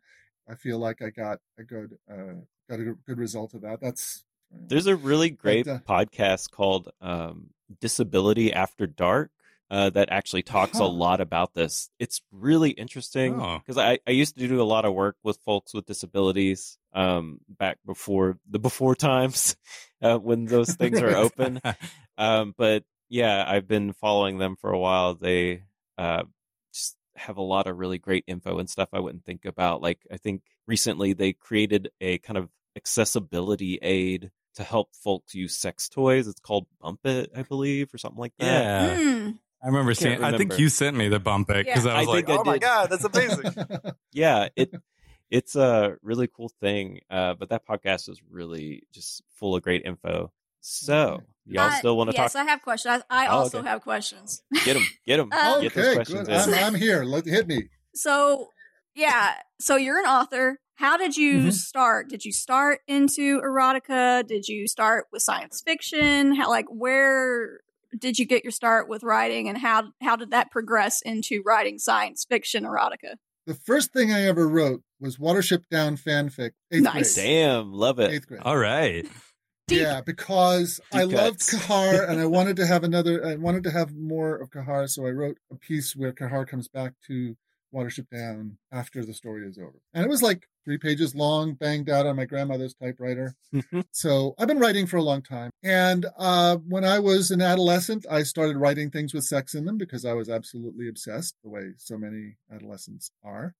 I 0.48 0.54
feel 0.54 0.78
like 0.78 1.00
I 1.02 1.10
got 1.10 1.38
a 1.58 1.62
good 1.64 1.96
uh, 2.10 2.34
got 2.68 2.80
a 2.80 2.94
good 3.06 3.18
result 3.18 3.54
of 3.54 3.62
that. 3.62 3.80
That's 3.80 4.24
There's 4.50 4.86
a 4.86 4.96
really 4.96 5.30
great 5.30 5.66
uh, 5.68 5.78
podcast 5.88 6.50
called 6.50 6.90
um, 7.00 7.50
Disability 7.80 8.52
After 8.52 8.86
Dark 8.86 9.30
uh, 9.70 9.90
that 9.90 10.08
actually 10.10 10.42
talks 10.42 10.78
a 10.80 10.84
lot 10.84 11.20
about 11.20 11.54
this. 11.54 11.88
It's 12.00 12.20
really 12.32 12.70
interesting 12.70 13.40
Oh. 13.40 13.58
because 13.58 13.78
I, 13.78 14.00
I 14.06 14.10
used 14.10 14.36
to 14.36 14.48
do 14.48 14.60
a 14.60 14.64
lot 14.64 14.84
of 14.84 14.92
work 14.94 15.16
with 15.22 15.38
folks 15.44 15.72
with 15.72 15.86
disabilities 15.86 16.76
um, 16.92 17.38
back 17.48 17.78
before 17.86 18.38
the 18.50 18.58
before 18.58 18.96
times 18.96 19.56
uh, 20.02 20.18
when 20.18 20.46
those 20.46 20.74
things 20.76 21.00
are 21.00 21.14
open. 21.16 21.60
Um, 22.18 22.54
but 22.58 22.82
yeah, 23.08 23.44
I've 23.46 23.68
been 23.68 23.92
following 23.92 24.38
them 24.38 24.56
for 24.56 24.70
a 24.72 24.78
while. 24.78 25.14
They 25.14 25.62
uh, 26.00 26.22
just 26.72 26.96
have 27.14 27.36
a 27.36 27.42
lot 27.42 27.66
of 27.66 27.78
really 27.78 27.98
great 27.98 28.24
info 28.26 28.58
and 28.58 28.70
stuff 28.70 28.88
I 28.92 29.00
wouldn't 29.00 29.24
think 29.24 29.44
about. 29.44 29.82
Like 29.82 30.06
I 30.10 30.16
think 30.16 30.42
recently 30.66 31.12
they 31.12 31.32
created 31.34 31.90
a 32.00 32.18
kind 32.18 32.38
of 32.38 32.48
accessibility 32.76 33.78
aid 33.82 34.30
to 34.54 34.62
help 34.64 34.94
folks 34.94 35.34
use 35.34 35.56
sex 35.56 35.88
toys. 35.88 36.26
It's 36.26 36.40
called 36.40 36.66
Bump 36.80 37.00
It, 37.04 37.30
I 37.36 37.42
believe, 37.42 37.92
or 37.94 37.98
something 37.98 38.18
like 38.18 38.32
that. 38.38 38.62
Yeah. 38.62 38.96
Hmm. 38.96 39.30
I 39.62 39.66
remember 39.66 39.92
Can't 39.94 40.20
seeing. 40.20 40.24
I 40.24 40.36
think 40.38 40.58
you 40.58 40.70
sent 40.70 40.96
me 40.96 41.08
the 41.08 41.20
bump 41.20 41.50
it 41.50 41.66
because 41.66 41.84
Yeah. 41.84 41.92
I 41.94 41.98
was 42.00 42.08
I 42.08 42.12
like, 42.12 42.28
"Oh 42.30 42.44
my 42.44 42.56
god, 42.56 42.88
that's 42.88 43.04
amazing!" 43.04 43.52
yeah, 44.12 44.48
it 44.56 44.74
it's 45.30 45.54
a 45.54 45.96
really 46.02 46.28
cool 46.28 46.48
thing. 46.60 47.00
Uh, 47.10 47.34
but 47.34 47.50
that 47.50 47.66
podcast 47.66 48.08
is 48.08 48.22
really 48.30 48.84
just 48.92 49.22
full 49.34 49.54
of 49.54 49.62
great 49.62 49.82
info. 49.84 50.32
So 50.60 51.22
y'all 51.50 51.64
Uh, 51.68 51.70
still 51.72 51.96
want 51.96 52.10
to 52.10 52.16
yes, 52.16 52.32
talk? 52.32 52.40
Yes, 52.40 52.46
I 52.46 52.50
have 52.50 52.62
questions. 52.62 53.02
I, 53.10 53.24
I 53.24 53.26
Oh, 53.28 53.38
also 53.40 53.58
okay. 53.58 53.68
have 53.68 53.82
questions. 53.82 54.42
Get 54.64 54.74
them, 54.74 54.84
get 55.06 55.16
them, 55.18 55.28
Uh, 55.32 55.60
get 55.60 55.74
those 55.74 55.84
okay, 55.86 55.94
questions 55.96 56.28
good. 56.28 56.48
in. 56.48 56.54
I'm, 56.54 56.64
I'm 56.64 56.74
here. 56.74 57.04
Let 57.04 57.24
hit 57.26 57.46
me. 57.46 57.68
So, 57.94 58.48
yeah. 58.94 59.34
So 59.60 59.76
you're 59.76 59.98
an 59.98 60.06
author. 60.06 60.58
How 60.76 60.96
did 60.96 61.16
you 61.16 61.48
Mhm. 61.48 61.52
start? 61.52 62.08
Did 62.08 62.24
you 62.24 62.32
start 62.32 62.80
into 62.88 63.40
erotica? 63.42 64.26
Did 64.26 64.48
you 64.48 64.66
start 64.66 65.06
with 65.12 65.22
science 65.22 65.60
fiction? 65.64 66.34
How, 66.36 66.48
like, 66.48 66.66
where 66.70 67.60
did 67.98 68.18
you 68.18 68.24
get 68.24 68.44
your 68.44 68.52
start 68.52 68.88
with 68.88 69.02
writing, 69.02 69.48
and 69.48 69.58
how 69.58 69.90
how 70.00 70.14
did 70.16 70.30
that 70.30 70.50
progress 70.50 71.02
into 71.02 71.42
writing 71.44 71.78
science 71.78 72.24
fiction 72.26 72.64
erotica? 72.64 73.16
The 73.46 73.54
first 73.54 73.92
thing 73.92 74.12
I 74.12 74.22
ever 74.22 74.46
wrote 74.48 74.82
was 75.00 75.16
Watership 75.18 75.64
Down 75.70 75.96
fanfic. 75.96 76.52
Eighth 76.70 76.84
Nice. 76.84 77.14
grade. 77.16 77.26
Damn, 77.26 77.72
love 77.72 77.98
it. 77.98 78.12
Eighth 78.12 78.26
grade. 78.28 78.42
All 78.44 78.56
right. 78.56 79.06
Deep. 79.70 79.82
Yeah, 79.82 80.00
because 80.00 80.80
I 80.92 81.06
Deep 81.06 81.16
loved. 81.16 81.40
Kehaar 81.40 82.08
and 82.08 82.20
I 82.20 82.26
wanted 82.38 82.56
to 82.56 82.66
have 82.66 82.82
another. 82.82 83.24
I 83.24 83.36
wanted 83.36 83.62
to 83.64 83.70
have 83.70 83.94
more 83.94 84.34
of 84.34 84.50
Kehaar, 84.50 84.88
so 84.88 85.06
I 85.06 85.10
wrote 85.10 85.38
a 85.50 85.54
piece 85.54 85.94
where 85.94 86.12
Kehaar 86.12 86.46
comes 86.46 86.66
back 86.66 86.94
to 87.06 87.36
Watership 87.72 88.08
Down 88.10 88.58
after 88.72 89.04
the 89.04 89.14
story 89.14 89.46
is 89.46 89.58
over, 89.58 89.80
and 89.94 90.04
it 90.04 90.08
was 90.08 90.22
like 90.22 90.48
three 90.64 90.76
pages 90.76 91.14
long, 91.14 91.54
banged 91.54 91.88
out 91.88 92.04
on 92.04 92.16
my 92.16 92.24
grandmother's 92.24 92.74
typewriter. 92.74 93.34
So 93.92 94.34
I've 94.38 94.48
been 94.48 94.58
writing 94.58 94.86
for 94.86 94.96
a 94.96 95.02
long 95.02 95.22
time. 95.22 95.50
And 95.62 96.06
uh, 96.18 96.56
when 96.56 96.84
I 96.84 96.98
was 96.98 97.30
an 97.30 97.40
adolescent, 97.40 98.06
I 98.10 98.24
started 98.24 98.56
writing 98.56 98.90
things 98.90 99.14
with 99.14 99.24
sex 99.24 99.54
in 99.54 99.64
them 99.64 99.78
because 99.78 100.04
I 100.04 100.12
was 100.12 100.28
absolutely 100.28 100.88
obsessed, 100.88 101.36
the 101.42 101.50
way 101.50 101.70
so 101.76 101.96
many 101.96 102.36
adolescents 102.52 103.10
are. 103.24 103.54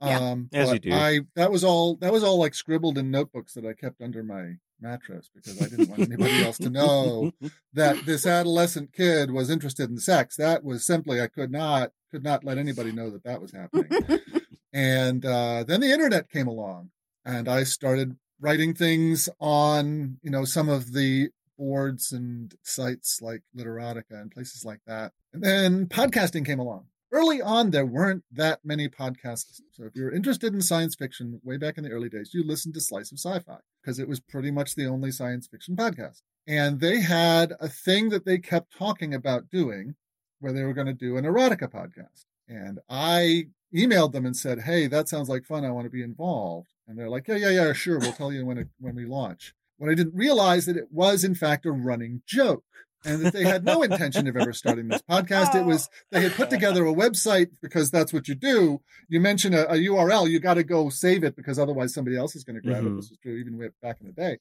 Yeah. 0.00 0.18
Um, 0.18 0.48
As 0.52 0.72
you 0.72 0.78
do. 0.80 0.92
I 0.92 1.20
that 1.36 1.52
was 1.52 1.62
all 1.62 1.96
that 1.96 2.12
was 2.12 2.24
all 2.24 2.38
like 2.38 2.54
scribbled 2.54 2.98
in 2.98 3.10
notebooks 3.10 3.54
that 3.54 3.64
I 3.64 3.72
kept 3.72 4.00
under 4.00 4.24
my 4.24 4.54
mattress 4.82 5.30
because 5.34 5.60
I 5.62 5.68
didn't 5.68 5.88
want 5.88 6.02
anybody 6.02 6.44
else 6.44 6.58
to 6.58 6.70
know 6.70 7.32
that 7.72 8.04
this 8.04 8.26
adolescent 8.26 8.92
kid 8.92 9.30
was 9.30 9.48
interested 9.48 9.88
in 9.88 9.98
sex. 9.98 10.36
That 10.36 10.64
was 10.64 10.84
simply 10.84 11.20
I 11.20 11.28
could 11.28 11.50
not 11.50 11.92
could 12.10 12.24
not 12.24 12.44
let 12.44 12.58
anybody 12.58 12.92
know 12.92 13.10
that 13.10 13.24
that 13.24 13.40
was 13.40 13.52
happening. 13.52 14.20
and 14.72 15.24
uh, 15.24 15.64
then 15.66 15.80
the 15.80 15.92
internet 15.92 16.28
came 16.28 16.48
along, 16.48 16.90
and 17.24 17.48
I 17.48 17.62
started 17.64 18.16
writing 18.40 18.74
things 18.74 19.28
on 19.40 20.18
you 20.22 20.30
know 20.30 20.44
some 20.44 20.68
of 20.68 20.92
the 20.92 21.30
boards 21.56 22.12
and 22.12 22.54
sites 22.62 23.20
like 23.22 23.42
Literotica 23.56 24.20
and 24.20 24.30
places 24.30 24.64
like 24.64 24.80
that. 24.86 25.12
And 25.32 25.42
then 25.42 25.86
podcasting 25.86 26.44
came 26.44 26.58
along. 26.58 26.86
Early 27.12 27.42
on, 27.42 27.70
there 27.70 27.86
weren't 27.86 28.24
that 28.32 28.60
many 28.64 28.88
podcasts. 28.88 29.60
So 29.72 29.84
if 29.84 29.94
you're 29.94 30.10
interested 30.10 30.54
in 30.54 30.62
science 30.62 30.94
fiction, 30.94 31.40
way 31.44 31.58
back 31.58 31.76
in 31.76 31.84
the 31.84 31.90
early 31.90 32.08
days, 32.08 32.32
you 32.32 32.42
listened 32.42 32.74
to 32.74 32.80
Slice 32.80 33.12
of 33.12 33.18
Sci-Fi 33.18 33.58
because 33.82 33.98
it 33.98 34.08
was 34.08 34.20
pretty 34.20 34.50
much 34.50 34.74
the 34.74 34.86
only 34.86 35.10
science 35.10 35.46
fiction 35.46 35.76
podcast. 35.76 36.22
And 36.46 36.80
they 36.80 37.00
had 37.00 37.52
a 37.60 37.68
thing 37.68 38.08
that 38.10 38.24
they 38.24 38.38
kept 38.38 38.76
talking 38.76 39.14
about 39.14 39.50
doing 39.50 39.94
where 40.40 40.52
they 40.52 40.64
were 40.64 40.74
going 40.74 40.88
to 40.88 40.92
do 40.92 41.16
an 41.16 41.24
erotica 41.24 41.70
podcast. 41.70 42.24
And 42.48 42.80
I 42.88 43.46
emailed 43.74 44.12
them 44.12 44.26
and 44.26 44.36
said, 44.36 44.60
"Hey, 44.60 44.86
that 44.88 45.08
sounds 45.08 45.28
like 45.28 45.44
fun. 45.44 45.64
I 45.64 45.70
want 45.70 45.86
to 45.86 45.90
be 45.90 46.02
involved." 46.02 46.68
And 46.86 46.98
they're 46.98 47.08
like, 47.08 47.28
"Yeah, 47.28 47.36
yeah, 47.36 47.50
yeah, 47.50 47.72
sure. 47.72 47.98
We'll 47.98 48.12
tell 48.12 48.32
you 48.32 48.44
when 48.44 48.58
it, 48.58 48.68
when 48.78 48.94
we 48.94 49.06
launch." 49.06 49.54
When 49.78 49.90
I 49.90 49.94
didn't 49.94 50.14
realize 50.14 50.66
that 50.66 50.76
it 50.76 50.92
was 50.92 51.24
in 51.24 51.34
fact 51.34 51.66
a 51.66 51.72
running 51.72 52.22
joke 52.26 52.64
and 53.04 53.24
that 53.24 53.32
they 53.32 53.44
had 53.44 53.64
no 53.64 53.82
intention 53.88 54.26
of 54.28 54.36
ever 54.36 54.52
starting 54.52 54.88
this 54.88 55.02
podcast. 55.02 55.54
It 55.54 55.64
was 55.64 55.88
they 56.10 56.22
had 56.22 56.32
put 56.32 56.50
together 56.50 56.86
a 56.86 56.92
website 56.94 57.48
because 57.60 57.90
that's 57.90 58.12
what 58.12 58.28
you 58.28 58.34
do. 58.34 58.80
You 59.08 59.20
mention 59.20 59.54
a, 59.54 59.62
a 59.62 59.74
URL, 59.74 60.28
you 60.28 60.40
got 60.40 60.54
to 60.54 60.64
go 60.64 60.88
save 60.88 61.24
it 61.24 61.36
because 61.36 61.58
otherwise 61.58 61.94
somebody 61.94 62.16
else 62.16 62.36
is 62.36 62.44
going 62.44 62.56
to 62.56 62.62
grab 62.62 62.84
it. 62.84 62.88
Mhm. 62.88 62.96
This 62.96 63.10
was 63.10 63.18
true 63.22 63.36
even 63.36 63.58
way 63.58 63.70
back 63.80 63.98
in 64.00 64.06
the 64.06 64.12
day. 64.12 64.38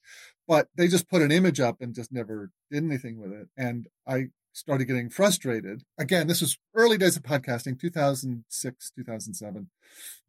But 0.47 0.69
they 0.75 0.87
just 0.87 1.09
put 1.09 1.21
an 1.21 1.31
image 1.31 1.59
up 1.59 1.81
and 1.81 1.93
just 1.95 2.11
never 2.11 2.51
did 2.69 2.83
anything 2.83 3.19
with 3.19 3.31
it. 3.31 3.47
And 3.57 3.87
I 4.07 4.27
started 4.53 4.85
getting 4.85 5.09
frustrated. 5.09 5.83
Again, 5.97 6.27
this 6.27 6.41
was 6.41 6.57
early 6.75 6.97
days 6.97 7.15
of 7.15 7.23
podcasting, 7.23 7.79
2006, 7.79 8.91
2007. 8.91 9.69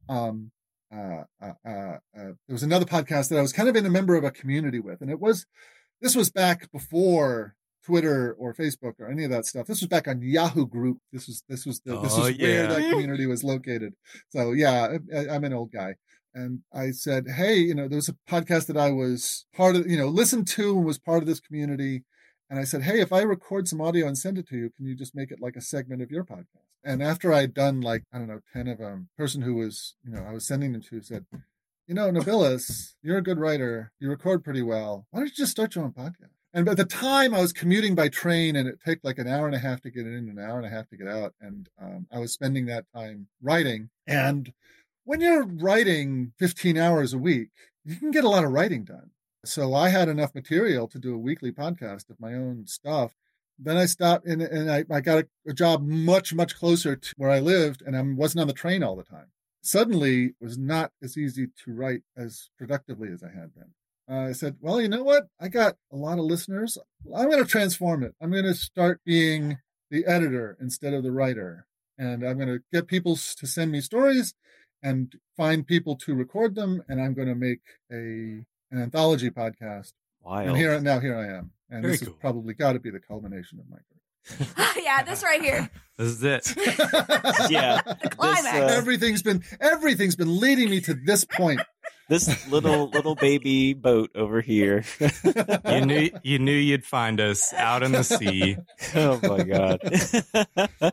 Um, 0.09 0.53
uh, 0.95 1.25
uh, 1.41 1.53
uh, 1.67 1.71
uh, 1.71 1.99
there 2.15 2.35
was 2.49 2.63
another 2.63 2.85
podcast 2.85 3.29
that 3.31 3.39
I 3.39 3.43
was 3.43 3.53
kind 3.53 3.69
of 3.69 3.77
in 3.77 3.87
a 3.87 3.91
member 3.91 4.15
of 4.15 4.25
a 4.25 4.31
community 4.31 4.79
with, 4.79 5.01
and 5.01 5.11
it 5.11 5.19
was 5.19 5.47
this 6.01 6.15
was 6.15 6.31
back 6.31 6.71
before 6.71 7.55
Twitter 7.85 8.33
or 8.39 8.55
Facebook 8.55 8.95
or 8.99 9.11
any 9.11 9.25
of 9.25 9.31
that 9.31 9.47
stuff. 9.47 9.67
This 9.67 9.81
was 9.81 9.89
back 9.89 10.07
on 10.09 10.21
Yahoo 10.23 10.67
Group. 10.67 10.99
This 11.13 11.27
was 11.27 11.43
this 11.49 11.67
was 11.67 11.81
the, 11.85 12.01
this 12.01 12.13
Oh, 12.17 12.27
is 12.27 12.39
where 12.39 12.51
yeah. 12.51 12.67
that 12.67 12.91
community 12.91 13.27
was 13.27 13.43
located. 13.45 13.95
So 14.31 14.53
yeah, 14.53 14.97
I, 15.15 15.29
I'm 15.29 15.45
an 15.45 15.53
old 15.53 15.73
guy. 15.73 15.95
And 16.35 16.61
I 16.73 16.93
said, 16.93 17.27
hey, 17.37 17.57
you 17.57 17.75
know, 17.75 17.89
there 17.89 17.97
was 17.97 18.09
a 18.09 18.17
podcast 18.31 18.67
that 18.69 18.77
I 18.77 18.91
was 18.91 19.45
part 19.55 19.77
of, 19.77 19.87
you 19.87 19.99
know, 19.99 20.07
listened 20.09 20.47
to 20.49 20.77
and 20.77 20.85
was 20.87 20.99
part 20.99 21.23
of 21.23 21.27
this 21.27 21.41
community. 21.41 22.05
And 22.49 22.59
I 22.59 22.65
said, 22.65 22.83
hey, 22.83 23.01
if 23.01 23.13
I 23.13 23.21
record 23.21 23.69
some 23.69 23.81
audio 23.83 24.07
and 24.07 24.17
send 24.17 24.39
it 24.39 24.49
to 24.49 24.57
you, 24.57 24.71
can 24.77 24.87
you 24.87 24.95
just 24.97 25.15
make 25.15 25.31
it 25.31 25.41
like 25.43 25.57
a 25.57 25.61
segment 25.61 26.01
of 26.03 26.11
your 26.11 26.25
podcast? 26.25 26.65
And 26.85 27.03
after 27.03 27.33
I'd 27.35 27.53
done 27.55 27.81
like, 27.83 28.05
I 28.13 28.19
don't 28.19 28.29
know, 28.29 28.41
10 28.53 28.67
of 28.69 28.79
them, 28.79 29.09
person 29.17 29.43
who 29.43 29.55
was, 29.55 29.95
you 30.05 30.11
know, 30.13 30.25
I 30.27 30.33
was 30.33 30.47
sending 30.47 30.73
them 30.73 30.83
to 30.91 31.03
said, 31.03 31.27
you 31.87 31.95
know, 31.95 32.11
Nobilis, 32.11 32.95
you're 33.03 33.19
a 33.19 33.23
good 33.23 33.39
writer. 33.39 33.93
You 34.01 34.09
record 34.09 34.43
pretty 34.45 34.63
well. 34.63 35.07
Why 35.11 35.21
don't 35.21 35.29
you 35.29 35.35
just 35.35 35.53
start 35.53 35.75
your 35.75 35.85
own 35.85 35.93
podcast? 35.93 36.32
And 36.55 36.69
at 36.69 36.77
the 36.77 36.85
time, 36.85 37.35
I 37.35 37.41
was 37.41 37.53
commuting 37.53 37.95
by 37.95 38.09
train, 38.09 38.57
and 38.57 38.69
it 38.69 38.79
took 38.85 38.99
like 39.03 39.19
an 39.19 39.27
hour 39.27 39.47
and 39.47 39.55
a 39.55 39.59
half 39.59 39.81
to 39.83 39.91
get 39.91 40.07
in, 40.07 40.29
an 40.29 40.39
hour 40.39 40.59
and 40.59 40.67
a 40.67 40.71
half 40.71 40.89
to 40.91 40.97
get 40.97 41.09
out, 41.09 41.35
and 41.41 41.69
um, 41.81 42.07
I 42.13 42.19
was 42.19 42.33
spending 42.33 42.67
that 42.67 42.85
time 42.95 43.29
writing. 43.41 43.91
And 44.07 44.53
when 45.05 45.21
you're 45.21 45.47
writing 45.47 46.33
15 46.39 46.77
hours 46.77 47.15
a 47.15 47.19
week, 47.19 47.49
you 47.85 47.97
can 47.97 48.11
get 48.11 48.25
a 48.25 48.29
lot 48.29 48.45
of 48.45 48.51
writing 48.51 48.85
done. 48.85 49.11
So 49.45 49.75
I 49.75 49.89
had 49.89 50.09
enough 50.09 50.35
material 50.35 50.87
to 50.89 50.99
do 50.99 51.15
a 51.15 51.19
weekly 51.19 51.53
podcast 51.53 52.11
of 52.11 52.21
my 52.21 52.35
own 52.35 52.67
stuff. 52.67 53.15
Then 53.59 53.77
I 53.77 53.87
stopped, 53.87 54.27
and, 54.27 54.43
and 54.43 54.71
I, 54.71 54.85
I 54.91 55.01
got 55.01 55.19
a, 55.19 55.29
a 55.49 55.55
job 55.55 55.83
much, 55.83 56.35
much 56.35 56.55
closer 56.55 56.97
to 56.97 57.15
where 57.17 57.31
I 57.31 57.41
lived, 57.41 57.83
and 57.83 57.97
I 57.97 58.03
wasn't 58.03 58.43
on 58.43 58.47
the 58.47 58.53
train 58.53 58.83
all 58.83 58.97
the 58.97 59.03
time 59.05 59.29
suddenly 59.63 60.27
it 60.27 60.35
was 60.41 60.59
not 60.59 60.91
as 61.03 61.17
easy 61.17 61.47
to 61.65 61.73
write 61.73 62.03
as 62.17 62.51
productively 62.59 63.09
as 63.11 63.23
I 63.23 63.29
had 63.29 63.55
been. 63.55 63.73
Uh, 64.13 64.29
I 64.29 64.33
said, 64.33 64.57
well, 64.61 64.81
you 64.81 64.89
know 64.89 65.03
what? 65.03 65.29
I 65.41 65.49
got 65.49 65.77
a 65.91 65.97
lot 65.97 66.19
of 66.19 66.25
listeners. 66.25 66.77
I'm 67.17 67.31
going 67.31 67.43
to 67.43 67.49
transform 67.49 68.03
it. 68.03 68.15
I'm 68.21 68.31
going 68.31 68.45
to 68.45 68.55
start 68.55 69.01
being 69.07 69.59
the 69.91 70.05
editor 70.05 70.59
instead 70.61 70.93
of 70.93 71.03
the 71.03 71.13
writer. 71.13 71.67
And 71.97 72.23
I'm 72.23 72.37
going 72.37 72.49
to 72.49 72.61
get 72.73 72.89
people 72.89 73.17
to 73.17 73.47
send 73.47 73.73
me 73.73 73.81
stories 73.81 74.35
and 74.83 75.15
find 75.37 75.67
people 75.67 75.97
to 75.97 76.15
record 76.15 76.57
them. 76.57 76.83
And 76.89 77.01
I'm 77.01 77.15
going 77.15 77.29
to 77.29 77.35
make 77.35 77.61
a 77.91 78.45
an 78.71 78.83
anthology 78.83 79.31
podcast. 79.31 79.93
Wild. 80.23 80.49
And 80.49 80.57
here 80.57 80.79
now, 80.81 81.01
here 81.01 81.17
I 81.17 81.29
am. 81.39 81.53
And 81.71 81.83
Very 81.83 81.95
this 81.95 82.01
cool. 82.01 82.13
has 82.13 82.21
probably 82.21 82.55
got 82.55 82.75
to 82.75 82.81
be 82.81 82.91
the 82.91 83.01
culmination 83.01 83.61
of 83.61 83.69
my 83.71 83.77
career. 83.77 84.73
yeah, 84.85 85.03
this 85.03 85.23
right 85.23 85.43
here, 85.43 85.71
This 85.99 86.09
is 86.09 86.23
it. 86.23 86.55
yeah, 87.51 87.81
the 87.83 88.09
climax. 88.11 88.57
uh, 88.57 88.77
everything's 88.77 89.23
been 89.23 89.43
everything's 89.61 90.17
been 90.17 90.39
leading 90.39 90.71
me 90.71 90.81
to 90.83 90.95
this 90.95 91.25
point. 91.25 91.61
This 92.13 92.47
little 92.51 92.91
little 92.91 93.15
baby 93.15 93.73
boat 93.73 94.11
over 94.15 94.41
here. 94.43 94.85
You 95.67 95.81
knew 95.87 96.11
you 96.23 96.39
knew 96.39 96.53
you'd 96.53 96.85
find 96.85 97.21
us 97.21 97.53
out 97.55 97.83
in 97.83 97.93
the 97.93 98.05
sea. 98.05 98.57
oh 98.95 99.19
my 99.23 99.43
god. 99.43 100.93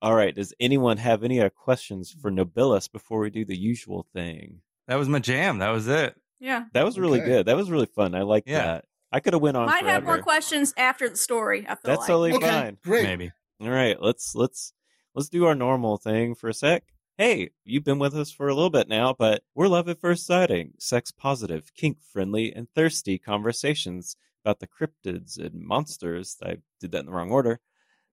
All 0.00 0.14
right. 0.14 0.34
Does 0.34 0.54
anyone 0.60 0.96
have 0.98 1.24
any 1.24 1.40
uh, 1.40 1.48
questions 1.48 2.14
for 2.22 2.30
Nobilis 2.30 2.90
before 2.90 3.18
we 3.20 3.30
do 3.30 3.44
the 3.44 3.58
usual 3.58 4.06
thing? 4.12 4.60
That 4.86 4.94
was 4.96 5.08
my 5.08 5.18
jam. 5.18 5.58
That 5.58 5.70
was 5.70 5.88
it. 5.88 6.14
yeah, 6.38 6.66
That 6.72 6.84
was 6.84 6.98
really 6.98 7.20
Okay. 7.20 7.28
good. 7.28 7.46
That 7.46 7.56
was 7.56 7.68
really 7.70 7.86
fun. 7.86 8.14
I 8.14 8.22
like 8.22 8.44
Yeah. 8.46 8.62
that. 8.64 8.84
I 9.10 9.18
could 9.20 9.32
have 9.32 9.42
went 9.42 9.56
on 9.56 9.66
might 9.66 9.86
have 9.86 10.04
more 10.04 10.22
questions 10.22 10.72
after 10.76 11.08
the 11.08 11.16
story. 11.16 11.64
I 11.66 11.74
feel 11.74 11.78
That's 11.84 12.00
like. 12.00 12.06
totally 12.06 12.32
Okay, 12.34 12.46
fine. 12.48 12.78
great. 12.84 13.02
Maybe. 13.04 13.32
All 13.60 13.70
right, 13.70 14.00
let's 14.00 14.34
let's 14.36 14.72
let's 15.16 15.28
do 15.30 15.46
our 15.46 15.54
normal 15.56 15.96
thing 15.96 16.34
for 16.36 16.48
a 16.48 16.54
sec. 16.54 16.84
Hey, 17.18 17.50
you've 17.64 17.82
been 17.82 17.98
with 17.98 18.14
us 18.14 18.30
for 18.30 18.46
a 18.46 18.54
little 18.54 18.70
bit 18.70 18.88
now, 18.88 19.12
but 19.12 19.42
we're 19.52 19.66
love 19.66 19.88
at 19.88 20.00
first 20.00 20.24
sighting, 20.24 20.74
sex 20.78 21.10
positive, 21.10 21.74
kink 21.74 21.98
friendly, 22.00 22.52
and 22.54 22.68
thirsty 22.76 23.18
conversations 23.18 24.14
about 24.44 24.60
the 24.60 24.68
cryptids 24.68 25.36
and 25.36 25.60
monsters. 25.60 26.36
I 26.40 26.58
did 26.80 26.92
that 26.92 27.00
in 27.00 27.06
the 27.06 27.12
wrong 27.12 27.32
order. 27.32 27.58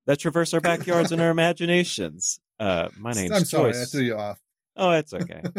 That 0.07 0.17
traverse 0.17 0.55
our 0.55 0.59
backyards 0.59 1.11
and 1.11 1.21
our 1.21 1.29
imaginations. 1.37 2.39
Uh, 2.59 2.89
my 2.97 3.11
name's 3.11 3.31
I'm 3.31 3.45
sorry, 3.45 3.73
Joyce. 3.73 3.83
I 3.83 3.85
threw 3.85 4.01
you 4.01 4.17
off. 4.17 4.39
Oh, 4.75 4.91
it's 4.91 5.13
okay. 5.13 5.43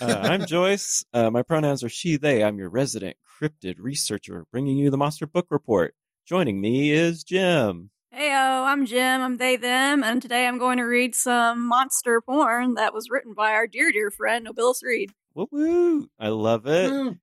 Uh, 0.00 0.18
I'm 0.20 0.46
Joyce. 0.46 1.04
Uh, 1.14 1.30
my 1.30 1.42
pronouns 1.42 1.84
are 1.84 1.88
she, 1.88 2.16
they. 2.16 2.42
I'm 2.42 2.58
your 2.58 2.68
resident 2.68 3.16
cryptid 3.40 3.76
researcher, 3.78 4.44
bringing 4.50 4.76
you 4.76 4.90
the 4.90 4.96
Monster 4.96 5.28
Book 5.28 5.46
Report. 5.48 5.94
Joining 6.26 6.60
me 6.60 6.90
is 6.90 7.22
Jem. 7.22 7.90
Heyo, 8.16 8.64
I'm 8.64 8.86
Jem. 8.86 9.20
I'm 9.20 9.36
they 9.36 9.56
them, 9.56 10.02
and 10.02 10.22
today 10.22 10.46
I'm 10.46 10.56
going 10.58 10.78
to 10.78 10.84
read 10.84 11.14
some 11.14 11.66
monster 11.66 12.22
porn 12.22 12.74
that 12.74 12.94
was 12.94 13.10
written 13.10 13.34
by 13.34 13.52
our 13.52 13.66
dear 13.66 13.92
dear 13.92 14.10
friend 14.10 14.46
Nobilis 14.46 14.82
Reed. 14.82 15.12
Woo 15.34 15.46
woo! 15.52 16.08
I 16.18 16.28
love 16.28 16.66
it. 16.66 16.90
Woo. 16.90 17.18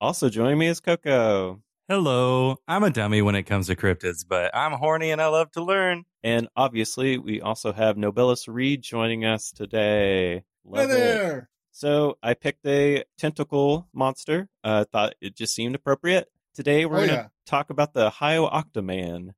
Also 0.00 0.28
joining 0.28 0.58
me 0.58 0.68
is 0.68 0.78
Coco. 0.78 1.62
Hello, 1.88 2.58
I'm 2.68 2.84
a 2.84 2.90
dummy 2.90 3.22
when 3.22 3.34
it 3.34 3.42
comes 3.42 3.66
to 3.66 3.74
cryptids, 3.76 4.24
but 4.28 4.54
I'm 4.54 4.72
horny 4.72 5.10
and 5.10 5.20
I 5.20 5.26
love 5.28 5.50
to 5.52 5.64
learn. 5.64 6.04
And 6.22 6.46
obviously, 6.56 7.18
we 7.18 7.40
also 7.40 7.72
have 7.72 7.96
Nobilis 7.96 8.44
Reed 8.46 8.82
joining 8.82 9.24
us 9.24 9.50
today. 9.50 10.36
Hi 10.36 10.42
Love 10.64 10.90
it. 10.90 10.94
there. 10.94 11.48
So 11.72 12.18
I 12.22 12.34
picked 12.34 12.64
a 12.66 13.02
tentacle 13.18 13.88
monster. 13.92 14.48
Uh, 14.62 14.84
thought 14.84 15.14
it 15.20 15.34
just 15.36 15.54
seemed 15.56 15.74
appropriate. 15.74 16.28
Today 16.54 16.86
we're 16.86 16.94
Oh, 16.94 16.98
going 16.98 17.08
to 17.08 17.14
yeah. 17.14 17.26
talk 17.46 17.70
about 17.70 17.94
the 17.94 18.06
Ohio 18.06 18.48
Octoman. 18.48 19.30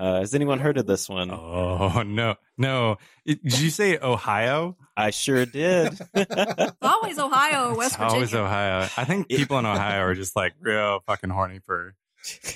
Uh, 0.00 0.20
has 0.20 0.34
anyone 0.34 0.58
heard 0.60 0.78
of 0.78 0.86
this 0.86 1.08
one? 1.08 1.30
Oh, 1.30 2.02
no, 2.06 2.36
no. 2.56 2.96
It- 3.26 3.42
Did 3.44 3.60
you 3.60 3.68
say 3.70 3.98
Ohio? 3.98 4.76
I 4.96 5.10
sure 5.10 5.44
did. 5.46 5.98
It's 6.14 6.72
always 6.82 7.18
Ohio 7.18 7.70
or 7.70 7.76
West 7.76 7.92
It's 7.92 7.96
Virginia. 7.98 8.14
always 8.14 8.34
Ohio. 8.34 8.88
I 8.96 9.04
think 9.04 9.28
people 9.28 9.58
in 9.58 9.66
Ohio 9.66 10.00
are 10.00 10.14
just 10.14 10.34
like 10.36 10.54
real 10.60 11.00
fucking 11.06 11.30
horny 11.30 11.58
for 11.64 11.94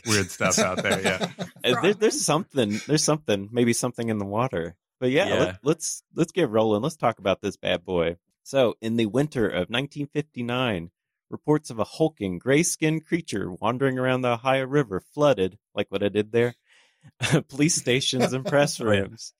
weird 0.07 0.31
stuff 0.31 0.59
out 0.59 0.83
there. 0.83 1.01
Yeah. 1.03 1.27
Uh, 1.65 1.81
there, 1.83 1.95
there's 1.95 2.21
something. 2.21 2.81
There's 2.87 3.05
something. 3.05 3.49
Maybe 3.53 3.73
something 3.75 4.09
in 4.09 4.19
the 4.19 4.25
water. 4.25 4.75
But 5.01 5.11
yeah, 5.11 5.29
Yeah. 5.29 5.39
Let, 5.41 5.59
let's 5.63 6.03
let's 6.15 6.33
get 6.33 6.49
rolling. 6.51 6.83
Let's 6.83 6.97
talk 6.97 7.19
about 7.19 7.41
this 7.43 7.57
bad 7.57 7.85
boy. 7.85 8.17
So, 8.43 8.75
in 8.81 8.97
the 8.97 9.07
winter 9.07 9.47
of 9.47 9.69
1959, 9.71 10.91
reports 11.31 11.71
of 11.71 11.79
a 11.79 11.85
hulking, 11.85 12.39
gray-skinned 12.39 13.07
creature 13.07 13.51
wandering 13.51 13.99
around 13.99 14.21
the 14.21 14.33
Ohio 14.33 14.67
River 14.67 15.01
flooded, 15.15 15.59
like 15.75 15.87
what 15.91 16.03
I 16.03 16.09
did 16.11 16.31
there, 16.33 16.55
police 17.49 17.75
stations 17.75 18.33
and 18.33 18.45
press 18.47 18.81
rooms. 18.81 19.33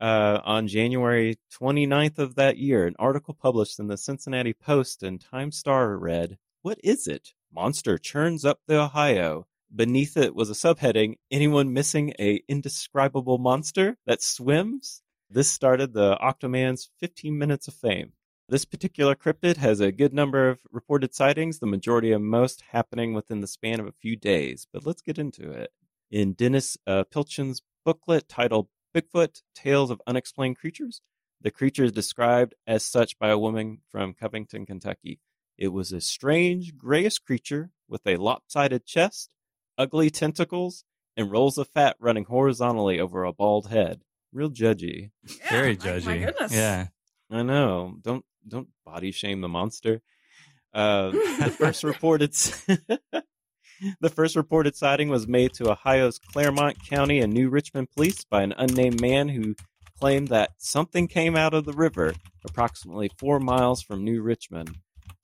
Uh, 0.00 0.40
on 0.44 0.68
January 0.68 1.38
29th 1.60 2.18
of 2.18 2.34
that 2.34 2.58
year, 2.58 2.86
an 2.86 2.96
article 2.98 3.34
published 3.34 3.78
in 3.78 3.88
the 3.88 3.96
Cincinnati 3.96 4.52
Post 4.52 5.02
and 5.02 5.20
Times 5.20 5.56
Star 5.56 5.96
read, 5.96 6.38
What 6.62 6.78
is 6.84 7.06
it? 7.06 7.32
Monster 7.52 7.96
churns 7.96 8.44
up 8.44 8.60
the 8.66 8.78
Ohio. 8.78 9.46
Beneath 9.74 10.16
it 10.16 10.34
was 10.34 10.50
a 10.50 10.52
subheading, 10.52 11.14
Anyone 11.30 11.72
missing 11.72 12.12
a 12.18 12.42
indescribable 12.46 13.38
monster 13.38 13.96
that 14.06 14.22
swims? 14.22 15.02
This 15.30 15.50
started 15.50 15.92
the 15.92 16.18
Octoman's 16.20 16.90
15 17.00 17.36
minutes 17.36 17.66
of 17.66 17.74
fame. 17.74 18.12
This 18.48 18.64
particular 18.64 19.16
cryptid 19.16 19.56
has 19.56 19.80
a 19.80 19.90
good 19.90 20.14
number 20.14 20.48
of 20.48 20.60
reported 20.70 21.14
sightings, 21.14 21.58
the 21.58 21.66
majority 21.66 22.12
of 22.12 22.20
most 22.20 22.62
happening 22.70 23.12
within 23.12 23.40
the 23.40 23.48
span 23.48 23.80
of 23.80 23.86
a 23.86 23.92
few 23.92 24.14
days. 24.14 24.68
But 24.72 24.86
let's 24.86 25.02
get 25.02 25.18
into 25.18 25.50
it. 25.50 25.72
In 26.10 26.34
Dennis 26.34 26.76
uh, 26.86 27.04
Pilichis's 27.04 27.62
booklet 27.84 28.28
titled 28.28 28.68
Bigfoot 28.94 29.42
Tales 29.54 29.90
of 29.90 30.00
Unexplained 30.06 30.56
Creatures, 30.56 31.00
the 31.40 31.50
creature 31.50 31.84
is 31.84 31.92
described 31.92 32.54
as 32.66 32.84
such 32.84 33.18
by 33.18 33.28
a 33.28 33.38
woman 33.38 33.78
from 33.90 34.14
Covington, 34.14 34.66
Kentucky. 34.66 35.20
It 35.58 35.68
was 35.68 35.92
a 35.92 36.00
strange, 36.00 36.76
grayish 36.76 37.18
creature 37.18 37.70
with 37.88 38.06
a 38.06 38.16
lopsided 38.16 38.86
chest, 38.86 39.30
ugly 39.78 40.10
tentacles, 40.10 40.84
and 41.16 41.30
rolls 41.30 41.58
of 41.58 41.68
fat 41.68 41.96
running 41.98 42.24
horizontally 42.24 43.00
over 43.00 43.24
a 43.24 43.32
bald 43.32 43.68
head. 43.68 44.02
Real 44.32 44.50
judgy. 44.50 45.10
Yeah, 45.24 45.50
Very 45.50 45.76
judgy. 45.76 46.04
My 46.06 46.18
goodness. 46.18 46.52
Yeah. 46.54 46.88
I 47.30 47.42
know. 47.42 47.96
Don't 48.02 48.24
don't 48.46 48.68
body 48.84 49.10
shame 49.10 49.40
the 49.40 49.48
monster. 49.48 50.02
Uh, 50.72 51.10
the 51.10 51.54
first 51.56 51.84
reported 51.84 52.34
the 54.00 54.08
first 54.10 54.36
reported 54.36 54.74
sighting 54.76 55.08
was 55.08 55.26
made 55.28 55.52
to 55.54 55.70
Ohio's 55.70 56.18
Clermont 56.18 56.76
County 56.88 57.20
and 57.20 57.32
New 57.32 57.48
Richmond 57.48 57.90
police 57.90 58.24
by 58.24 58.42
an 58.42 58.54
unnamed 58.56 59.00
man 59.00 59.28
who 59.28 59.54
claimed 59.98 60.28
that 60.28 60.50
something 60.58 61.08
came 61.08 61.36
out 61.36 61.54
of 61.54 61.64
the 61.64 61.72
river 61.72 62.14
approximately 62.44 63.10
four 63.18 63.40
miles 63.40 63.82
from 63.82 64.04
New 64.04 64.22
Richmond. 64.22 64.76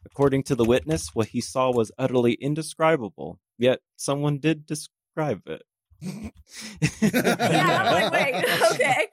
According 0.05 0.43
to 0.45 0.55
the 0.55 0.65
witness, 0.65 1.11
what 1.15 1.29
he 1.29 1.41
saw 1.41 1.71
was 1.73 1.93
utterly 1.99 2.33
indescribable. 2.35 3.39
Yet 3.59 3.81
someone 3.97 4.39
did 4.39 4.67
describe 4.67 5.43
it. 5.47 5.63
Yeah, 6.01 6.31
I'm 7.03 7.93
like, 7.93 8.13
wait, 8.35 8.45
okay. 8.73 9.07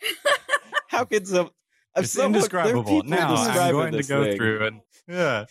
How 0.88 1.06
could 1.06 1.28
some? 1.28 1.52
It's 1.96 2.12
someone- 2.12 2.32
there 2.32 2.40
are 2.60 2.68
indescribable. 2.68 2.84
people 2.84 3.10
Now 3.10 3.36
I'm 3.36 3.46
describing 3.46 3.72
going 3.74 3.92
to 3.94 4.04
go 4.04 4.24
thing. 4.24 4.38
through 4.38 4.66
and 4.68 4.82
yeah. 5.08 5.46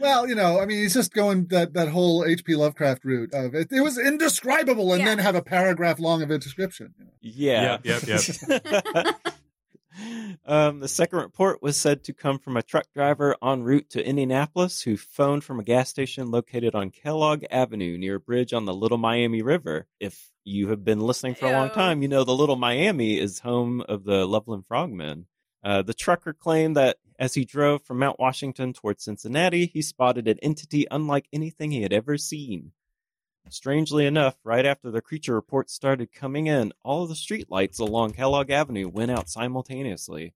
Well, 0.00 0.28
you 0.28 0.34
know, 0.34 0.58
I 0.60 0.66
mean, 0.66 0.78
he's 0.78 0.94
just 0.94 1.12
going 1.12 1.46
that, 1.46 1.74
that 1.74 1.88
whole 1.88 2.24
H.P. 2.24 2.56
Lovecraft 2.56 3.04
route 3.04 3.32
of 3.34 3.54
it. 3.54 3.70
It 3.70 3.80
was 3.82 3.98
indescribable, 3.98 4.92
and 4.92 5.00
Yeah. 5.00 5.06
then 5.06 5.18
have 5.18 5.34
a 5.34 5.42
paragraph 5.42 5.98
long 5.98 6.22
of 6.22 6.30
a 6.30 6.38
description. 6.38 6.94
You 6.98 7.04
know. 7.04 7.10
Yeah. 7.20 7.78
Yep, 7.84 8.02
yep, 8.06 9.16
um, 10.46 10.80
the 10.80 10.88
second 10.88 11.18
report 11.20 11.62
was 11.62 11.76
said 11.76 12.04
to 12.04 12.12
come 12.12 12.38
from 12.38 12.56
a 12.56 12.62
truck 12.62 12.86
driver 12.94 13.36
en 13.42 13.62
route 13.62 13.90
to 13.90 14.04
Indianapolis 14.06 14.82
who 14.82 14.96
phoned 14.96 15.44
from 15.44 15.60
a 15.60 15.64
gas 15.64 15.88
station 15.88 16.30
located 16.30 16.74
on 16.74 16.90
Kellogg 16.90 17.44
Avenue 17.50 17.96
near 17.98 18.16
a 18.16 18.20
bridge 18.20 18.52
on 18.52 18.64
the 18.64 18.74
Little 18.74 18.98
Miami 18.98 19.42
River. 19.42 19.86
If 20.00 20.30
you 20.44 20.68
have 20.68 20.84
been 20.84 21.00
listening 21.00 21.34
for 21.36 21.46
a 21.46 21.52
long 21.52 21.70
time, 21.70 22.02
you 22.02 22.08
know 22.08 22.24
the 22.24 22.34
Little 22.34 22.56
Miami 22.56 23.18
is 23.18 23.38
home 23.40 23.82
of 23.88 24.04
the 24.04 24.26
Loveland 24.26 24.64
Frogmen. 24.66 25.26
Uh, 25.62 25.80
the 25.82 25.94
trucker 25.94 26.34
claimed 26.34 26.76
that 26.76 26.96
as 27.18 27.34
he 27.34 27.44
drove 27.44 27.82
from 27.82 27.98
Mount 27.98 28.18
Washington 28.18 28.72
towards 28.72 29.04
Cincinnati, 29.04 29.66
he 29.66 29.82
spotted 29.82 30.26
an 30.26 30.38
entity 30.42 30.86
unlike 30.90 31.28
anything 31.32 31.70
he 31.70 31.82
had 31.82 31.92
ever 31.92 32.18
seen. 32.18 32.72
Strangely 33.50 34.06
enough, 34.06 34.36
right 34.42 34.64
after 34.64 34.90
the 34.90 35.02
creature 35.02 35.34
reports 35.34 35.74
started 35.74 36.12
coming 36.12 36.46
in, 36.46 36.72
all 36.82 37.02
of 37.02 37.08
the 37.10 37.14
streetlights 37.14 37.78
along 37.78 38.12
Kellogg 38.12 38.50
Avenue 38.50 38.88
went 38.88 39.10
out 39.10 39.28
simultaneously. 39.28 40.34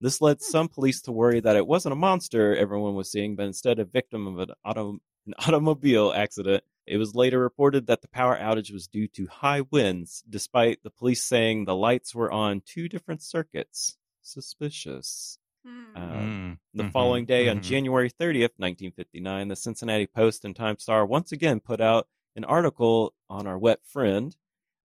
This 0.00 0.20
led 0.20 0.38
hmm. 0.38 0.44
some 0.50 0.68
police 0.68 1.00
to 1.02 1.12
worry 1.12 1.40
that 1.40 1.56
it 1.56 1.66
wasn't 1.66 1.92
a 1.92 1.96
monster 1.96 2.56
everyone 2.56 2.94
was 2.94 3.10
seeing, 3.10 3.36
but 3.36 3.46
instead 3.46 3.78
a 3.78 3.84
victim 3.84 4.26
of 4.26 4.38
an, 4.38 4.50
auto- 4.64 4.98
an 5.26 5.34
automobile 5.46 6.12
accident. 6.12 6.64
It 6.86 6.96
was 6.96 7.14
later 7.14 7.38
reported 7.38 7.86
that 7.86 8.02
the 8.02 8.08
power 8.08 8.36
outage 8.36 8.72
was 8.72 8.88
due 8.88 9.06
to 9.08 9.28
high 9.28 9.60
winds, 9.60 10.24
despite 10.28 10.82
the 10.82 10.90
police 10.90 11.24
saying 11.24 11.64
the 11.64 11.76
lights 11.76 12.14
were 12.14 12.32
on 12.32 12.62
two 12.66 12.88
different 12.88 13.22
circuits. 13.22 13.96
Suspicious. 14.22 15.38
Um, 15.64 15.92
Mm, 15.94 16.58
the 16.74 16.84
mhm, 16.84 16.92
following 16.92 17.24
day, 17.26 17.48
on 17.48 17.58
mhm. 17.58 17.62
January 17.62 18.08
30th, 18.10 18.52
1959, 18.58 19.48
the 19.48 19.56
Cincinnati 19.56 20.06
Post 20.06 20.44
and 20.44 20.54
Times 20.56 20.82
Star 20.82 21.04
once 21.04 21.32
again 21.32 21.60
put 21.60 21.80
out 21.80 22.08
an 22.36 22.44
article 22.44 23.12
on 23.28 23.46
our 23.46 23.58
wet 23.58 23.80
friend. 23.84 24.34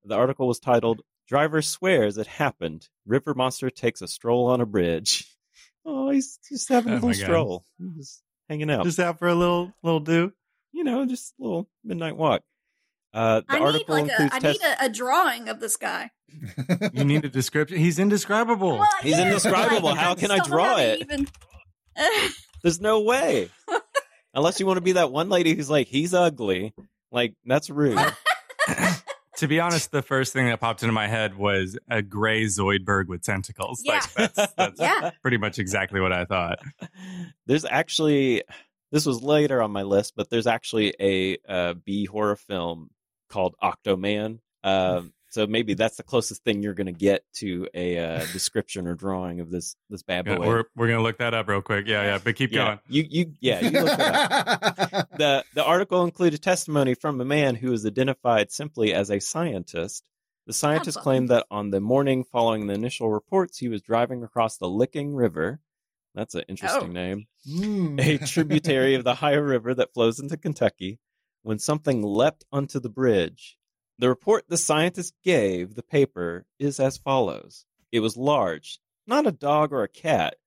The 0.03 0.15
article 0.15 0.47
was 0.47 0.59
titled, 0.59 1.01
Driver 1.27 1.61
Swears 1.61 2.17
It 2.17 2.27
Happened. 2.27 2.89
River 3.05 3.33
Monster 3.33 3.69
Takes 3.69 4.01
a 4.01 4.07
Stroll 4.07 4.47
on 4.47 4.61
a 4.61 4.65
Bridge. 4.65 5.25
Oh, 5.87 6.09
he's 6.09 6.39
just 6.49 6.67
having 6.69 6.93
a 6.93 6.95
Oh 6.95 6.95
little 6.95 7.09
my 7.09 7.13
stroll. 7.13 7.65
He's 7.77 7.93
just 7.95 8.23
hanging 8.49 8.71
out. 8.71 8.85
Just 8.85 8.99
out 8.99 9.19
for 9.19 9.27
a 9.27 9.35
little 9.35 9.71
little 9.83 9.99
do. 9.99 10.33
you 10.71 10.83
know, 10.83 11.05
just 11.05 11.35
a 11.39 11.43
little 11.43 11.69
midnight 11.83 12.17
walk. 12.17 12.41
Uh, 13.15 13.41
the 13.47 13.55
I 13.55 13.59
need 13.71 13.87
like 13.87 13.87
a, 13.87 14.11
includes 14.11 14.33
I 14.33 14.39
test- 14.39 14.61
need 14.61 14.67
a, 14.67 14.85
a 14.85 14.89
drawing 14.89 15.47
of 15.47 15.59
this 15.61 15.77
guy. 15.77 16.11
You 16.93 17.05
need 17.05 17.23
a 17.23 17.29
description. 17.29 17.77
He's 17.77 17.97
indescribable. 17.97 18.77
Well, 18.79 18.87
He's 19.01 19.17
yeah, 19.17 19.27
indescribable. 19.27 19.89
like, 19.89 19.97
How 19.97 20.15
just 20.15 20.19
can 20.19 20.31
I 20.31 20.43
draw 20.45 20.77
it? 20.77 20.99
Even... 20.99 21.27
There's 22.61 22.81
no 22.81 23.01
way. 23.01 23.49
Unless 24.33 24.59
you 24.59 24.65
want 24.65 24.77
to 24.77 24.81
be 24.81 24.93
that 24.93 25.13
one 25.13 25.29
lady 25.29 25.55
who's 25.55 25.69
like, 25.69 25.87
he's 25.87 26.13
ugly. 26.13 26.73
Like, 27.09 27.35
that's 27.45 27.69
rude. 27.69 27.97
to 29.37 29.47
be 29.47 29.61
honest, 29.61 29.91
the 29.91 30.01
first 30.01 30.33
thing 30.33 30.47
that 30.47 30.59
popped 30.59 30.83
into 30.83 30.91
my 30.91 31.07
head 31.07 31.37
was 31.37 31.77
a 31.89 32.01
gray 32.01 32.43
Zoidberg 32.45 33.07
with 33.07 33.21
tentacles. 33.21 33.81
Yeah. 33.85 34.01
Like 34.17 34.33
that's, 34.33 34.53
that's 34.55 34.81
Yeah. 34.81 35.11
pretty 35.21 35.37
much 35.37 35.57
exactly 35.57 36.01
what 36.01 36.11
I 36.11 36.25
thought. 36.25 36.59
there's 37.45 37.63
actually 37.63 38.43
this 38.91 39.05
was 39.05 39.23
later 39.23 39.61
on 39.61 39.71
my 39.71 39.83
list, 39.83 40.13
but 40.15 40.29
there's 40.29 40.47
actually 40.47 40.93
a 40.99 41.37
uh, 41.47 41.73
B 41.73 42.05
horror 42.05 42.35
film 42.35 42.89
called 43.35 43.55
Octoman. 43.61 44.39
Um, 44.63 45.11
so 45.29 45.45
maybe 45.45 45.73
that's 45.73 45.97
the 45.97 46.03
closest 46.03 46.43
thing 46.45 46.63
you're 46.63 46.73
going 46.73 46.87
to 46.87 46.93
get 46.93 47.23
to 47.35 47.67
a 47.73 47.97
uh, 47.97 48.19
description 48.33 48.87
or 48.87 48.95
drawing 48.95 49.41
of 49.41 49.51
this 49.51 49.75
this 49.89 50.01
bad 50.01 50.25
Yeah, 50.25 50.37
boy. 50.37 50.47
we're 50.47 50.63
we're 50.75 50.87
gonna 50.87 51.03
look 51.03 51.17
that 51.17 51.33
up 51.33 51.49
real 51.49 51.61
quick. 51.61 51.85
Yeah, 51.87 52.03
yeah. 52.03 52.19
But 52.23 52.35
keep 52.37 52.51
yeah, 52.53 52.65
going. 52.65 52.79
you 52.87 53.05
you 53.09 53.33
yeah 53.41 53.59
you 53.59 53.69
look 53.81 53.93
it 53.93 53.99
up. 53.99 55.09
the 55.17 55.43
the 55.53 55.63
article 55.65 56.03
included 56.05 56.41
testimony 56.41 56.93
from 56.93 57.19
a 57.19 57.25
man 57.25 57.55
who 57.55 57.71
was 57.71 57.85
identified 57.85 58.51
simply 58.51 58.93
as 58.93 59.11
a 59.11 59.19
scientist. 59.19 60.03
The 60.47 60.53
scientist 60.53 60.99
claimed 60.99 61.29
that 61.29 61.45
on 61.51 61.71
the 61.71 61.81
morning 61.81 62.23
following 62.23 62.67
the 62.67 62.73
initial 62.75 63.09
reports, 63.11 63.57
he 63.57 63.67
was 63.67 63.81
driving 63.81 64.23
across 64.23 64.57
the 64.57 64.69
Licking 64.69 65.15
River. 65.15 65.59
That's 66.13 66.35
an 66.35 66.43
interesting 66.47 66.89
Oh. 66.89 66.93
name. 66.93 67.25
Hmm. 67.45 67.99
A 67.99 68.17
tributary 68.19 68.93
of 68.95 69.03
the 69.03 69.11
Ohio 69.11 69.41
River 69.41 69.73
that 69.73 69.93
flows 69.93 70.19
into 70.19 70.37
Kentucky. 70.37 70.99
When 71.45 71.59
something 71.59 72.01
leapt 72.01 72.43
onto 72.51 72.79
the 72.79 72.89
bridge, 72.89 73.59
the 73.99 74.09
report 74.09 74.45
the 74.47 74.57
scientist 74.57 75.13
gave 75.23 75.75
the 75.75 75.83
paper 75.83 76.47
is 76.57 76.79
as 76.79 76.97
follows: 76.97 77.67
It 77.91 77.99
was 77.99 78.17
large, 78.17 78.79
not 79.05 79.27
a 79.27 79.31
dog 79.31 79.71
or 79.71 79.83
a 79.83 79.87
cat. 79.87 80.37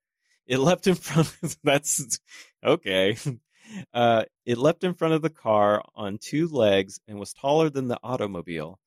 It 0.45 0.59
leapt 0.59 0.89
in 0.89 0.95
front. 0.97 1.33
Of, 1.41 1.57
that's 1.63 2.19
okay. 2.65 3.17
Uh, 3.93 4.25
it 4.45 4.59
leapt 4.59 4.83
in 4.83 4.95
front 4.95 5.15
of 5.15 5.23
the 5.23 5.31
car 5.31 5.85
on 5.95 6.19
two 6.19 6.49
legs 6.49 6.99
and 7.07 7.21
was 7.21 7.35
taller 7.35 7.71
than 7.71 7.87
the 7.87 8.01
automobile. 8.03 8.81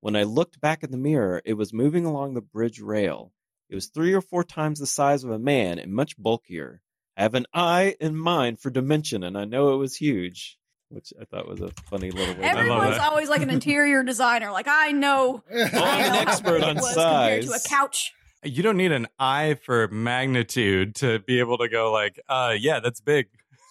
When 0.00 0.16
I 0.16 0.22
looked 0.22 0.60
back 0.60 0.84
in 0.84 0.92
the 0.92 0.96
mirror, 0.96 1.42
it 1.44 1.54
was 1.54 1.72
moving 1.72 2.06
along 2.06 2.32
the 2.32 2.40
bridge 2.40 2.80
rail. 2.80 3.32
It 3.68 3.74
was 3.74 3.88
three 3.88 4.14
or 4.14 4.22
four 4.22 4.44
times 4.44 4.78
the 4.78 4.86
size 4.86 5.24
of 5.24 5.32
a 5.32 5.40
man 5.40 5.80
and 5.80 5.92
much 5.92 6.16
bulkier. 6.16 6.80
I 7.16 7.22
have 7.22 7.34
an 7.34 7.46
eye 7.52 7.96
and 8.00 8.18
mind 8.18 8.60
for 8.60 8.70
dimension, 8.70 9.24
and 9.24 9.36
I 9.36 9.44
know 9.44 9.74
it 9.74 9.78
was 9.78 9.96
huge. 9.96 10.57
Which 10.90 11.12
I 11.20 11.24
thought 11.24 11.48
was 11.48 11.60
a 11.60 11.70
funny 11.88 12.10
little 12.10 12.34
way. 12.34 12.42
Everyone's 12.42 12.96
that. 12.96 13.08
always 13.10 13.28
like 13.28 13.42
an 13.42 13.50
interior 13.50 14.02
designer. 14.02 14.50
Like 14.50 14.68
I 14.68 14.92
know. 14.92 15.42
I 15.52 15.70
I'm 15.74 16.14
an 16.14 16.28
expert 16.28 16.62
on 16.62 16.76
was 16.76 16.94
compared 16.94 17.42
to 17.44 17.52
a 17.52 17.60
couch. 17.68 18.14
You 18.44 18.62
don't 18.62 18.76
need 18.76 18.92
an 18.92 19.08
eye 19.18 19.58
for 19.62 19.88
magnitude 19.88 20.94
to 20.96 21.18
be 21.18 21.40
able 21.40 21.58
to 21.58 21.68
go 21.68 21.90
like, 21.92 22.20
uh, 22.28 22.54
yeah, 22.58 22.80
that's 22.80 23.00
big. 23.00 23.26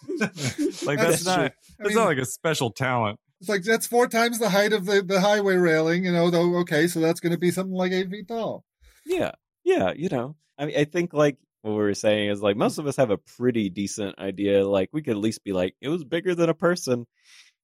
like 0.19 0.33
that's, 0.35 0.85
That's 0.85 1.25
not 1.25 1.35
true. 1.37 1.49
that's 1.79 1.91
I 1.91 1.93
not 1.93 2.05
like 2.05 2.17
a 2.17 2.25
special 2.25 2.71
talent. 2.71 3.19
It's 3.39 3.49
like 3.49 3.63
that's 3.63 3.85
four 3.87 4.07
times 4.07 4.39
the 4.39 4.49
height 4.49 4.73
of 4.73 4.85
the, 4.85 5.01
the 5.01 5.21
highway 5.21 5.55
railing, 5.55 6.05
you 6.05 6.11
know, 6.11 6.29
though 6.29 6.57
okay, 6.59 6.87
so 6.87 6.99
that's 6.99 7.19
gonna 7.19 7.37
be 7.37 7.51
something 7.51 7.75
like 7.75 7.91
eight 7.91 8.09
feet 8.09 8.27
tall. 8.27 8.63
Yeah, 9.05 9.31
yeah, 9.63 9.93
you 9.95 10.09
know, 10.09 10.35
I 10.57 10.65
mean, 10.65 10.77
I 10.77 10.85
think 10.85 11.13
like 11.13 11.37
what 11.67 11.77
we 11.77 11.83
were 11.83 11.93
saying 11.93 12.29
is 12.29 12.41
like 12.41 12.55
most 12.55 12.77
of 12.77 12.87
us 12.87 12.95
have 12.95 13.11
a 13.11 13.17
pretty 13.17 13.69
decent 13.69 14.17
idea. 14.19 14.67
Like 14.67 14.89
we 14.91 15.01
could 15.01 15.11
at 15.11 15.17
least 15.17 15.43
be 15.43 15.53
like, 15.53 15.75
it 15.81 15.89
was 15.89 16.03
bigger 16.03 16.33
than 16.33 16.49
a 16.49 16.53
person. 16.53 17.05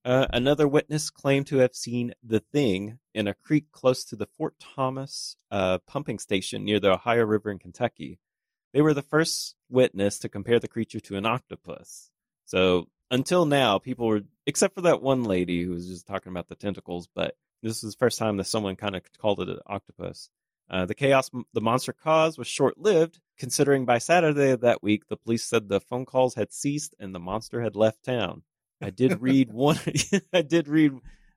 Uh, 0.06 0.28
another 0.34 0.68
witness 0.68 1.10
claimed 1.10 1.48
to 1.48 1.58
have 1.58 1.74
seen 1.74 2.14
the 2.24 2.42
thing 2.52 3.00
in 3.14 3.28
a 3.28 3.34
creek 3.34 3.72
close 3.72 4.04
to 4.04 4.18
the 4.18 4.28
Fort 4.38 4.54
Thomas 4.60 5.38
uh, 5.50 5.78
pumping 5.88 6.20
station 6.20 6.66
near 6.66 6.80
the 6.80 6.92
Ohio 6.92 7.24
River 7.24 7.50
in 7.50 7.60
Kentucky. 7.60 8.20
They 8.74 8.82
were 8.82 8.94
the 8.94 9.02
first 9.02 9.56
witness 9.70 10.20
to 10.20 10.30
compare 10.30 10.60
the 10.60 10.68
creature 10.68 11.00
to 11.02 11.16
an 11.16 11.26
octopus. 11.26 12.10
So 12.46 12.90
until 13.12 13.46
now, 13.46 13.80
people 13.80 14.08
were, 14.08 14.22
except 14.46 14.76
for 14.76 14.82
that 14.82 15.02
one 15.02 15.24
lady 15.24 15.64
who 15.64 15.72
was 15.72 15.88
just 15.88 16.06
talking 16.06 16.32
about 16.32 16.50
the 16.50 16.56
tentacles, 16.56 17.08
but 17.16 17.36
this 17.62 17.82
was 17.82 17.94
the 17.94 18.00
first 18.00 18.20
time 18.20 18.36
that 18.38 18.46
someone 18.46 18.76
kind 18.76 18.96
of 18.96 19.04
called 19.22 19.40
it 19.40 19.48
an 19.48 19.60
octopus. 19.66 20.30
Uh, 20.70 20.86
the 20.86 20.96
chaos 20.96 21.30
the 21.54 21.62
monster 21.62 21.94
caused 21.94 22.38
was 22.38 22.48
short 22.48 22.78
lived, 22.78 23.20
considering 23.38 23.86
by 23.86 23.98
Saturday 23.98 24.52
of 24.52 24.62
that 24.62 24.82
week, 24.82 25.08
the 25.08 25.18
police 25.18 25.46
said 25.46 25.68
the 25.68 25.80
phone 25.80 26.06
calls 26.06 26.36
had 26.36 26.54
ceased 26.54 26.96
and 27.00 27.14
the 27.14 27.20
monster 27.20 27.62
had 27.62 27.76
left 27.76 28.04
town. 28.04 28.44
I 28.82 28.90
did 28.90 29.22
read 29.22 29.52
one. 29.54 29.78
I 30.34 30.42
did 30.42 30.68
read 30.68 30.94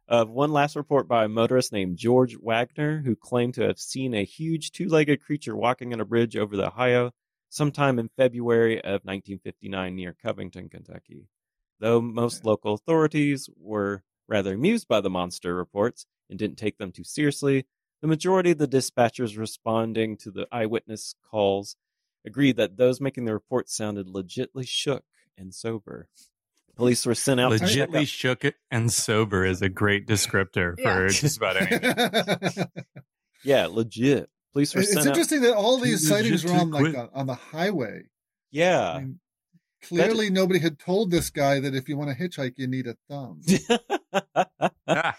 uh, 0.09 0.25
one 0.25 0.53
last 0.53 0.77
report 0.77 1.09
by 1.09 1.25
a 1.25 1.29
motorist 1.29 1.73
named 1.73 1.99
George 1.99 2.37
Wagner, 2.41 3.03
who 3.05 3.17
claimed 3.17 3.55
to 3.55 3.67
have 3.67 3.79
seen 3.79 4.15
a 4.15 4.25
huge 4.25 4.71
two-legged 4.71 5.23
creature 5.23 5.57
walking 5.57 5.93
on 5.93 6.01
a 6.01 6.05
bridge 6.05 6.37
over 6.37 6.57
the 6.57 6.69
Ohio 6.69 7.13
sometime 7.49 7.99
in 7.99 8.09
February 8.17 8.79
of 8.79 9.03
1959 9.05 9.95
near 9.97 10.17
Covington, 10.23 10.69
Kentucky. 10.69 11.29
Though 11.81 12.01
most 12.01 12.45
local 12.45 12.75
authorities 12.75 13.51
were 13.57 14.03
rather 14.29 14.55
amused 14.55 14.89
by 14.89 15.01
the 15.01 15.11
monster 15.11 15.55
reports 15.55 16.07
and 16.31 16.39
didn't 16.39 16.59
take 16.59 16.79
them 16.79 16.93
too 16.93 17.05
seriously, 17.05 17.67
the 18.03 18.09
majority 18.09 18.51
of 18.53 18.59
the 18.59 18.69
dispatchers 18.69 19.39
responding 19.39 20.17
to 20.19 20.31
the 20.31 20.47
eyewitness 20.53 21.15
calls 21.31 21.77
agreed 22.25 22.57
that 22.57 22.77
those 22.77 23.01
making 23.01 23.25
the 23.25 23.33
reports 23.33 23.75
sounded 23.77 24.07
legitly 24.07 24.67
shook 24.67 25.05
and 25.39 25.55
sober. 25.55 26.09
Police 26.75 27.07
were 27.07 27.15
sent 27.15 27.41
out 27.41 27.53
Legitly 27.53 28.01
out- 28.03 28.09
shook 28.09 28.45
it 28.45 28.57
and 28.71 28.93
sober 28.93 29.45
is 29.47 29.63
a 29.63 29.69
great 29.69 30.07
descriptor 30.07 30.75
Yeah. 30.79 30.95
for 30.97 31.09
just 31.09 31.37
about 31.39 31.57
anything. 31.57 32.67
Yeah, 33.45 33.67
legit. 33.71 34.29
Police 34.53 34.75
were 34.75 34.81
it's 34.81 34.93
sent 34.93 35.07
out. 35.07 35.11
interesting 35.11 35.43
that 35.43 35.55
all 35.55 35.79
these 35.79 36.07
sightings 36.09 36.45
were 36.45 36.53
on 36.53 36.71
like 36.71 36.81
quit. 36.83 36.97
on, 36.97 37.09
on 37.15 37.27
the 37.27 37.35
highway. 37.35 37.99
I 38.05 38.09
Yeah. 38.51 38.99
mean, 38.99 39.21
clearly 39.83 40.31
nobody 40.31 40.59
had 40.59 40.79
told 40.79 41.11
this 41.11 41.31
guy 41.31 41.61
that 41.61 41.75
if 41.75 41.89
you 41.89 41.97
want 41.97 42.11
to 42.11 42.17
hitchhike, 42.29 42.55
you 42.57 42.67
need 42.67 42.87
a 42.89 42.97
thumb. 43.09 43.41
Ah, 44.89 45.17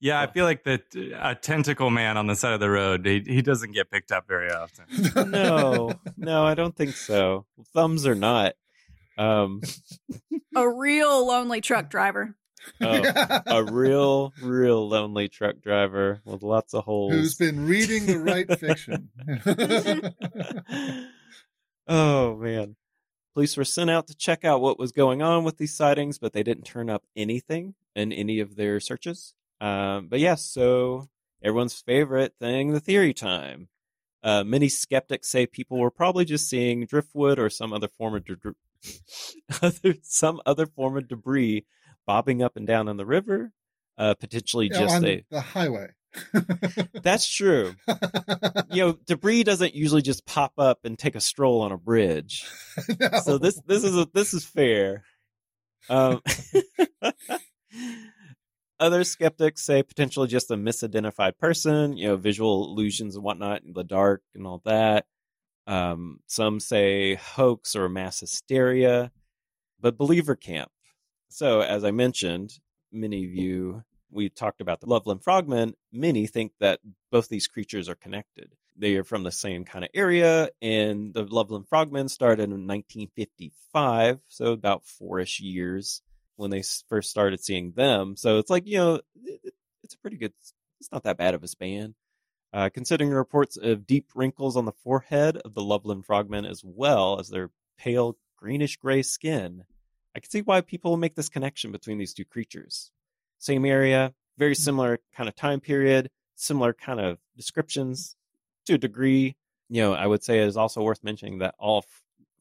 Yeah. 0.00 0.14
yeah, 0.14 0.22
I 0.22 0.32
feel 0.32 0.44
like 0.44 0.64
that 0.64 0.82
a 1.20 1.34
tentacle 1.34 1.90
man 1.90 2.16
on 2.16 2.26
the 2.26 2.34
side 2.34 2.54
of 2.54 2.60
the 2.60 2.70
road, 2.70 3.04
he, 3.06 3.22
he 3.26 3.42
doesn't 3.42 3.72
get 3.72 3.90
picked 3.90 4.12
up 4.12 4.26
very 4.26 4.50
often. 4.50 4.86
no, 5.30 5.92
no, 6.16 6.44
I 6.44 6.54
don't 6.54 6.74
think 6.74 6.94
so. 6.94 7.46
Thumbs 7.74 8.06
or 8.06 8.14
not. 8.14 8.54
Um, 9.18 9.60
A 10.56 10.68
real 10.68 11.26
lonely 11.26 11.60
truck 11.60 11.90
driver. 11.90 12.34
oh, 12.80 13.40
a 13.46 13.64
real, 13.64 14.32
real 14.42 14.88
lonely 14.88 15.28
truck 15.28 15.60
driver 15.62 16.20
with 16.24 16.42
lots 16.42 16.74
of 16.74 16.84
holes. 16.84 17.12
Who's 17.12 17.34
been 17.34 17.66
reading 17.66 18.06
the 18.06 18.18
right 18.18 18.58
fiction. 18.58 19.10
oh 21.88 22.36
man. 22.36 22.76
Police 23.34 23.56
were 23.56 23.64
sent 23.64 23.90
out 23.90 24.08
to 24.08 24.14
check 24.14 24.44
out 24.44 24.60
what 24.60 24.78
was 24.78 24.90
going 24.92 25.22
on 25.22 25.44
with 25.44 25.56
these 25.56 25.74
sightings, 25.74 26.18
but 26.18 26.32
they 26.32 26.42
didn't 26.42 26.64
turn 26.64 26.90
up 26.90 27.04
anything 27.16 27.74
in 27.94 28.12
any 28.12 28.40
of 28.40 28.56
their 28.56 28.80
searches. 28.80 29.34
Um, 29.60 30.08
but 30.08 30.20
yes, 30.20 30.44
so 30.44 31.08
everyone's 31.42 31.80
favorite 31.80 32.34
thing, 32.40 32.72
the 32.72 32.80
theory 32.80 33.12
time. 33.14 33.68
Uh, 34.22 34.44
many 34.44 34.68
skeptics 34.68 35.28
say 35.28 35.46
people 35.46 35.78
were 35.78 35.90
probably 35.90 36.24
just 36.24 36.48
seeing 36.48 36.84
driftwood 36.86 37.38
or 37.38 37.48
some 37.48 37.72
other 37.72 37.88
form 37.88 38.14
of 38.14 38.24
de- 38.24 38.36
other 39.62 39.94
some 40.02 40.40
other 40.44 40.66
form 40.66 40.96
of 40.96 41.08
debris 41.08 41.64
bobbing 42.06 42.42
up 42.42 42.56
and 42.56 42.66
down 42.66 42.88
in 42.88 42.96
the 42.96 43.06
river. 43.06 43.52
Uh, 43.96 44.14
potentially 44.14 44.68
Yeah, 44.72 44.78
just 44.80 44.94
on 44.96 45.04
a. 45.04 45.24
the 45.30 45.40
highway. 45.40 45.88
That's 47.02 47.26
true. 47.28 47.74
You 48.72 48.86
know, 48.86 48.92
debris 49.04 49.42
doesn't 49.42 49.74
usually 49.74 50.00
just 50.02 50.24
pop 50.26 50.52
up 50.56 50.84
and 50.84 50.96
take 50.96 51.16
a 51.16 51.20
stroll 51.20 51.62
on 51.62 51.72
a 51.72 51.76
bridge. 51.78 52.46
No. 53.00 53.18
So 53.24 53.38
this 53.38 53.60
this 53.66 53.82
is 53.84 53.96
a, 53.96 54.06
this 54.14 54.32
is 54.32 54.44
fair. 54.44 55.02
Um, 55.88 56.22
other 58.80 59.04
skeptics 59.04 59.62
say 59.62 59.82
potentially 59.82 60.26
just 60.26 60.50
a 60.50 60.56
misidentified 60.56 61.38
person, 61.38 61.96
you 61.96 62.08
know, 62.08 62.16
visual 62.16 62.64
illusions 62.64 63.14
and 63.14 63.22
whatnot 63.22 63.62
in 63.62 63.74
the 63.74 63.84
dark 63.84 64.22
and 64.34 64.46
all 64.46 64.62
that. 64.64 65.06
Um, 65.66 66.20
some 66.26 66.58
say 66.58 67.14
hoax 67.14 67.76
or 67.76 67.88
mass 67.88 68.20
hysteria, 68.20 69.12
but 69.78 69.98
believer 69.98 70.34
camp. 70.34 70.70
So 71.28 71.60
as 71.60 71.84
I 71.84 71.90
mentioned, 71.90 72.58
many 72.90 73.24
of 73.24 73.30
you 73.32 73.84
we 74.10 74.28
talked 74.28 74.60
about 74.60 74.80
the 74.80 74.88
Loveland 74.88 75.22
frogmen. 75.22 75.74
Many 75.92 76.26
think 76.26 76.52
that 76.58 76.80
both 77.12 77.28
these 77.28 77.46
creatures 77.46 77.88
are 77.88 77.94
connected. 77.94 78.52
They 78.76 78.96
are 78.96 79.04
from 79.04 79.22
the 79.22 79.30
same 79.30 79.64
kind 79.64 79.84
of 79.84 79.90
area, 79.94 80.48
and 80.60 81.12
the 81.14 81.22
Loveland 81.22 81.68
frogmen 81.68 82.08
started 82.08 82.44
in 82.44 82.66
1955, 82.66 84.18
so 84.26 84.46
about 84.52 84.86
four-ish 84.86 85.38
years 85.38 86.02
when 86.40 86.50
they 86.50 86.62
first 86.88 87.10
started 87.10 87.42
seeing 87.42 87.72
them. 87.72 88.16
So 88.16 88.38
it's 88.38 88.50
like 88.50 88.66
you 88.66 88.78
know, 88.78 88.94
it- 89.24 89.40
it- 89.44 89.54
it's 89.82 89.94
a 89.94 89.98
pretty 89.98 90.16
good. 90.16 90.32
It's 90.80 90.90
not 90.92 91.04
that 91.04 91.18
bad 91.18 91.34
of 91.34 91.42
a 91.42 91.48
span. 91.48 91.94
Uh, 92.52 92.68
considering 92.68 93.10
reports 93.10 93.56
of 93.56 93.86
deep 93.86 94.08
wrinkles 94.14 94.56
on 94.56 94.64
the 94.64 94.72
forehead 94.72 95.36
of 95.38 95.54
the 95.54 95.62
Loveland 95.62 96.04
frogmen, 96.04 96.44
as 96.44 96.64
well 96.64 97.20
as 97.20 97.28
their 97.28 97.50
pale 97.78 98.16
greenish 98.36 98.76
gray 98.76 99.02
skin, 99.02 99.64
I 100.16 100.20
can 100.20 100.30
see 100.30 100.42
why 100.42 100.60
people 100.60 100.96
make 100.96 101.14
this 101.14 101.28
connection 101.28 101.70
between 101.70 101.98
these 101.98 102.12
two 102.14 102.24
creatures. 102.24 102.90
Same 103.38 103.64
area, 103.64 104.14
very 104.38 104.54
similar 104.56 104.98
kind 105.14 105.28
of 105.28 105.36
time 105.36 105.60
period, 105.60 106.10
similar 106.34 106.72
kind 106.72 106.98
of 106.98 107.18
descriptions 107.36 108.16
to 108.66 108.74
a 108.74 108.78
degree. 108.78 109.36
You 109.68 109.82
know, 109.82 109.92
I 109.94 110.06
would 110.06 110.24
say 110.24 110.40
it 110.40 110.48
is 110.48 110.56
also 110.56 110.82
worth 110.82 111.04
mentioning 111.04 111.38
that 111.38 111.54
all 111.58 111.84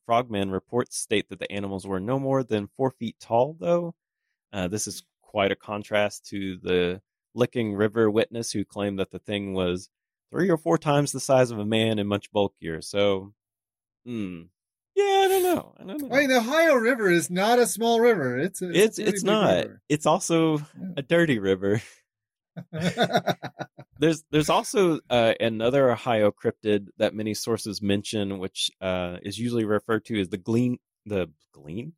frogmen 0.09 0.49
reports 0.49 0.97
state 0.97 1.29
that 1.29 1.37
the 1.37 1.51
animals 1.51 1.85
were 1.85 1.99
no 1.99 2.17
more 2.17 2.43
than 2.43 2.67
four 2.75 2.89
feet 2.89 3.15
tall, 3.21 3.55
though. 3.59 3.93
Uh, 4.51 4.67
this 4.67 4.87
is 4.87 5.03
quite 5.21 5.51
a 5.51 5.55
contrast 5.55 6.25
to 6.25 6.57
the 6.63 6.99
Licking 7.35 7.75
River 7.75 8.09
witness 8.09 8.51
who 8.51 8.65
claimed 8.65 8.97
that 8.97 9.11
the 9.11 9.19
thing 9.19 9.53
was 9.53 9.87
three 10.31 10.49
or 10.49 10.57
four 10.57 10.79
times 10.79 11.11
the 11.11 11.19
size 11.19 11.51
of 11.51 11.59
a 11.59 11.65
man 11.65 11.99
and 11.99 12.09
much 12.09 12.31
bulkier. 12.31 12.81
So, 12.81 13.35
hmm. 14.03 14.45
Yeah, 14.95 15.03
I 15.03 15.27
don't 15.27 15.43
know. 15.43 15.75
I 15.79 15.83
don't 15.83 16.01
know. 16.01 16.15
I 16.15 16.21
mean, 16.21 16.29
the 16.29 16.37
Ohio 16.37 16.73
River 16.73 17.11
is 17.11 17.29
not 17.29 17.59
a 17.59 17.67
small 17.67 17.99
river. 17.99 18.39
It's 18.39 18.63
a, 18.63 18.71
it's 18.71 18.97
a 18.97 19.07
it's 19.09 19.23
not. 19.23 19.57
river. 19.57 19.81
It's 19.89 20.07
also 20.07 20.59
a 20.97 21.03
dirty 21.03 21.37
river. 21.37 21.83
There's 23.99 24.23
there's 24.31 24.49
also 24.49 25.01
uh, 25.09 25.33
another 25.41 25.91
Ohio 25.91 26.31
cryptid 26.31 26.87
that 26.97 27.13
many 27.13 27.33
sources 27.33 27.81
mention, 27.81 28.39
which 28.39 28.71
uh, 28.79 29.17
is 29.23 29.37
usually 29.37 29.65
referred 29.65 30.05
to 30.05 30.21
as 30.21 30.29
the 30.29 30.37
glean 30.37 30.79
the 31.05 31.29
glean 31.51 31.93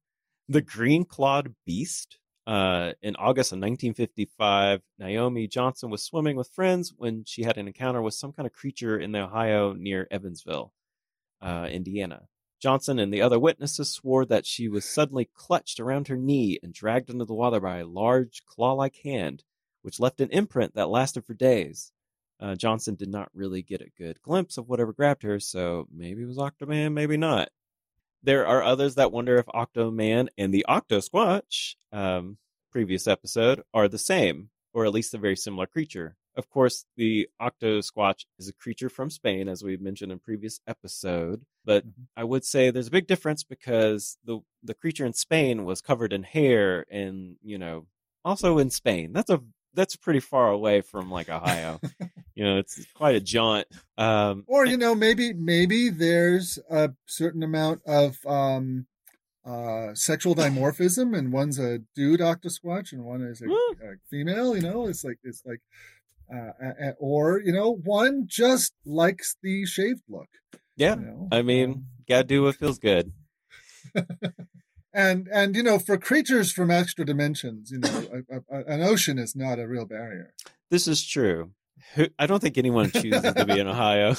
the 0.49 0.61
green 0.61 1.05
clawed 1.05 1.53
beast. 1.65 2.17
Uh, 2.47 2.93
in 3.03 3.15
August 3.17 3.51
of 3.51 3.57
1955, 3.57 4.81
Naomi 4.97 5.47
Johnson 5.47 5.91
was 5.91 6.03
swimming 6.03 6.35
with 6.35 6.49
friends 6.49 6.91
when 6.97 7.23
she 7.23 7.43
had 7.43 7.59
an 7.59 7.67
encounter 7.67 8.01
with 8.01 8.15
some 8.15 8.33
kind 8.33 8.47
of 8.47 8.51
creature 8.51 8.99
in 8.99 9.11
the 9.11 9.19
Ohio 9.19 9.73
near 9.73 10.07
Evansville, 10.09 10.73
uh, 11.39 11.67
Indiana. 11.69 12.23
Johnson 12.59 12.97
and 12.97 13.13
the 13.13 13.21
other 13.21 13.39
witnesses 13.39 13.91
swore 13.91 14.25
that 14.25 14.47
she 14.47 14.67
was 14.67 14.85
suddenly 14.85 15.29
clutched 15.33 15.79
around 15.79 16.07
her 16.07 16.17
knee 16.17 16.57
and 16.63 16.73
dragged 16.73 17.11
into 17.11 17.25
the 17.25 17.33
water 17.33 17.59
by 17.59 17.77
a 17.77 17.87
large 17.87 18.43
claw 18.47 18.73
like 18.73 18.97
hand, 19.03 19.43
which 19.81 19.99
left 19.99 20.21
an 20.21 20.29
imprint 20.31 20.75
that 20.75 20.89
lasted 20.89 21.25
for 21.25 21.33
days. 21.33 21.91
Uh, 22.39 22.55
Johnson 22.55 22.95
did 22.95 23.09
not 23.09 23.29
really 23.33 23.61
get 23.61 23.81
a 23.81 23.91
good 23.97 24.21
glimpse 24.21 24.57
of 24.57 24.67
whatever 24.67 24.93
grabbed 24.93 25.23
her, 25.23 25.39
so 25.39 25.87
maybe 25.93 26.23
it 26.23 26.27
was 26.27 26.37
Octoman, 26.37 26.93
maybe 26.93 27.17
not. 27.17 27.49
There 28.23 28.45
are 28.47 28.63
others 28.63 28.95
that 28.95 29.11
wonder 29.11 29.37
if 29.37 29.45
Octoman 29.47 30.29
and 30.37 30.53
the 30.53 30.65
Octo 30.65 30.99
Squatch, 30.99 31.75
um, 31.91 32.37
previous 32.71 33.07
episode, 33.07 33.63
are 33.73 33.87
the 33.87 33.97
same, 33.97 34.49
or 34.73 34.85
at 34.85 34.93
least 34.93 35.13
a 35.13 35.17
very 35.17 35.35
similar 35.35 35.65
creature. 35.67 36.15
Of 36.35 36.49
course, 36.49 36.85
the 36.95 37.27
Octo 37.39 37.79
Squatch 37.79 38.25
is 38.39 38.47
a 38.47 38.53
creature 38.53 38.89
from 38.89 39.09
Spain, 39.09 39.49
as 39.49 39.63
we 39.63 39.75
mentioned 39.77 40.11
in 40.11 40.19
previous 40.19 40.61
episode. 40.65 41.45
But 41.65 41.85
Mhm. 41.85 42.07
I 42.15 42.23
would 42.23 42.45
say 42.45 42.71
there's 42.71 42.87
a 42.87 42.91
big 42.91 43.07
difference 43.07 43.43
because 43.43 44.17
the 44.23 44.39
the 44.63 44.73
creature 44.73 45.05
in 45.05 45.13
Spain 45.13 45.65
was 45.65 45.81
covered 45.81 46.13
in 46.13 46.23
hair 46.23 46.85
and, 46.89 47.37
you 47.41 47.57
know, 47.57 47.87
also 48.23 48.59
in 48.59 48.69
Spain. 48.69 49.11
That's 49.11 49.29
a 49.29 49.43
that's 49.73 49.95
pretty 49.95 50.19
far 50.19 50.49
away 50.51 50.81
from 50.81 51.09
like 51.11 51.29
Ohio. 51.29 51.79
you 52.35 52.43
know, 52.43 52.57
it's 52.57 52.83
quite 52.93 53.15
a 53.15 53.21
jaunt. 53.21 53.67
Um 53.97 54.43
or 54.47 54.65
you 54.65 54.77
know, 54.77 54.95
maybe 54.95 55.33
maybe 55.33 55.89
there's 55.89 56.59
a 56.69 56.91
certain 57.05 57.43
amount 57.43 57.81
of 57.85 58.17
um 58.25 58.87
uh 59.45 59.93
sexual 59.95 60.35
dimorphism 60.35 61.17
and 61.17 61.31
one's 61.33 61.57
a 61.57 61.79
dude 61.95 62.19
octosquatch 62.19 62.91
and 62.91 63.03
one 63.03 63.21
is 63.21 63.41
a, 63.41 63.47
a 63.49 63.95
female, 64.09 64.55
you 64.55 64.61
know, 64.61 64.87
it's 64.87 65.03
like 65.03 65.17
it's 65.23 65.43
like 65.45 65.61
uh, 66.33 66.91
or 66.99 67.41
you 67.43 67.51
know, 67.51 67.71
one 67.83 68.23
just 68.27 68.73
likes 68.85 69.35
the 69.43 69.65
shaved 69.65 70.03
look. 70.07 70.29
yeah. 70.77 70.95
You 70.95 71.01
know? 71.01 71.27
I 71.31 71.41
mean, 71.41 71.71
Um, 71.71 71.85
gotta 72.07 72.23
do 72.23 72.43
what 72.43 72.55
feels 72.55 72.79
good. 72.79 73.11
and 74.93 75.27
and 75.31 75.55
you 75.55 75.63
know, 75.63 75.79
for 75.79 75.97
creatures 75.97 76.51
from 76.51 76.71
extra 76.71 77.05
dimensions, 77.05 77.71
you 77.71 77.79
know, 77.79 78.23
a, 78.29 78.57
a, 78.57 78.63
an 78.65 78.81
ocean 78.81 79.17
is 79.17 79.35
not 79.35 79.59
a 79.59 79.67
real 79.67 79.85
barrier. 79.85 80.33
This 80.69 80.87
is 80.87 81.05
true. 81.05 81.51
I 82.17 82.27
don't 82.27 82.39
think 82.39 82.57
anyone 82.57 82.91
chooses 82.91 83.21
to 83.21 83.45
be 83.45 83.59
in 83.59 83.67
Ohio. 83.67 84.15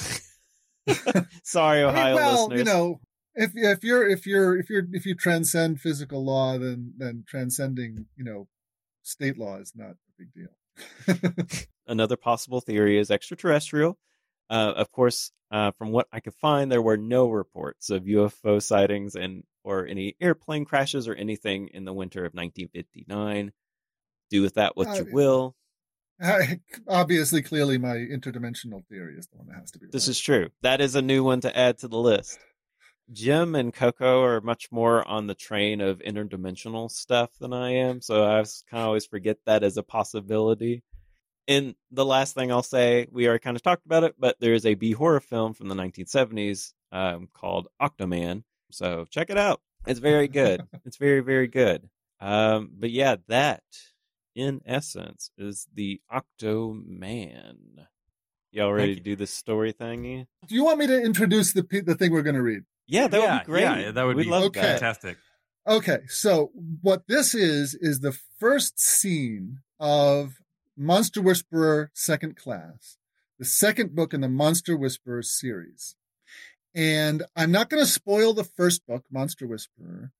Sorry, 1.43 1.83
I 1.83 1.85
mean, 1.85 1.95
Ohio 1.95 2.15
well, 2.15 2.47
listeners. 2.47 2.59
you 2.59 2.65
know, 2.65 2.99
if 3.35 3.51
if 3.55 3.83
you're 3.83 4.07
if 4.07 4.25
you're 4.25 4.59
if 4.59 4.69
you're 4.69 4.85
if 4.91 5.05
you 5.05 5.15
transcend 5.15 5.79
physical 5.79 6.23
law, 6.23 6.57
then 6.57 6.93
then 6.97 7.23
transcending 7.27 8.05
you 8.15 8.23
know 8.23 8.47
state 9.01 9.37
law 9.37 9.57
is 9.57 9.73
not 9.75 9.91
a 9.91 9.95
big 10.17 10.33
deal. 10.33 11.57
Another 11.87 12.15
possible 12.15 12.61
theory 12.61 12.97
is 12.97 13.11
extraterrestrial. 13.11 13.97
Uh, 14.49 14.73
of 14.75 14.91
course, 14.91 15.31
uh, 15.51 15.71
from 15.77 15.91
what 15.91 16.07
I 16.11 16.19
could 16.19 16.35
find, 16.35 16.71
there 16.71 16.81
were 16.81 16.97
no 16.97 17.29
reports 17.29 17.89
of 17.89 18.03
UFO 18.03 18.61
sightings 18.61 19.15
and 19.15 19.43
or 19.63 19.87
any 19.87 20.15
airplane 20.19 20.65
crashes 20.65 21.07
or 21.07 21.13
anything 21.13 21.69
in 21.73 21.85
the 21.85 21.93
winter 21.93 22.19
of 22.25 22.33
1959. 22.33 23.51
Do 24.29 24.41
with 24.41 24.55
that 24.55 24.75
what 24.75 24.97
you 24.97 25.07
will. 25.11 25.55
I, 26.21 26.59
obviously, 26.87 27.41
clearly, 27.41 27.77
my 27.77 27.95
interdimensional 27.95 28.85
theory 28.87 29.15
is 29.17 29.27
the 29.27 29.37
one 29.37 29.47
that 29.47 29.59
has 29.59 29.71
to 29.71 29.79
be. 29.79 29.87
This 29.91 30.07
right. 30.07 30.11
is 30.11 30.19
true. 30.19 30.49
That 30.61 30.81
is 30.81 30.95
a 30.95 31.01
new 31.01 31.23
one 31.23 31.41
to 31.41 31.55
add 31.55 31.79
to 31.79 31.87
the 31.87 31.97
list. 31.97 32.39
Jem 33.11 33.53
and 33.55 33.73
Coco 33.73 34.23
are 34.23 34.41
much 34.41 34.71
more 34.71 35.07
on 35.07 35.27
the 35.27 35.35
train 35.35 35.81
of 35.81 35.99
interdimensional 35.99 36.89
stuff 36.89 37.31
than 37.39 37.53
I 37.53 37.71
am, 37.71 38.01
so 38.01 38.23
I 38.23 38.43
kind 38.69 38.81
of 38.81 38.87
always 38.87 39.05
forget 39.05 39.37
that 39.45 39.63
as 39.63 39.77
a 39.77 39.83
possibility. 39.83 40.83
And 41.47 41.75
the 41.91 42.05
last 42.05 42.35
thing 42.35 42.51
I'll 42.51 42.63
say, 42.63 43.07
we 43.11 43.27
already 43.27 43.41
kind 43.41 43.57
of 43.57 43.63
talked 43.63 43.85
about 43.85 44.03
it, 44.03 44.15
but 44.17 44.39
there 44.39 44.53
is 44.53 44.65
a 44.65 44.75
B 44.75 44.91
horror 44.93 45.19
film 45.19 45.53
from 45.53 45.67
the 45.67 45.75
1970s 45.75 46.71
um, 46.91 47.27
called 47.33 47.67
Octoman, 47.81 48.43
so 48.71 49.05
check 49.09 49.29
it 49.29 49.37
out. 49.37 49.61
It's 49.85 49.99
very 49.99 50.27
good. 50.27 50.61
it's 50.85 50.97
very 50.97 51.19
very 51.19 51.47
good. 51.47 51.89
Um, 52.21 52.71
but 52.73 52.91
yeah, 52.91 53.17
that 53.27 53.63
in 54.35 54.61
essence 54.65 55.31
is 55.37 55.67
the 55.73 55.99
Octoman. 56.11 57.57
Y'all 58.51 58.71
ready 58.71 58.93
Thank 58.93 58.97
to 58.99 59.03
do 59.03 59.15
the 59.15 59.27
story 59.27 59.73
thingy? 59.73 60.27
Do 60.47 60.55
you 60.55 60.63
want 60.63 60.77
me 60.77 60.87
to 60.87 61.01
introduce 61.01 61.53
the 61.53 61.63
the 61.85 61.95
thing 61.95 62.11
we're 62.11 62.21
going 62.21 62.35
to 62.35 62.41
read? 62.41 62.63
Yeah, 62.87 63.07
that 63.07 63.19
yeah, 63.19 63.33
would 63.33 63.39
be 63.41 63.45
great. 63.45 63.61
Yeah, 63.63 63.91
that 63.91 64.03
would 64.03 64.15
We'd 64.15 64.23
be 64.25 64.29
love 64.29 64.43
Okay. 64.45 64.61
that. 64.61 64.79
fantastic. 64.79 65.17
Okay, 65.65 65.99
so 66.07 66.51
what 66.81 67.03
this 67.07 67.33
is 67.33 67.73
is 67.73 68.01
the 68.01 68.17
first 68.39 68.79
scene 68.79 69.59
of 69.79 70.33
Monster 70.77 71.21
Whisperer 71.21 71.91
Second 71.93 72.35
Class, 72.35 72.97
the 73.37 73.45
second 73.45 73.95
book 73.95 74.13
in 74.13 74.21
the 74.21 74.29
Monster 74.29 74.75
Whisperer 74.75 75.21
series. 75.21 75.95
And 76.75 77.23
I'm 77.35 77.51
not 77.51 77.69
going 77.69 77.83
to 77.83 77.89
spoil 77.89 78.33
the 78.33 78.43
first 78.43 78.85
book, 78.87 79.05
Monster 79.11 79.45
Whisperer, 79.45 80.11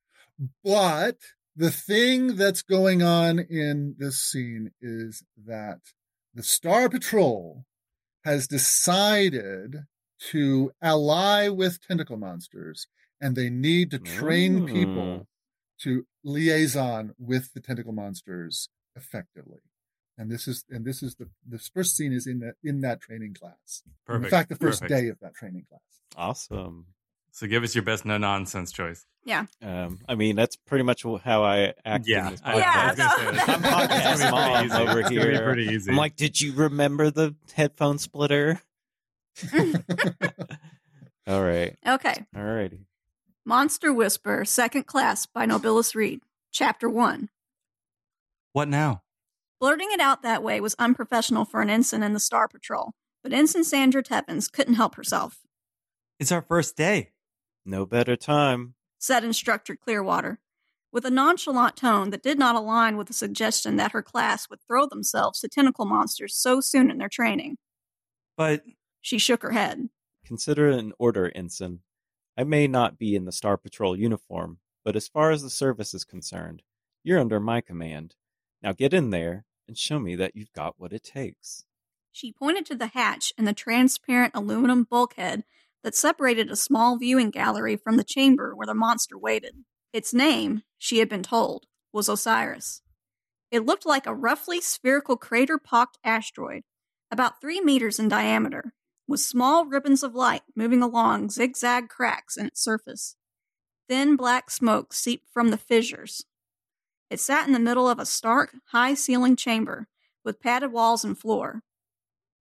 but 0.64 1.18
the 1.56 1.72
thing 1.72 2.36
that's 2.36 2.62
going 2.62 3.02
on 3.02 3.40
in 3.40 3.96
this 3.98 4.20
scene 4.20 4.72
is 4.82 5.24
that 5.46 5.80
the 6.34 6.44
Star 6.44 6.90
Patrol 6.90 7.66
has 8.24 8.48
decided 8.48 9.86
to 10.32 10.72
ally 10.82 11.50
with 11.50 11.86
tentacle 11.86 12.18
monsters 12.18 12.88
and 13.20 13.36
they 13.36 13.50
need 13.50 13.92
to 13.92 14.00
train 14.00 14.66
people 14.66 15.28
to 15.80 16.06
liaison 16.24 17.14
with 17.18 17.54
the 17.54 17.60
tentacle 17.60 17.92
monsters 17.92 18.70
effectively. 18.96 19.60
And 20.18 20.30
this 20.30 20.48
is 20.48 20.64
and 20.70 20.86
this 20.86 21.02
is 21.02 21.16
the 21.16 21.28
this 21.46 21.68
first 21.70 21.96
scene 21.98 22.14
is 22.14 22.28
in 22.28 22.40
that 22.40 22.56
in 22.64 22.82
that 22.82 23.02
training 23.02 23.34
class. 23.34 23.82
Perfect. 24.06 24.26
In 24.26 24.30
fact, 24.32 24.50
the 24.50 24.56
first 24.56 24.82
Perfect. 24.82 25.02
day 25.02 25.08
of 25.10 25.20
that 25.22 25.34
training 25.36 25.66
class. 25.68 25.82
Awesome. 26.16 26.86
So 27.32 27.48
give 27.48 27.64
us 27.64 27.74
your 27.74 27.84
best 27.84 28.06
no 28.06 28.20
nonsense 28.20 28.72
choice. 28.72 29.08
Yeah. 29.26 29.46
Um, 29.64 30.00
I 30.08 30.14
mean, 30.14 30.36
that's 30.36 30.56
pretty 30.56 30.84
much 30.84 31.04
how 31.24 31.44
I 31.44 31.74
act 31.84 32.08
in 32.08 32.26
this 32.30 32.42
I. 32.44 32.52
I 32.54 32.88
was 32.90 32.98
gonna 32.98 33.10
say 33.18 33.24
Yeah. 33.26 33.44
I'm 33.48 33.62
podcast 33.64 34.12
It's 34.14 34.22
gonna 34.22 34.26
be 34.26 34.32
mom 34.32 34.52
pretty 34.54 34.66
easy. 34.68 34.76
over 34.92 35.00
It's 35.00 35.10
be 35.10 35.16
here. 35.16 35.44
pretty 35.44 35.64
easy. 35.68 35.92
I'm 35.92 35.98
like, 35.98 36.16
did 36.16 36.40
you 36.42 36.54
remember 36.54 37.10
the 37.10 37.36
headphone 37.54 37.98
splitter? 37.98 38.62
All 41.28 41.42
right. 41.44 41.76
Okay. 41.88 42.26
All 42.36 42.44
righty. 42.44 42.86
Monster 43.46 43.94
Whisper, 43.94 44.46
Second 44.46 44.86
Class 44.86 45.26
by 45.26 45.46
Nobilis 45.46 45.96
Reed. 45.96 46.22
Chapter 46.52 46.90
1. 46.90 47.30
what 48.52 48.68
now? 48.68 49.03
Blurting 49.64 49.94
it 49.94 50.02
out 50.02 50.24
that 50.24 50.44
way 50.44 50.60
was 50.60 50.76
unprofessional 50.78 51.46
for 51.46 51.62
an 51.62 51.70
ensign 51.70 52.04
in 52.04 52.12
the 52.12 52.20
Star 52.20 52.50
Patrol, 52.50 52.92
but 53.24 53.32
Ensign 53.32 53.64
Sandra 53.64 54.04
Tevins 54.04 54.52
couldn't 54.52 54.74
help 54.74 54.96
herself, 54.96 55.40
It's 56.20 56.34
our 56.34 56.42
first 56.42 56.76
day. 56.76 57.12
No 57.64 57.86
better 57.86 58.18
time. 58.18 58.74
said 59.00 59.24
Instructor 59.24 59.78
Clearwater, 59.78 60.42
with 60.92 61.06
a 61.06 61.10
nonchalant 61.10 61.78
tone 61.78 62.10
that 62.10 62.22
did 62.22 62.38
not 62.38 62.58
align 62.58 62.98
with 62.98 63.08
the 63.08 63.14
suggestion 63.14 63.78
that 63.78 63.94
her 63.94 64.02
class 64.04 64.50
would 64.50 64.60
throw 64.68 64.86
themselves 64.86 65.40
to 65.40 65.48
tentacle 65.48 65.86
monsters 65.86 66.36
so 66.36 66.60
soon 66.60 66.92
in 66.92 66.98
their 66.98 67.08
training. 67.08 67.56
But 68.36 68.66
She 69.00 69.18
shook 69.18 69.44
her 69.44 69.52
head. 69.52 69.88
Consider 70.26 70.72
it 70.72 70.80
an 70.80 70.92
order, 71.00 71.32
Ensign. 71.34 71.80
I 72.38 72.44
may 72.44 72.68
not 72.68 73.00
be 73.00 73.16
in 73.16 73.24
the 73.24 73.32
Star 73.32 73.56
Patrol 73.56 73.98
uniform, 73.98 74.60
but 74.84 74.98
as 74.98 75.08
far 75.08 75.32
as 75.32 75.42
the 75.42 75.50
service 75.50 75.94
is 75.94 76.04
concerned, 76.04 76.64
you're 77.02 77.18
under 77.18 77.40
my 77.40 77.62
command. 77.62 78.16
Now 78.62 78.74
get 78.74 78.94
in 78.94 79.10
there 79.12 79.46
and 79.68 79.78
show 79.78 80.00
me 80.00 80.16
that 80.16 80.36
you've 80.36 80.54
got 80.54 80.76
what 80.78 80.94
it 80.94 81.04
takes. 81.04 81.66
She 82.12 82.32
pointed 82.32 82.66
to 82.68 82.76
the 82.76 82.88
hatch 82.88 83.34
in 83.38 83.46
the 83.46 83.54
transparent 83.54 84.34
aluminum 84.36 84.84
bulkhead 84.84 85.44
that 85.84 85.96
separated 85.96 86.50
a 86.50 86.56
small 86.56 86.98
viewing 86.98 87.30
gallery 87.30 87.76
from 87.76 87.98
the 87.98 88.04
chamber 88.04 88.56
where 88.56 88.68
the 88.68 88.74
monster 88.74 89.18
waited. 89.18 89.66
Its 89.92 90.14
name, 90.14 90.64
she 90.78 91.00
had 91.00 91.10
been 91.10 91.24
told, 91.24 91.66
was 91.92 92.10
Osiris. 92.10 92.82
It 93.52 93.66
looked 93.66 93.86
like 93.86 94.08
a 94.08 94.16
roughly 94.16 94.62
spherical 94.62 95.18
crater 95.18 95.58
pocked 95.58 95.98
asteroid, 96.04 96.64
about 97.12 97.40
three 97.40 97.62
meters 97.62 98.00
in 98.00 98.10
diameter, 98.10 98.74
with 99.08 99.20
small 99.20 99.66
ribbons 99.66 100.02
of 100.02 100.16
light 100.16 100.42
moving 100.56 100.82
along 100.82 101.30
zigzag 101.30 101.90
cracks 101.90 102.38
in 102.38 102.48
its 102.48 102.64
surface. 102.64 103.16
Thin 103.88 104.16
black 104.16 104.50
smoke 104.50 104.94
seeped 104.94 105.28
from 105.32 105.50
the 105.50 105.58
fissures. 105.58 106.26
It 107.14 107.20
sat 107.20 107.46
in 107.46 107.54
the 107.54 107.60
middle 107.60 107.88
of 107.88 108.00
a 108.00 108.08
stark, 108.08 108.56
high 108.72 108.96
ceilinged 108.96 109.38
chamber 109.38 109.88
with 110.26 110.40
padded 110.40 110.72
walls 110.72 111.06
and 111.06 111.16
floor. 111.16 111.62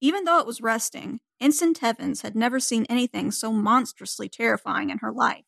Even 0.00 0.24
though 0.24 0.38
it 0.38 0.46
was 0.46 0.62
resting, 0.62 1.20
Ensign 1.38 1.74
Tevins 1.74 2.22
had 2.22 2.34
never 2.34 2.58
seen 2.58 2.86
anything 2.88 3.32
so 3.32 3.52
monstrously 3.52 4.30
terrifying 4.30 4.88
in 4.88 4.96
her 5.00 5.12
life. 5.12 5.44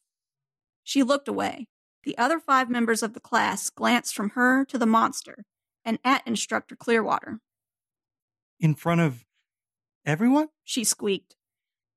She 0.82 1.02
looked 1.02 1.26
away. 1.26 1.68
The 2.02 2.18
other 2.18 2.38
five 2.38 2.68
members 2.68 3.02
of 3.02 3.14
the 3.14 3.20
class 3.20 3.70
glanced 3.70 4.14
from 4.14 4.28
her 4.36 4.62
to 4.66 4.76
the 4.76 4.84
monster 4.84 5.46
and 5.86 5.98
at 6.04 6.26
Instructor 6.26 6.76
Clearwater. 6.76 7.40
in 8.60 8.74
front 8.74 9.00
of 9.00 9.24
everyone? 10.04 10.48
She 10.64 10.84
squeaked. 10.84 11.34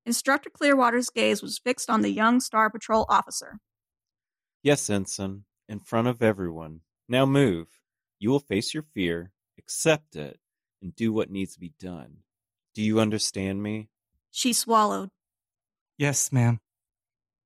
Instructor 0.05 0.49
Clearwater's 0.49 1.09
gaze 1.09 1.41
was 1.41 1.59
fixed 1.59 1.89
on 1.89 2.03
the 2.03 2.09
young 2.09 2.39
Star 2.39 2.69
Patrol 2.69 3.05
officer. 3.09 3.59
Yes, 4.63 4.89
Ensign, 4.89 5.43
in 5.67 5.81
front 5.81 6.07
of 6.07 6.21
everyone. 6.21 6.83
Now 7.09 7.25
move. 7.25 7.67
You 8.19 8.29
will 8.29 8.39
face 8.39 8.73
your 8.73 8.83
fear, 8.93 9.31
accept 9.57 10.15
it, 10.15 10.39
and 10.81 10.95
do 10.95 11.13
what 11.13 11.29
needs 11.29 11.53
to 11.53 11.59
be 11.59 11.73
done. 11.79 12.17
Do 12.75 12.81
you 12.81 12.99
understand 12.99 13.63
me? 13.63 13.89
She 14.31 14.53
swallowed. 14.53 15.09
Yes, 15.97 16.31
ma'am. 16.31 16.59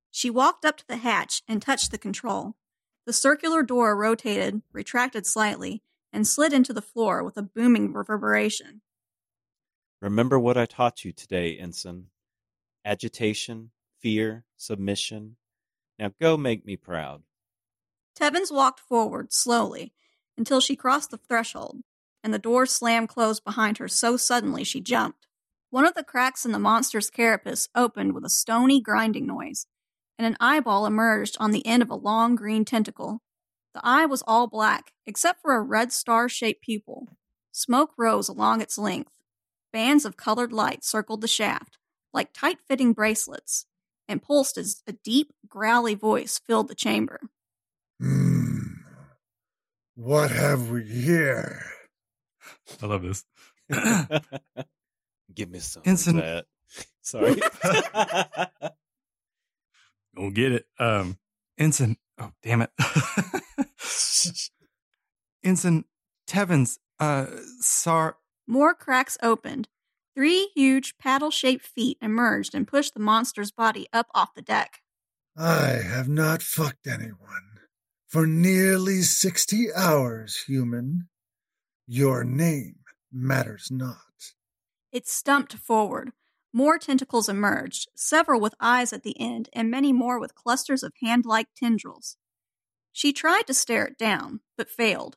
She 0.10 0.30
walked 0.30 0.66
up 0.66 0.78
to 0.78 0.88
the 0.88 0.98
hatch 0.98 1.42
and 1.48 1.62
touched 1.62 1.92
the 1.92 1.98
control. 1.98 2.56
The 3.06 3.14
circular 3.14 3.64
door 3.64 3.96
rotated, 3.96 4.62
retracted 4.74 5.26
slightly, 5.26 5.82
and 6.12 6.28
slid 6.28 6.52
into 6.54 6.74
the 6.74 6.82
floor 6.82 7.24
with 7.24 7.38
a 7.38 7.44
booming 7.44 7.94
reverberation. 7.94 8.82
Remember 10.02 10.40
what 10.40 10.58
I 10.58 10.66
taught 10.66 11.06
you 11.06 11.14
today, 11.14 11.58
Ensign. 11.58 12.08
Agitation, 12.84 13.72
fear, 14.00 14.44
submission. 14.58 15.38
Now 15.98 16.12
go 16.20 16.36
make 16.36 16.66
me 16.66 16.76
proud. 16.76 17.24
Tevins 18.16 18.52
walked 18.52 18.80
forward 18.80 19.32
slowly 19.34 19.94
until 20.38 20.60
she 20.60 20.76
crossed 20.76 21.12
the 21.12 21.18
threshold, 21.18 21.82
and 22.24 22.34
the 22.34 22.40
door 22.40 22.66
slammed 22.66 23.10
closed 23.10 23.44
behind 23.44 23.78
her 23.78 23.88
so 23.88 24.18
suddenly 24.18 24.64
she 24.64 24.82
jumped. 24.82 25.28
One 25.70 25.86
of 25.86 25.94
the 25.94 26.04
cracks 26.04 26.46
in 26.46 26.52
the 26.52 26.60
monster's 26.60 27.10
carapace 27.10 27.70
opened 27.74 28.14
with 28.14 28.26
a 28.26 28.30
stony 28.30 28.82
grinding 28.82 29.26
noise, 29.26 29.66
and 30.18 30.28
an 30.28 30.38
eyeball 30.40 30.86
emerged 30.86 31.38
on 31.40 31.52
the 31.52 31.66
end 31.66 31.82
of 31.82 31.90
a 31.90 31.96
long 31.96 32.36
green 32.36 32.66
tentacle. 32.66 33.22
The 33.74 33.82
eye 33.84 34.06
was 34.06 34.24
all 34.28 34.48
black, 34.48 34.92
except 35.06 35.42
for 35.42 35.56
a 35.56 35.62
red 35.62 35.94
star 35.94 36.28
shaped 36.28 36.62
pupil. 36.62 37.08
Smoke 37.54 37.92
rose 37.98 38.28
along 38.28 38.62
its 38.62 38.78
length. 38.78 39.14
Bands 39.72 40.04
of 40.04 40.18
colored 40.18 40.52
light 40.52 40.84
circled 40.84 41.22
the 41.22 41.28
shaft, 41.28 41.78
like 42.14 42.34
tight 42.34 42.60
fitting 42.68 42.92
bracelets, 42.92 43.66
and 44.08 44.22
pulsed 44.22 44.58
as 44.58 44.84
a 44.86 44.92
deep, 44.92 45.34
growly 45.48 45.96
voice 45.96 46.40
filled 46.46 46.68
the 46.68 46.76
chamber. 46.76 47.22
Hmm. 48.02 48.58
What 49.96 50.32
have 50.32 50.72
we 50.72 50.84
here? 50.84 51.62
I 52.82 52.86
love 52.88 53.04
this. 53.04 53.24
Give 55.34 55.50
me 55.50 55.60
some 55.60 55.84
Instant- 55.86 56.18
of 56.18 56.24
that. 56.24 56.46
Sorry. 57.02 57.36
Go 60.16 60.30
get 60.32 60.52
it. 60.54 60.66
Um, 60.80 61.18
Ensign. 61.60 61.98
Oh, 62.20 62.32
damn 62.42 62.64
it. 62.64 62.72
Ensign 65.44 65.86
Tevins. 66.28 66.78
Uh, 67.00 67.26
Sar. 67.60 68.18
More 68.48 68.74
cracks 68.74 69.18
opened. 69.22 69.68
Three 70.16 70.50
huge 70.56 70.98
paddle 70.98 71.32
shaped 71.32 71.66
feet 71.66 71.98
emerged 72.02 72.54
and 72.56 72.68
pushed 72.68 72.94
the 72.96 73.00
monster's 73.00 73.52
body 73.52 73.88
up 73.94 74.08
off 74.14 74.34
the 74.34 74.42
deck. 74.42 74.80
I 75.38 75.80
have 75.84 76.10
not 76.10 76.42
fucked 76.42 76.88
anyone 76.88 77.51
for 78.12 78.28
nearly 78.28 79.02
60 79.02 79.74
hours, 79.74 80.44
human. 80.46 81.08
Your 81.88 82.26
name 82.26 82.76
matters 83.10 83.70
not. 83.72 83.96
It 84.92 85.08
stumped 85.08 85.54
forward. 85.54 86.12
More 86.52 86.78
tentacles 86.78 87.30
emerged, 87.30 87.88
several 87.96 88.42
with 88.42 88.54
eyes 88.60 88.92
at 88.92 89.04
the 89.04 89.18
end, 89.18 89.48
and 89.54 89.72
many 89.72 89.94
more 89.94 90.20
with 90.20 90.36
clusters 90.36 90.84
of 90.84 90.92
hand 91.02 91.26
like 91.26 91.48
tendrils. 91.56 92.18
She 92.92 93.14
tried 93.14 93.48
to 93.48 93.54
stare 93.54 93.86
it 93.86 93.98
down, 93.98 94.42
but 94.58 94.70
failed. 94.70 95.16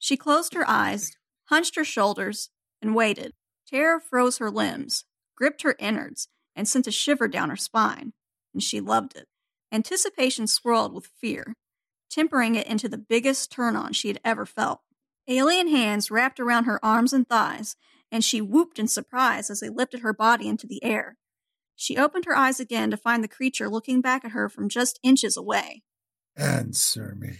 She 0.00 0.16
closed 0.16 0.54
her 0.54 0.68
eyes, 0.68 1.12
hunched 1.44 1.76
her 1.76 1.84
shoulders, 1.84 2.50
and 2.82 2.96
waited. 2.96 3.34
Terror 3.68 4.00
froze 4.00 4.38
her 4.38 4.50
limbs, 4.50 5.04
gripped 5.36 5.62
her 5.62 5.76
innards, 5.78 6.26
and 6.56 6.66
sent 6.66 6.88
a 6.88 6.90
shiver 6.90 7.28
down 7.28 7.50
her 7.50 7.56
spine. 7.56 8.14
And 8.52 8.60
she 8.60 8.80
loved 8.80 9.14
it. 9.14 9.28
Anticipation 9.70 10.48
swirled 10.48 10.92
with 10.92 11.06
fear, 11.06 11.54
tempering 12.12 12.54
it 12.54 12.66
into 12.66 12.88
the 12.88 12.98
biggest 12.98 13.50
turn 13.50 13.74
on 13.74 13.92
she 13.92 14.08
had 14.08 14.20
ever 14.24 14.46
felt. 14.46 14.80
Alien 15.26 15.68
hands 15.68 16.10
wrapped 16.10 16.38
around 16.38 16.64
her 16.64 16.84
arms 16.84 17.12
and 17.12 17.26
thighs, 17.28 17.76
and 18.10 18.22
she 18.22 18.40
whooped 18.40 18.78
in 18.78 18.86
surprise 18.86 19.48
as 19.50 19.60
they 19.60 19.70
lifted 19.70 20.00
her 20.00 20.12
body 20.12 20.46
into 20.46 20.66
the 20.66 20.82
air. 20.84 21.16
She 21.74 21.96
opened 21.96 22.26
her 22.26 22.36
eyes 22.36 22.60
again 22.60 22.90
to 22.90 22.96
find 22.96 23.24
the 23.24 23.28
creature 23.28 23.68
looking 23.68 24.00
back 24.00 24.24
at 24.24 24.32
her 24.32 24.48
from 24.48 24.68
just 24.68 25.00
inches 25.02 25.36
away. 25.36 25.82
Answer 26.36 27.16
me, 27.18 27.38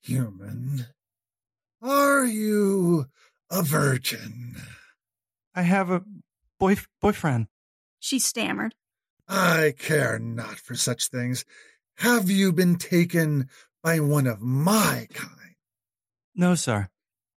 human. 0.00 0.86
Are 1.82 2.24
you 2.24 3.06
a 3.50 3.62
virgin? 3.62 4.56
I 5.54 5.62
have 5.62 5.90
a 5.90 6.04
boy 6.58 6.76
boyfriend. 7.00 7.48
She 7.98 8.18
stammered. 8.18 8.74
I 9.28 9.74
care 9.76 10.18
not 10.18 10.58
for 10.58 10.74
such 10.74 11.08
things. 11.08 11.44
Have 11.96 12.30
you 12.30 12.52
been 12.52 12.76
taken 12.76 13.48
by 13.82 14.00
one 14.00 14.26
of 14.26 14.40
my 14.40 15.06
kind? 15.12 15.56
No, 16.34 16.54
sir. 16.54 16.88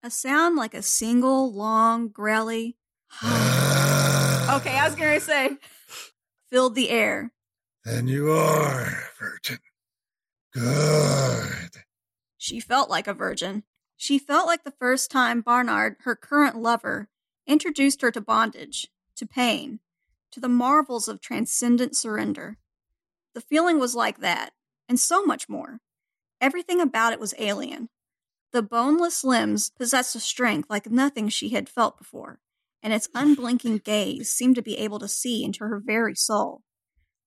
A 0.02 0.10
sound 0.10 0.56
like 0.56 0.74
a 0.74 0.82
single, 0.82 1.52
long, 1.52 2.08
growly. 2.08 2.76
Okay, 4.50 4.76
I 4.76 4.84
was 4.86 4.96
going 4.96 5.18
to 5.18 5.24
say, 5.24 5.56
filled 6.50 6.74
the 6.74 6.90
air. 6.90 7.32
Then 7.84 8.06
you 8.06 8.32
are 8.32 8.82
a 8.82 9.18
virgin. 9.18 9.58
Good. 10.52 11.82
She 12.36 12.60
felt 12.60 12.90
like 12.90 13.06
a 13.06 13.14
virgin. 13.14 13.62
She 13.96 14.18
felt 14.18 14.46
like 14.46 14.64
the 14.64 14.74
first 14.78 15.10
time 15.10 15.40
Barnard, 15.40 15.96
her 16.00 16.14
current 16.14 16.58
lover, 16.58 17.08
introduced 17.46 18.02
her 18.02 18.10
to 18.10 18.20
bondage, 18.20 18.88
to 19.16 19.26
pain, 19.26 19.78
to 20.32 20.40
the 20.40 20.48
marvels 20.48 21.08
of 21.08 21.20
transcendent 21.20 21.96
surrender. 21.96 22.58
The 23.34 23.40
feeling 23.40 23.78
was 23.78 23.94
like 23.94 24.18
that, 24.18 24.50
and 24.88 25.00
so 25.00 25.24
much 25.24 25.48
more. 25.48 25.80
Everything 26.42 26.80
about 26.80 27.12
it 27.12 27.20
was 27.20 27.34
alien. 27.38 27.88
The 28.52 28.62
boneless 28.62 29.22
limbs 29.22 29.70
possessed 29.70 30.16
a 30.16 30.20
strength 30.20 30.68
like 30.68 30.90
nothing 30.90 31.28
she 31.28 31.50
had 31.50 31.68
felt 31.68 31.96
before, 31.96 32.40
and 32.82 32.92
its 32.92 33.08
unblinking 33.14 33.78
gaze 33.78 34.30
seemed 34.30 34.56
to 34.56 34.62
be 34.62 34.76
able 34.76 34.98
to 34.98 35.08
see 35.08 35.44
into 35.44 35.60
her 35.60 35.78
very 35.78 36.16
soul. 36.16 36.62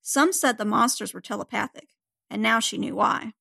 Some 0.01 0.33
said 0.33 0.57
the 0.57 0.65
monsters 0.65 1.13
were 1.13 1.21
telepathic, 1.21 1.87
and 2.29 2.41
now 2.41 2.59
she 2.59 2.77
knew 2.77 2.95
why. 2.95 3.31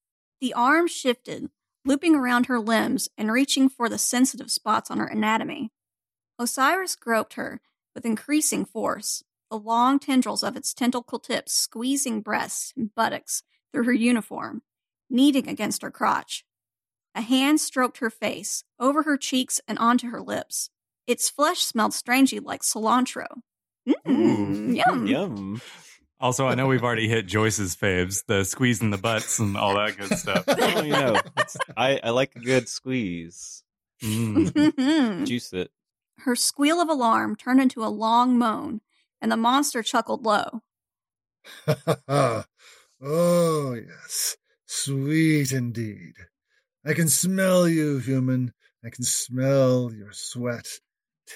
The 0.40 0.54
arms 0.54 0.92
shifted, 0.92 1.50
looping 1.84 2.14
around 2.14 2.46
her 2.46 2.60
limbs 2.60 3.08
and 3.18 3.32
reaching 3.32 3.68
for 3.68 3.88
the 3.88 3.98
sensitive 3.98 4.52
spots 4.52 4.92
on 4.92 4.98
her 4.98 5.06
anatomy. 5.06 5.72
Osiris 6.38 6.94
groped 6.94 7.34
her 7.34 7.60
with 7.96 8.06
increasing 8.06 8.64
force, 8.64 9.24
the 9.50 9.58
long 9.58 9.98
tendrils 9.98 10.44
of 10.44 10.56
its 10.56 10.72
tentacle 10.72 11.18
tips 11.18 11.52
squeezing 11.52 12.20
breasts 12.20 12.72
and 12.76 12.94
buttocks 12.94 13.42
through 13.72 13.84
her 13.84 13.92
uniform, 13.92 14.62
kneading 15.14 15.48
against 15.48 15.82
her 15.82 15.90
crotch. 15.90 16.44
A 17.14 17.22
hand 17.22 17.60
stroked 17.60 17.98
her 17.98 18.10
face, 18.10 18.64
over 18.78 19.04
her 19.04 19.16
cheeks 19.16 19.60
and 19.68 19.78
onto 19.78 20.10
her 20.10 20.20
lips. 20.20 20.68
Its 21.06 21.30
flesh 21.30 21.60
smelled 21.60 21.94
strangely 21.94 22.40
like 22.40 22.62
cilantro. 22.62 23.26
Mmm, 23.88 24.76
yum. 24.76 25.06
Yum. 25.06 25.60
Also, 26.18 26.46
I 26.46 26.54
know 26.54 26.66
we've 26.66 26.82
already 26.82 27.06
hit 27.08 27.26
Joyce's 27.26 27.76
faves, 27.76 28.24
the 28.26 28.44
squeezing 28.44 28.90
the 28.90 28.98
butts 28.98 29.38
and 29.38 29.56
all 29.56 29.74
that 29.74 29.96
good 29.96 30.16
stuff. 30.18 30.44
Oh, 30.48 30.82
you 30.82 30.92
know, 30.92 31.20
I, 31.76 32.00
I 32.02 32.10
like 32.10 32.34
a 32.34 32.40
good 32.40 32.68
squeeze. 32.68 33.62
Mm. 34.02 35.26
Juice 35.26 35.52
it. 35.52 35.70
her 36.20 36.34
squeal 36.34 36.80
of 36.80 36.88
alarm 36.88 37.36
turned 37.36 37.60
into 37.60 37.84
a 37.84 37.86
long 37.86 38.38
moan, 38.38 38.80
and 39.20 39.30
the 39.30 39.36
monster 39.36 39.82
chuckled 39.82 40.24
low. 40.24 40.62
oh, 42.08 42.44
yes. 43.00 44.36
Sweet 44.76 45.52
indeed. 45.52 46.14
I 46.84 46.94
can 46.94 47.08
smell 47.08 47.68
you, 47.68 47.98
human. 47.98 48.52
I 48.84 48.90
can 48.90 49.04
smell 49.04 49.92
your 49.94 50.12
sweat. 50.12 50.66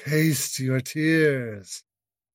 Taste 0.05 0.59
your 0.59 0.80
tears. 0.80 1.84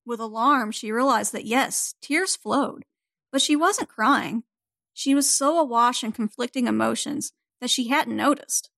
With 0.06 0.22
alarm, 0.22 0.72
she 0.72 0.94
realized 0.94 1.34
that 1.34 1.44
yes, 1.46 1.94
tears 2.02 2.38
flowed, 2.38 2.86
but 3.34 3.42
she 3.42 3.54
wasn't 3.54 3.90
crying. 3.90 4.44
She 4.94 5.14
was 5.14 5.30
so 5.30 5.60
awash 5.60 6.06
in 6.06 6.14
conflicting 6.14 6.68
emotions 6.68 7.34
that 7.60 7.70
she 7.70 7.90
hadn't 7.90 8.16
noticed. 8.16 8.70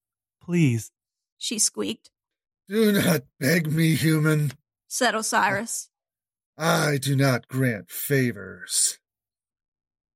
Please. 0.42 0.92
She 1.38 1.60
squeaked, 1.60 2.10
Do 2.68 2.92
not 2.92 3.22
beg 3.40 3.72
me, 3.72 3.94
human. 3.94 4.54
said 4.88 5.14
Osiris. 5.14 5.90
I 6.58 6.98
do 6.98 7.16
not 7.16 7.48
grant 7.48 7.92
favors. 7.92 8.98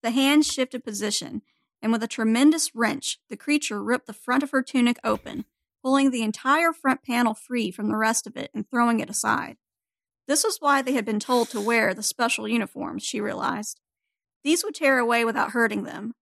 The 0.02 0.12
hand 0.12 0.46
shifted 0.46 0.84
position, 0.84 1.44
and 1.82 1.92
with 1.92 2.04
a 2.04 2.08
tremendous 2.08 2.76
wrench, 2.76 3.20
the 3.30 3.38
creature 3.38 3.84
ripped 3.84 4.08
the 4.08 4.14
front 4.14 4.44
of 4.44 4.52
her 4.52 4.62
tunic 4.62 4.98
open, 5.04 5.46
pulling 5.84 6.12
the 6.12 6.24
entire 6.24 6.74
front 6.74 7.04
panel 7.04 7.34
free 7.34 7.72
from 7.72 7.88
the 7.88 7.96
rest 7.96 8.28
of 8.28 8.36
it 8.36 8.52
and 8.54 8.70
throwing 8.70 9.00
it 9.00 9.10
aside. 9.10 9.58
This 10.28 10.44
was 10.44 10.58
why 10.60 10.82
they 10.82 10.94
had 10.94 11.06
been 11.06 11.20
told 11.20 11.50
to 11.50 11.62
wear 11.62 11.94
the 11.94 12.04
special 12.04 12.48
uniforms, 12.48 13.04
she 13.04 13.22
realized. 13.22 13.80
These 14.44 14.64
would 14.64 14.76
tear 14.76 15.00
away 15.00 15.26
without 15.26 15.52
hurting 15.52 15.84
them. 15.84 16.14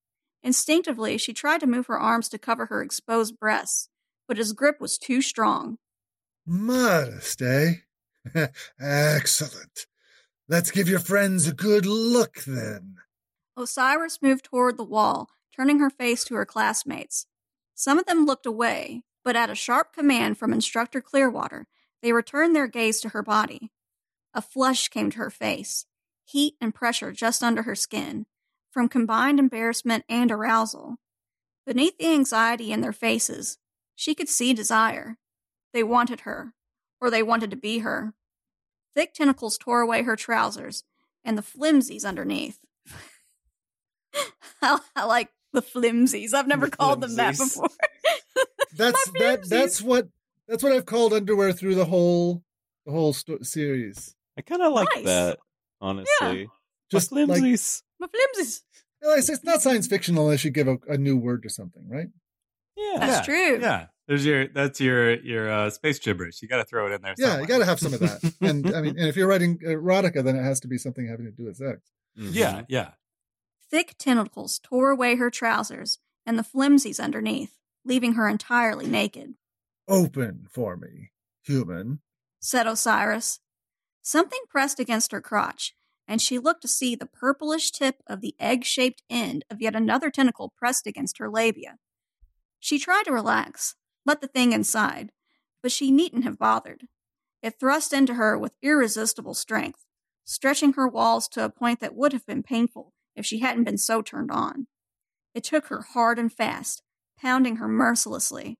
Instinctively, 0.43 1.18
she 1.18 1.34
tried 1.34 1.60
to 1.60 1.68
move 1.68 1.88
her 1.88 1.99
arms 1.99 2.30
to 2.30 2.38
cover 2.38 2.68
her 2.68 2.82
exposed 2.82 3.38
breasts, 3.39 3.89
but 4.28 4.38
his 4.38 4.53
grip 4.53 4.80
was 4.80 4.97
too 4.97 5.22
strong. 5.22 5.78
Modest, 6.45 7.41
eh? 7.41 7.74
Excellent. 8.80 9.88
Let's 10.47 10.72
give 10.72 10.88
your 10.88 10.99
friends 10.99 11.47
a 11.47 11.53
good 11.53 11.86
look 11.86 12.43
then. 12.45 12.95
Osiris 13.58 14.22
moved 14.22 14.45
toward 14.45 14.78
the 14.78 14.84
wall, 14.84 15.30
turning 15.58 15.80
her 15.80 15.89
face 15.89 16.24
to 16.26 16.36
her 16.36 16.45
classmates. 16.45 17.26
Some 17.74 17.97
of 17.97 18.05
them 18.05 18.26
looked 18.26 18.45
away, 18.45 19.03
but 19.24 19.36
at 19.36 19.49
a 19.49 19.55
sharp 19.55 19.93
command 19.93 20.38
from 20.38 20.53
Instructor 20.53 21.01
Clearwater, 21.01 21.68
they 22.01 22.14
returned 22.14 22.55
their 22.55 22.68
gaze 22.68 23.01
to 23.01 23.10
her 23.10 23.24
body. 23.24 23.72
A 24.34 24.41
flush 24.41 24.88
came 24.88 25.10
to 25.12 25.18
her 25.18 25.30
face, 25.30 25.86
heat 26.24 26.55
and 26.62 26.76
pressure 26.76 27.12
just 27.12 27.43
under 27.43 27.64
her 27.64 27.76
skin, 27.76 28.26
from 28.72 28.88
combined 28.88 29.39
embarrassment 29.39 30.05
and 30.08 30.32
arousal. 30.32 30.97
Beneath 31.66 31.97
the 31.97 32.08
anxiety 32.08 32.72
in 32.72 32.82
their 32.82 32.93
faces, 32.93 33.58
she 33.95 34.14
could 34.14 34.30
see 34.30 34.53
desire. 34.53 35.18
They 35.74 35.84
wanted 35.84 36.22
her, 36.22 36.53
or 37.01 37.10
they 37.10 37.24
wanted 37.24 37.49
to 37.51 37.58
be 37.58 37.80
her. 37.80 38.14
Thick 38.95 39.14
tentacles 39.14 39.58
tore 39.58 39.82
away 39.82 40.03
her 40.03 40.16
trousers 40.16 40.84
and 41.24 41.38
the 41.38 41.41
flimsies 41.41 42.05
underneath. 42.05 42.60
I, 44.62 44.80
I 44.95 45.05
like 45.05 45.30
the 45.58 45.62
flimsies. 45.64 46.34
I've 46.34 46.47
never 46.47 46.68
The 46.68 46.78
called 46.78 47.01
them 47.01 47.16
that 47.16 47.38
before. 47.38 47.68
That's 48.76 49.12
that. 49.20 49.49
That's 49.49 49.82
what. 49.82 50.08
That's 50.47 50.64
what 50.64 50.72
I've 50.72 50.86
called 50.86 51.12
underwear 51.14 51.51
through 51.51 51.76
the 51.76 51.86
whole 51.86 52.43
the 52.86 52.91
whole 52.91 53.12
sto- 53.14 53.39
series. 53.41 54.16
I 54.38 54.41
kind 54.41 54.62
of 54.62 54.72
like 54.72 54.88
Nice. 54.95 55.05
that, 55.05 55.39
honestly. 55.82 56.47
Just 56.89 57.12
My 57.12 57.24
like 57.24 57.39
flimsies. 57.39 57.84
My 57.99 58.08
flimsies. 58.08 58.64
It's, 59.01 59.30
it's 59.30 59.43
not 59.43 59.62
science 59.62 59.88
fiction 59.88 60.18
unless 60.18 60.45
you 60.45 60.51
give 60.51 60.68
a, 60.68 60.78
a 60.88 60.97
new 60.97 61.18
word 61.18 61.43
to 61.43 61.49
something, 61.49 61.84
right? 61.89 62.08
Yeah. 62.78 62.99
That's 62.99 63.28
yeah, 63.28 63.34
true. 63.34 63.60
Yeah, 63.62 63.86
there's 64.08 64.26
your 64.26 64.47
that's 64.47 64.80
your 64.80 65.16
your 65.22 65.49
uh, 65.51 65.70
space 65.70 65.99
gibberish. 65.99 66.41
You 66.41 66.47
got 66.47 66.58
to 66.58 66.66
throw 66.66 66.88
it 66.88 66.93
in 66.93 67.01
there. 67.01 67.16
Yeah, 67.18 67.41
you 67.41 67.45
got 67.47 67.58
to 67.58 67.66
have 67.66 67.80
some 67.80 67.93
of 67.93 67.99
that. 67.99 68.34
and 68.41 68.74
I 68.74 68.82
mean, 68.82 68.95
and 68.97 69.08
if 69.10 69.16
you're 69.18 69.28
writing 69.28 69.58
erotica, 69.60 70.24
then 70.24 70.36
it 70.38 70.43
has 70.43 70.60
to 70.62 70.68
be 70.68 70.78
something 70.78 71.08
having 71.08 71.26
to 71.26 71.32
do 71.32 71.45
with 71.45 71.58
sex. 71.58 71.82
Mhm. 72.18 72.30
yeah, 72.34 72.62
yeah. 72.70 72.91
Thick 73.70 73.95
tentacles 73.97 74.59
tore 74.59 74.91
away 74.91 75.15
her 75.15 75.30
trousers 75.30 75.99
and 76.26 76.38
the 76.39 76.43
flimsies 76.43 76.99
underneath, 76.99 77.57
leaving 77.84 78.13
her 78.13 78.28
entirely 78.28 78.88
naked, 78.88 79.36
Open 79.88 80.47
for 80.49 80.76
me, 80.76 81.11
human. 81.43 82.01
said 82.39 82.68
Osiris. 82.68 83.39
Something 84.01 84.41
pressed 84.49 84.80
against 84.80 85.11
her 85.11 85.22
crotch, 85.22 85.74
and 86.07 86.22
she 86.22 86.39
looked 86.39 86.61
to 86.61 86.68
see 86.68 86.95
the 86.95 87.05
purplish 87.05 87.72
tip 87.72 88.01
of 88.07 88.22
the 88.22 88.36
egg 88.39 88.65
shaped 88.65 89.03
end 89.09 89.45
of 89.49 89.61
yet 89.61 89.76
another 89.76 90.09
tentacle 90.09 90.53
pressed 90.57 90.88
against 90.88 91.18
her 91.18 91.30
labia. 91.30 91.78
She 92.59 92.80
tried 92.80 93.03
to 93.03 93.13
relax, 93.13 93.76
let 94.05 94.22
the 94.22 94.28
thing 94.28 94.51
inside, 94.51 95.11
but 95.61 95.72
she 95.72 95.91
needn't 95.91 96.24
have 96.24 96.38
bothered. 96.39 96.88
It 97.41 97.59
thrust 97.59 97.93
into 97.93 98.15
her 98.15 98.38
with 98.38 98.57
irresistible 98.61 99.34
strength, 99.34 99.86
stretching 100.24 100.74
her 100.74 100.88
walls 100.88 101.28
to 101.30 101.43
a 101.45 101.49
point 101.49 101.80
that 101.80 101.95
would 101.95 102.13
have 102.13 102.26
been 102.26 102.43
painful 102.43 102.93
if 103.18 103.26
she 103.26 103.39
hadn't 103.39 103.65
been 103.65 103.78
so 103.78 104.01
turned 104.01 104.32
on. 104.32 104.68
It 105.34 105.43
took 105.43 105.68
her 105.68 105.82
hard 105.93 106.18
and 106.18 106.32
fast, 106.32 106.82
pounding 107.20 107.57
her 107.57 107.68
mercilessly. 107.68 108.57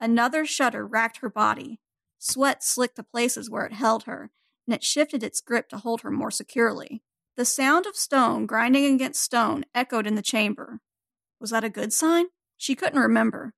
Another 0.00 0.44
shudder 0.44 0.86
racked 0.86 1.18
her 1.18 1.30
body. 1.30 1.78
Sweat 2.18 2.64
slicked 2.64 2.96
the 2.96 3.04
places 3.04 3.48
where 3.48 3.66
it 3.66 3.74
held 3.74 4.04
her, 4.04 4.30
and 4.66 4.74
it 4.74 4.82
shifted 4.82 5.22
its 5.22 5.40
grip 5.40 5.68
to 5.68 5.78
hold 5.78 6.00
her 6.00 6.10
more 6.10 6.30
securely. 6.30 7.02
The 7.36 7.44
sound 7.44 7.86
of 7.86 7.96
stone 7.96 8.46
grinding 8.46 8.84
against 8.94 9.22
stone 9.22 9.64
echoed 9.74 10.06
in 10.06 10.14
the 10.14 10.22
chamber. 10.22 10.80
Was 11.40 11.50
that 11.50 11.64
a 11.64 11.70
good 11.70 11.92
sign? 11.92 12.26
She 12.56 12.74
couldn't 12.74 13.00
remember. 13.00 13.54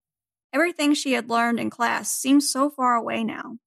Everything 0.53 0.95
she 0.95 1.14
had 1.14 1.30
learned 1.30 1.59
in 1.59 1.70
class 1.70 2.14
seemed 2.14 2.45
so 2.45 2.68
far 2.68 2.95
away 2.95 3.24
now. 3.24 3.59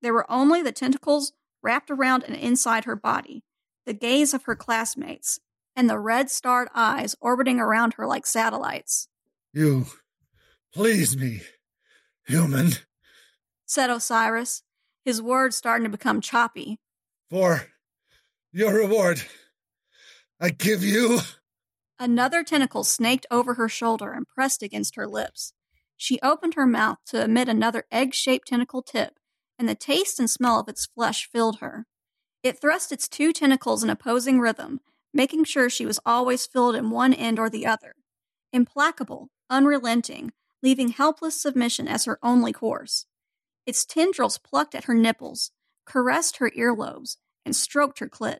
There 0.00 0.14
were 0.14 0.30
only 0.30 0.62
the 0.62 0.72
tentacles 0.72 1.32
wrapped 1.62 1.90
around 1.90 2.24
and 2.24 2.34
inside 2.34 2.84
her 2.84 2.96
body, 2.96 3.42
the 3.86 3.94
gaze 3.94 4.34
of 4.34 4.44
her 4.44 4.56
classmates, 4.56 5.38
and 5.76 5.88
the 5.88 5.98
red 5.98 6.30
starred 6.30 6.68
eyes 6.74 7.16
orbiting 7.20 7.60
around 7.60 7.94
her 7.94 8.06
like 8.06 8.26
satellites. 8.26 9.08
You 9.52 9.86
please 10.72 11.16
me, 11.16 11.42
human. 12.26 12.72
Said 13.66 13.90
Osiris, 13.90 14.62
his 15.04 15.22
words 15.22 15.56
starting 15.56 15.84
to 15.84 15.90
become 15.90 16.20
choppy. 16.20 16.78
For 17.30 17.66
your 18.52 18.74
reward, 18.74 19.22
I 20.40 20.50
give 20.50 20.84
you. 20.84 21.20
Another 21.98 22.42
tentacle 22.42 22.84
snaked 22.84 23.26
over 23.30 23.54
her 23.54 23.68
shoulder 23.68 24.12
and 24.12 24.26
pressed 24.28 24.62
against 24.62 24.96
her 24.96 25.06
lips. 25.06 25.52
She 25.96 26.20
opened 26.22 26.54
her 26.54 26.66
mouth 26.66 26.98
to 27.06 27.22
emit 27.22 27.48
another 27.48 27.84
egg 27.92 28.14
shaped 28.14 28.48
tentacle 28.48 28.82
tip, 28.82 29.14
and 29.58 29.68
the 29.68 29.74
taste 29.74 30.18
and 30.18 30.28
smell 30.28 30.58
of 30.58 30.68
its 30.68 30.86
flesh 30.86 31.28
filled 31.30 31.60
her. 31.60 31.86
It 32.42 32.60
thrust 32.60 32.92
its 32.92 33.08
two 33.08 33.32
tentacles 33.32 33.84
in 33.84 33.90
opposing 33.90 34.40
rhythm, 34.40 34.80
making 35.14 35.44
sure 35.44 35.70
she 35.70 35.86
was 35.86 36.00
always 36.04 36.46
filled 36.46 36.74
in 36.74 36.90
one 36.90 37.14
end 37.14 37.38
or 37.38 37.48
the 37.48 37.64
other. 37.64 37.94
Implacable, 38.52 39.30
unrelenting, 39.48 40.32
leaving 40.62 40.88
helpless 40.88 41.40
submission 41.40 41.88
as 41.88 42.04
her 42.04 42.18
only 42.22 42.52
course. 42.52 43.06
Its 43.64 43.86
tendrils 43.86 44.38
plucked 44.38 44.74
at 44.74 44.84
her 44.84 44.94
nipples, 44.94 45.52
caressed 45.86 46.38
her 46.38 46.50
earlobes, 46.50 47.16
and 47.46 47.54
stroked 47.54 48.00
her 48.00 48.08
clit. 48.08 48.38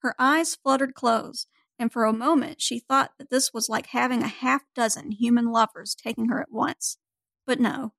Her 0.00 0.14
eyes 0.18 0.56
fluttered 0.56 0.94
closed, 0.94 1.46
and 1.78 1.92
for 1.92 2.04
a 2.04 2.12
moment 2.12 2.60
she 2.60 2.78
thought 2.78 3.12
that 3.18 3.30
this 3.30 3.52
was 3.54 3.68
like 3.68 3.86
having 3.86 4.22
a 4.22 4.28
half 4.28 4.62
dozen 4.74 5.12
human 5.12 5.50
lovers 5.50 5.94
taking 5.94 6.28
her 6.28 6.40
at 6.40 6.52
once. 6.52 6.98
But 7.46 7.60
no, 7.60 7.92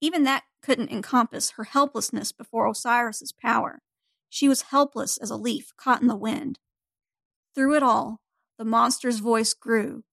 even 0.00 0.24
that 0.24 0.44
couldn't 0.62 0.90
encompass 0.90 1.52
her 1.52 1.64
helplessness 1.64 2.32
before 2.32 2.66
Osiris's 2.66 3.32
power. 3.32 3.80
She 4.28 4.48
was 4.48 4.62
helpless 4.62 5.16
as 5.16 5.30
a 5.30 5.36
leaf 5.36 5.72
caught 5.76 6.02
in 6.02 6.08
the 6.08 6.16
wind. 6.16 6.58
Through 7.58 7.74
it 7.74 7.82
all, 7.82 8.20
the 8.56 8.64
monster's 8.64 9.18
voice 9.18 9.52
grew. 9.52 10.04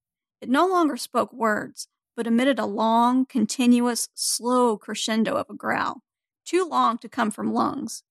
It 0.41 0.49
no 0.49 0.65
longer 0.65 0.97
spoke 0.97 1.31
words, 1.31 1.87
but 2.15 2.25
emitted 2.25 2.57
a 2.57 2.65
long, 2.65 3.27
continuous, 3.27 4.09
slow 4.15 4.79
crescendo 4.79 5.35
of 5.35 5.45
a 5.51 5.53
growl, 5.53 6.01
too 6.43 6.67
long 6.67 6.97
to 6.97 7.07
come 7.07 7.29
from 7.29 7.53
lungs, 7.53 8.01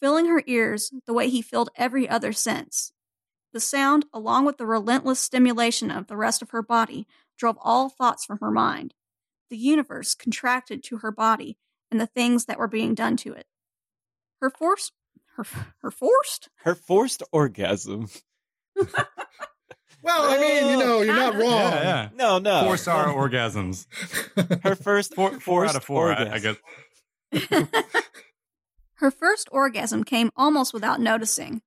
filling 0.00 0.26
her 0.26 0.42
ears 0.44 0.92
the 1.06 1.12
way 1.12 1.28
he 1.28 1.40
filled 1.40 1.70
every 1.76 2.08
other 2.08 2.32
sense. 2.32 2.90
The 3.52 3.60
sound, 3.60 4.06
along 4.12 4.44
with 4.44 4.58
the 4.58 4.66
relentless 4.66 5.20
stimulation 5.20 5.92
of 5.92 6.08
the 6.08 6.16
rest 6.16 6.42
of 6.42 6.50
her 6.50 6.60
body, 6.60 7.06
drove 7.38 7.58
all 7.60 7.90
thoughts 7.90 8.24
from 8.24 8.38
her 8.40 8.50
mind. 8.50 8.94
The 9.50 9.56
universe 9.56 10.16
contracted 10.16 10.82
to 10.82 10.96
her 10.96 11.12
body 11.12 11.58
and 11.92 12.00
the 12.00 12.08
things 12.08 12.46
that 12.46 12.58
were 12.58 12.66
being 12.66 12.96
done 12.96 13.16
to 13.18 13.34
it. 13.34 13.46
Her 14.40 14.50
forced 14.50 14.94
her, 15.36 15.44
her 15.82 15.90
forced? 15.92 16.48
Her 16.64 16.74
forced 16.74 17.22
orgasm. 17.30 18.08
Well, 20.02 20.30
I 20.30 20.38
mean, 20.40 20.70
you 20.70 20.78
know, 20.78 21.02
you're 21.02 21.14
not 21.14 21.34
oh, 21.34 21.38
wrong. 21.38 21.50
Yeah, 21.50 21.82
yeah. 21.82 22.08
No, 22.14 22.38
no. 22.38 22.64
Four 22.64 22.76
star 22.76 23.08
orgasms. 23.08 23.86
Her 24.64 24.74
first 24.74 25.14
Four, 25.14 25.32
four, 25.32 25.40
four 25.40 25.66
out 25.66 25.76
of 25.76 25.84
four, 25.84 26.12
I, 26.12 26.34
I 26.34 26.38
guess. 26.38 26.56
Her 28.94 29.10
first 29.10 29.48
orgasm 29.52 30.04
came 30.04 30.30
almost 30.36 30.72
without 30.72 31.00
noticing. 31.00 31.62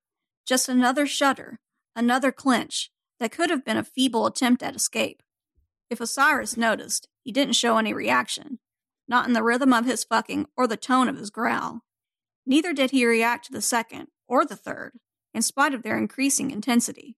Just 0.45 0.67
another 0.67 1.05
shudder, 1.05 1.59
another 1.95 2.31
clench 2.31 2.91
that 3.19 3.31
could 3.31 3.49
have 3.49 3.63
been 3.63 3.77
a 3.77 3.83
feeble 3.83 4.25
attempt 4.25 4.63
at 4.63 4.75
escape. 4.75 5.21
If 5.89 6.01
Osiris 6.01 6.57
noticed, 6.57 7.07
he 7.21 7.31
didn't 7.31 7.53
show 7.53 7.77
any 7.77 7.93
reaction, 7.93 8.59
not 9.07 9.27
in 9.27 9.33
the 9.33 9.43
rhythm 9.43 9.73
of 9.73 9.85
his 9.85 10.03
fucking 10.03 10.47
or 10.57 10.65
the 10.67 10.75
tone 10.75 11.07
of 11.07 11.17
his 11.17 11.29
growl. 11.29 11.81
Neither 12.45 12.73
did 12.73 12.91
he 12.91 13.05
react 13.05 13.45
to 13.45 13.51
the 13.51 13.61
second 13.61 14.07
or 14.27 14.43
the 14.43 14.55
third, 14.55 14.93
in 15.33 15.41
spite 15.41 15.73
of 15.73 15.83
their 15.83 15.97
increasing 15.97 16.51
intensity. 16.51 17.15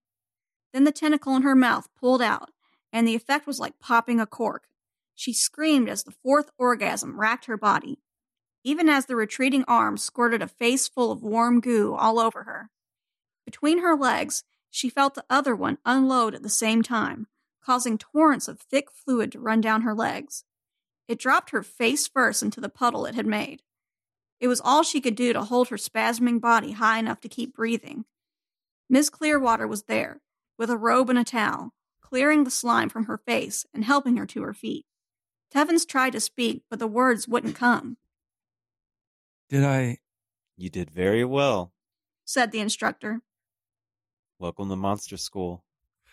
Then 0.72 0.84
the 0.84 0.92
tentacle 0.92 1.36
in 1.36 1.42
her 1.42 1.54
mouth 1.54 1.88
pulled 1.98 2.22
out, 2.22 2.50
and 2.92 3.06
the 3.06 3.14
effect 3.14 3.46
was 3.46 3.58
like 3.58 3.78
popping 3.78 4.20
a 4.20 4.26
cork. 4.26 4.68
She 5.14 5.32
screamed 5.32 5.88
as 5.88 6.04
the 6.04 6.14
fourth 6.22 6.50
orgasm 6.58 7.18
racked 7.18 7.46
her 7.46 7.56
body, 7.56 8.00
even 8.64 8.88
as 8.88 9.06
the 9.06 9.16
retreating 9.16 9.64
arm 9.66 9.96
squirted 9.96 10.42
a 10.42 10.48
face 10.48 10.88
full 10.88 11.10
of 11.12 11.22
warm 11.22 11.60
goo 11.60 11.94
all 11.94 12.18
over 12.18 12.44
her. 12.44 12.70
Between 13.44 13.78
her 13.78 13.96
legs, 13.96 14.44
she 14.70 14.90
felt 14.90 15.14
the 15.14 15.24
other 15.30 15.54
one 15.54 15.78
unload 15.84 16.34
at 16.34 16.42
the 16.42 16.48
same 16.48 16.82
time, 16.82 17.28
causing 17.64 17.96
torrents 17.96 18.48
of 18.48 18.60
thick 18.60 18.90
fluid 18.90 19.32
to 19.32 19.40
run 19.40 19.60
down 19.60 19.82
her 19.82 19.94
legs. 19.94 20.44
It 21.08 21.18
dropped 21.18 21.50
her 21.50 21.62
face 21.62 22.08
first 22.08 22.42
into 22.42 22.60
the 22.60 22.68
puddle 22.68 23.06
it 23.06 23.14
had 23.14 23.26
made. 23.26 23.62
It 24.40 24.48
was 24.48 24.60
all 24.62 24.82
she 24.82 25.00
could 25.00 25.14
do 25.14 25.32
to 25.32 25.42
hold 25.42 25.68
her 25.68 25.76
spasming 25.76 26.40
body 26.40 26.72
high 26.72 26.98
enough 26.98 27.20
to 27.20 27.28
keep 27.28 27.54
breathing. 27.54 28.04
Miss 28.88 29.08
Clearwater 29.10 29.66
was 29.66 29.84
there, 29.84 30.20
with 30.58 30.70
a 30.70 30.76
robe 30.76 31.08
and 31.10 31.18
a 31.18 31.24
towel, 31.24 31.72
clearing 32.00 32.44
the 32.44 32.50
slime 32.50 32.88
from 32.88 33.04
her 33.06 33.18
face 33.18 33.64
and 33.74 33.84
helping 33.84 34.16
her 34.16 34.26
to 34.26 34.42
her 34.42 34.54
feet. 34.54 34.84
Tevins 35.54 35.86
tried 35.86 36.10
to 36.12 36.20
speak, 36.20 36.62
but 36.68 36.78
the 36.78 36.86
words 36.86 37.26
wouldn't 37.26 37.56
come, 37.56 37.96
Did 39.48 39.64
I? 39.64 39.98
You 40.56 40.70
did 40.70 40.90
very 40.90 41.24
well. 41.24 41.72
said 42.24 42.50
the 42.52 42.60
instructor. 42.60 43.20
Welcome 44.38 44.68
to 44.68 44.76
Monster 44.76 45.16
School. 45.16 45.64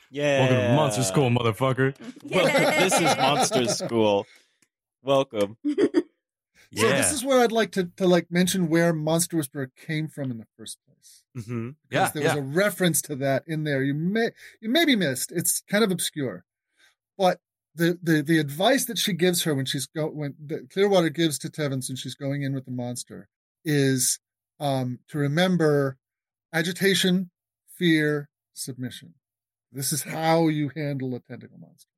Yeah. 0.10 0.40
Welcome 0.42 0.58
to 0.58 0.76
Monster 0.76 1.04
School, 1.04 1.30
motherfucker. 1.30 1.96
Welcome. 2.24 2.54
this 2.80 2.94
is 2.94 3.18
Monster 3.18 3.68
School. 3.68 4.26
Welcome. 5.02 5.58
So 6.76 6.88
Yeah. 6.88 6.98
this 6.98 7.12
is 7.12 7.24
where 7.24 7.40
I'd 7.40 7.52
like 7.52 7.72
to, 7.74 7.86
to 7.98 8.08
like 8.08 8.32
mention 8.32 8.68
where 8.68 8.94
Monster 8.94 9.38
Whisperer 9.38 9.72
came 9.76 10.08
from 10.08 10.32
in 10.32 10.38
the 10.38 10.48
first 10.58 10.80
place. 10.88 11.24
hmm 11.46 11.72
yeah, 11.90 12.10
there 12.10 12.24
yeah. 12.24 12.36
was 12.36 12.44
a 12.44 12.48
reference 12.48 13.02
to 13.04 13.16
that 13.18 13.44
in 13.48 13.64
there. 13.64 13.84
You 13.84 13.94
may 13.94 14.32
you 14.62 14.70
may 14.70 14.86
be 14.86 14.96
missed. 14.96 15.32
It's 15.32 15.62
kind 15.70 15.84
of 15.84 15.92
obscure. 15.92 16.46
But 17.18 17.40
the, 17.76 17.98
the, 18.02 18.22
the 18.22 18.40
advice 18.40 18.86
that 18.86 18.98
she 18.98 19.14
gives 19.14 19.44
her 19.44 19.56
when 19.56 19.66
she's 19.66 19.88
go 19.88 20.08
when 20.08 20.36
that 20.46 20.70
Clearwater 20.70 21.10
gives 21.10 21.38
to 21.40 21.50
Tevins 21.50 21.90
and 21.90 21.98
she's 21.98 22.16
going 22.16 22.44
in 22.44 22.54
with 22.54 22.66
the 22.66 22.72
monster 22.72 23.30
is 23.66 24.20
um, 24.60 25.00
to 25.10 25.18
remember 25.18 25.98
agitation, 26.54 27.32
fear, 27.78 28.30
submission. 28.54 29.16
This 29.72 29.92
is 29.92 30.04
how 30.04 30.48
you 30.50 30.70
handle 30.76 31.16
a 31.16 31.20
tentacle 31.20 31.58
monster. 31.58 31.90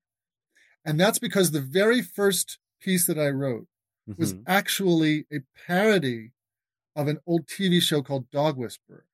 And 0.86 1.00
that's 1.00 1.20
because 1.20 1.52
the 1.52 1.62
very 1.62 2.02
first 2.02 2.58
piece 2.82 3.06
that 3.08 3.20
I 3.20 3.30
wrote 3.30 3.68
was 4.18 4.34
Mhm. 4.34 4.44
actually 4.48 5.26
a 5.32 5.40
parody 5.68 6.32
of 6.96 7.08
an 7.08 7.20
old 7.26 7.48
TV 7.48 7.80
show 7.82 8.02
called 8.02 8.30
Dog 8.30 8.58
Whisperer. 8.58 9.06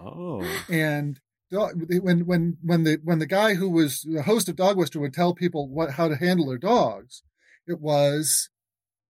Oh. 0.00 0.42
And 0.68 1.20
dog, 1.50 1.82
when 2.02 2.24
when 2.26 2.58
when 2.62 2.84
the 2.84 3.00
when 3.02 3.18
the 3.18 3.26
guy 3.26 3.54
who 3.54 3.68
was 3.68 4.02
the 4.02 4.22
host 4.22 4.48
of 4.48 4.56
Dog 4.56 4.76
Whisperer 4.76 5.02
would 5.02 5.14
tell 5.14 5.34
people 5.34 5.68
what 5.68 5.92
how 5.92 6.08
to 6.08 6.16
handle 6.16 6.46
their 6.46 6.58
dogs, 6.58 7.22
it 7.66 7.80
was 7.80 8.50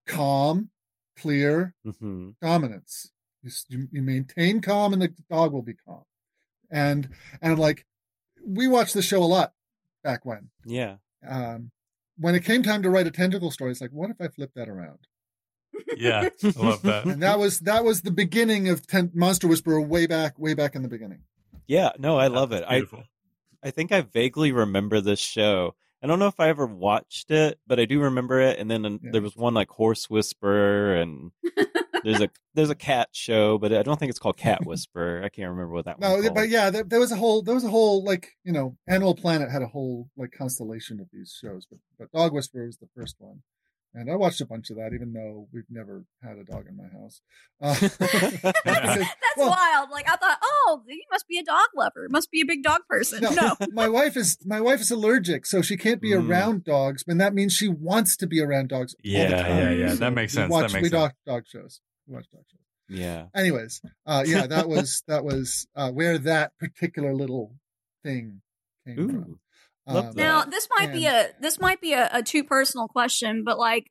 calm, 0.07 0.71
clear, 1.17 1.75
hmm 1.85 2.31
dominance. 2.41 3.11
You, 3.43 3.51
you, 3.69 3.89
you 3.93 4.03
maintain 4.03 4.61
calm, 4.61 4.93
and 4.93 5.01
the 5.03 5.15
dog 5.31 5.53
will 5.53 5.63
be 5.63 5.75
calm. 5.75 6.05
And 6.71 7.11
and 7.43 7.59
like, 7.59 7.87
we 8.45 8.67
watched 8.67 8.95
the 8.95 9.03
show 9.03 9.23
a 9.23 9.27
lot 9.27 9.53
back 10.03 10.25
when. 10.25 10.51
Yeah. 10.65 10.97
Um, 11.27 11.71
when 12.19 12.35
it 12.35 12.45
came 12.45 12.63
time 12.63 12.83
to 12.83 12.91
write 12.91 13.07
a 13.07 13.11
tentacle 13.11 13.51
story, 13.51 13.71
it's 13.71 13.81
like, 13.81 13.91
what 13.93 14.11
if 14.11 14.21
I 14.21 14.29
flip 14.29 14.51
that 14.57 14.69
around? 14.69 14.99
Yeah, 15.97 16.29
I 16.43 16.53
love 16.57 16.83
that. 16.83 17.05
And 17.05 17.23
that 17.23 17.39
was 17.39 17.61
that 17.61 17.85
was 17.85 18.03
the 18.03 18.11
beginning 18.11 18.69
of 18.69 18.87
ten- 18.87 19.11
Monster 19.15 19.47
Whisperer 19.49 19.81
way 19.81 20.07
back, 20.07 20.39
way 20.39 20.55
back 20.55 20.75
in 20.75 20.83
the 20.83 20.89
beginning. 20.89 21.21
Yeah. 21.67 21.91
No, 21.99 22.19
I 22.19 22.27
love 22.29 22.53
it. 22.53 22.65
I 22.67 22.77
Beautiful. 22.77 23.05
I 23.63 23.71
think 23.71 23.93
I 23.93 24.01
vaguely 24.01 24.53
remember 24.53 25.01
this 25.01 25.21
show. 25.21 25.75
I 26.03 26.07
don't 26.07 26.19
know 26.21 26.29
if 26.29 26.39
I 26.41 26.49
ever 26.49 26.65
watched 26.67 27.31
it, 27.31 27.59
but 27.67 27.79
I 27.81 27.85
do 27.85 28.01
remember 28.01 28.41
it. 28.41 28.59
And 28.59 28.71
then 28.71 28.85
Yeah. 29.03 29.11
there 29.13 29.23
was 29.23 29.37
one 29.37 29.55
like 29.55 29.69
Horse 29.69 30.09
Whisperer, 30.09 30.95
and 30.95 31.31
there's 32.05 32.21
a 32.21 32.29
there's 32.55 32.71
a 32.71 32.75
cat 32.75 33.09
show, 33.13 33.59
but 33.59 33.73
I 33.73 33.83
don't 33.83 33.99
think 33.99 34.11
it's 34.11 34.19
called 34.19 34.37
Cat 34.37 34.61
Whisperer. 34.67 35.23
I 35.25 35.29
can't 35.29 35.51
remember 35.51 35.73
what 35.75 35.85
that 35.87 36.01
No, 36.01 36.11
one's 36.13 36.23
called. 36.25 36.35
but 36.35 36.49
yeah, 36.49 36.71
there, 36.71 36.85
there 36.85 37.01
was 37.01 37.13
a 37.13 37.17
whole 37.17 37.43
there 37.43 37.55
was 37.55 37.65
a 37.65 37.69
whole 37.71 38.05
like 38.05 38.31
you 38.45 38.53
know 38.53 38.77
Animal 38.89 39.15
Planet 39.15 39.51
had 39.51 39.63
a 39.63 39.67
whole 39.69 40.09
like 40.17 40.33
constellation 40.33 41.01
of 41.01 41.07
these 41.13 41.37
shows, 41.41 41.67
but 41.71 41.79
but 41.99 42.13
Dog 42.13 42.33
Whisperer 42.33 42.67
was 42.67 42.77
the 42.79 42.89
first 42.97 43.17
one, 43.19 43.43
and 43.95 44.11
I 44.11 44.17
watched 44.17 44.41
a 44.41 44.47
bunch 44.47 44.71
of 44.71 44.77
that, 44.77 44.93
even 44.95 45.13
though 45.13 45.49
we've 45.53 45.65
never 45.71 46.05
had 46.23 46.37
a 46.39 46.45
dog 46.45 46.67
in 46.69 46.77
my 46.77 46.89
house. 46.99 47.21
Uh, 47.61 47.75
That's 48.65 49.15
well, 49.37 49.51
wild. 49.51 49.91
Like 49.91 50.09
I 50.09 50.17
thought, 50.17 50.39
oh, 50.43 50.83
you 50.87 51.03
must 51.11 51.27
be 51.29 51.39
a 51.39 51.45
dog 51.45 51.69
lover. 51.77 52.07
Must 52.11 52.31
be 52.31 52.41
a 52.41 52.45
big 52.47 52.63
dog 52.63 52.81
person. 52.89 53.21
No, 53.23 53.31
No. 53.31 53.55
my 53.73 53.89
wife 53.89 54.17
is 54.17 54.39
my 54.45 54.61
wife 54.61 54.81
is 54.81 54.91
allergic, 54.91 55.47
so 55.47 55.63
she 55.63 55.77
can't 55.77 56.01
be 56.01 56.11
Mm. 56.11 56.29
around 56.29 56.65
dogs, 56.65 57.05
and 57.07 57.21
that 57.21 57.35
means 57.35 57.53
she 57.53 57.69
wants 57.69 58.17
to 58.19 58.27
be 58.27 58.41
around 58.41 58.69
dogs. 58.69 58.95
all 58.95 58.99
the 59.05 59.09
Yeah, 59.11 59.43
time. 59.43 59.57
yeah, 59.59 59.71
yeah. 59.71 59.87
That 59.95 59.99
So 59.99 60.11
makes 60.11 60.33
we 60.35 60.37
sense. 60.41 60.51
Watch, 60.51 60.73
that 60.73 60.79
we 60.79 60.83
makes 60.83 60.91
sense. 60.93 61.01
dog 61.03 61.13
dog 61.27 61.43
shows. 61.47 61.81
We 62.09 62.15
watch 62.15 62.27
dog 62.33 62.43
shows. 62.51 62.61
yeah. 62.89 63.27
Anyways, 63.35 63.83
uh, 64.07 64.25
yeah, 64.27 64.47
that 64.47 64.69
was 64.75 65.03
that 65.07 65.25
was 65.25 65.67
uh, 65.77 65.91
where 65.91 66.19
that 66.19 66.53
particular 66.59 67.15
little 67.15 67.55
thing 68.03 68.41
came 68.87 68.97
from. 68.97 69.17
Ooh. 69.17 69.39
Love 69.87 70.07
Um. 70.07 70.13
Now 70.17 70.45
this 70.45 70.69
might 70.79 70.93
be 70.93 71.07
a 71.07 71.29
this 71.41 71.61
might 71.61 71.81
be 71.81 71.93
a, 71.93 72.09
a 72.13 72.23
too 72.23 72.45
personal 72.45 72.89
question, 72.89 73.45
but 73.45 73.59
like 73.59 73.87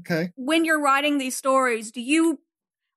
okay, 0.00 0.32
when 0.36 0.64
you're 0.64 0.80
writing 0.80 1.18
these 1.18 1.36
stories, 1.36 1.90
do 1.90 2.00
you 2.00 2.40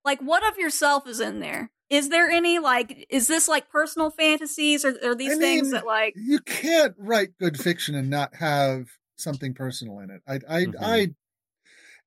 like 0.04 0.20
what 0.22 0.48
of 0.48 0.58
yourself 0.58 1.08
is 1.08 1.20
in 1.20 1.40
there? 1.40 1.72
Is 1.90 2.10
there 2.10 2.30
any 2.30 2.60
like 2.60 3.06
is 3.10 3.28
this 3.28 3.48
like 3.48 3.70
personal 3.70 4.10
fantasies 4.10 4.86
or 4.86 4.96
are 5.04 5.16
these 5.16 5.36
I 5.36 5.40
things 5.40 5.64
mean, 5.68 5.72
that 5.74 5.86
like 5.86 6.14
you 6.16 6.40
can't 6.40 6.96
write 6.98 7.38
good 7.40 7.60
fiction 7.60 7.94
and 7.96 8.10
not 8.10 8.36
have 8.36 8.88
something 9.18 9.54
personal 9.54 10.00
in 10.00 10.10
it. 10.10 10.22
I, 10.28 10.34
I, 10.50 10.66
Mhm. 10.66 10.74
I, 10.82 11.08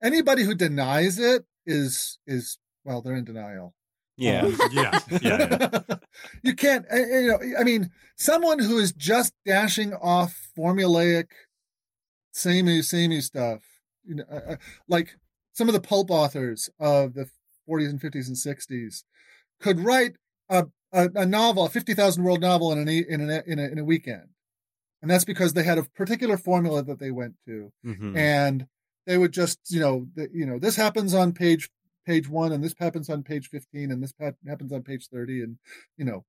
anybody 0.02 0.42
who 0.42 0.54
denies 0.54 1.18
it 1.18 1.44
is 1.68 2.18
is 2.26 2.58
well, 2.84 3.02
they're 3.02 3.14
in 3.16 3.24
denial. 3.24 3.74
Yeah. 4.16 4.42
Um, 4.46 4.58
Yeah, 4.72 4.98
yeah, 5.22 5.68
yeah. 5.80 5.96
you 6.42 6.54
can't. 6.56 6.84
uh, 6.92 6.96
You 6.96 7.28
know, 7.28 7.38
I 7.60 7.62
mean, 7.62 7.90
someone 8.16 8.58
who 8.58 8.78
is 8.78 8.92
just 8.92 9.32
dashing 9.46 9.92
off 9.94 10.48
formulaic, 10.58 11.26
samey, 12.32 12.82
samey 12.82 13.20
stuff. 13.20 13.62
You 14.04 14.16
know, 14.16 14.24
uh, 14.30 14.52
uh, 14.52 14.56
like 14.88 15.16
some 15.52 15.68
of 15.68 15.74
the 15.74 15.80
pulp 15.80 16.10
authors 16.10 16.68
of 16.80 17.14
the 17.14 17.28
40s 17.68 17.90
and 17.90 18.00
50s 18.00 18.26
and 18.28 18.36
60s 18.36 19.04
could 19.60 19.80
write 19.80 20.16
a 20.48 20.66
a, 20.92 21.10
a 21.14 21.26
novel, 21.26 21.66
a 21.66 21.68
50,000 21.68 22.24
word 22.24 22.40
novel 22.40 22.72
in 22.72 22.78
an 22.78 22.88
in 22.88 23.20
a, 23.30 23.42
in 23.46 23.58
a 23.58 23.64
in 23.68 23.78
a 23.78 23.84
weekend, 23.84 24.28
and 25.02 25.10
that's 25.10 25.24
because 25.26 25.52
they 25.52 25.62
had 25.64 25.76
a 25.78 25.82
particular 25.84 26.38
formula 26.38 26.82
that 26.82 26.98
they 26.98 27.10
went 27.10 27.34
to 27.46 27.70
Mhm. 27.84 28.16
and 28.16 28.66
they 29.08 29.18
would 29.18 29.32
just 29.32 29.58
you 29.70 29.80
know 29.80 30.06
the, 30.14 30.28
you 30.32 30.46
know 30.46 30.58
this 30.60 30.76
happens 30.76 31.14
on 31.14 31.32
page 31.32 31.70
page 32.06 32.28
one 32.28 32.52
and 32.52 32.62
this 32.62 32.74
happens 32.78 33.10
on 33.10 33.22
page 33.22 33.48
15 33.48 33.90
and 33.90 34.02
this 34.02 34.12
happens 34.46 34.72
on 34.72 34.82
page 34.82 35.08
30 35.08 35.42
and 35.42 35.58
you 35.96 36.04
know 36.04 36.24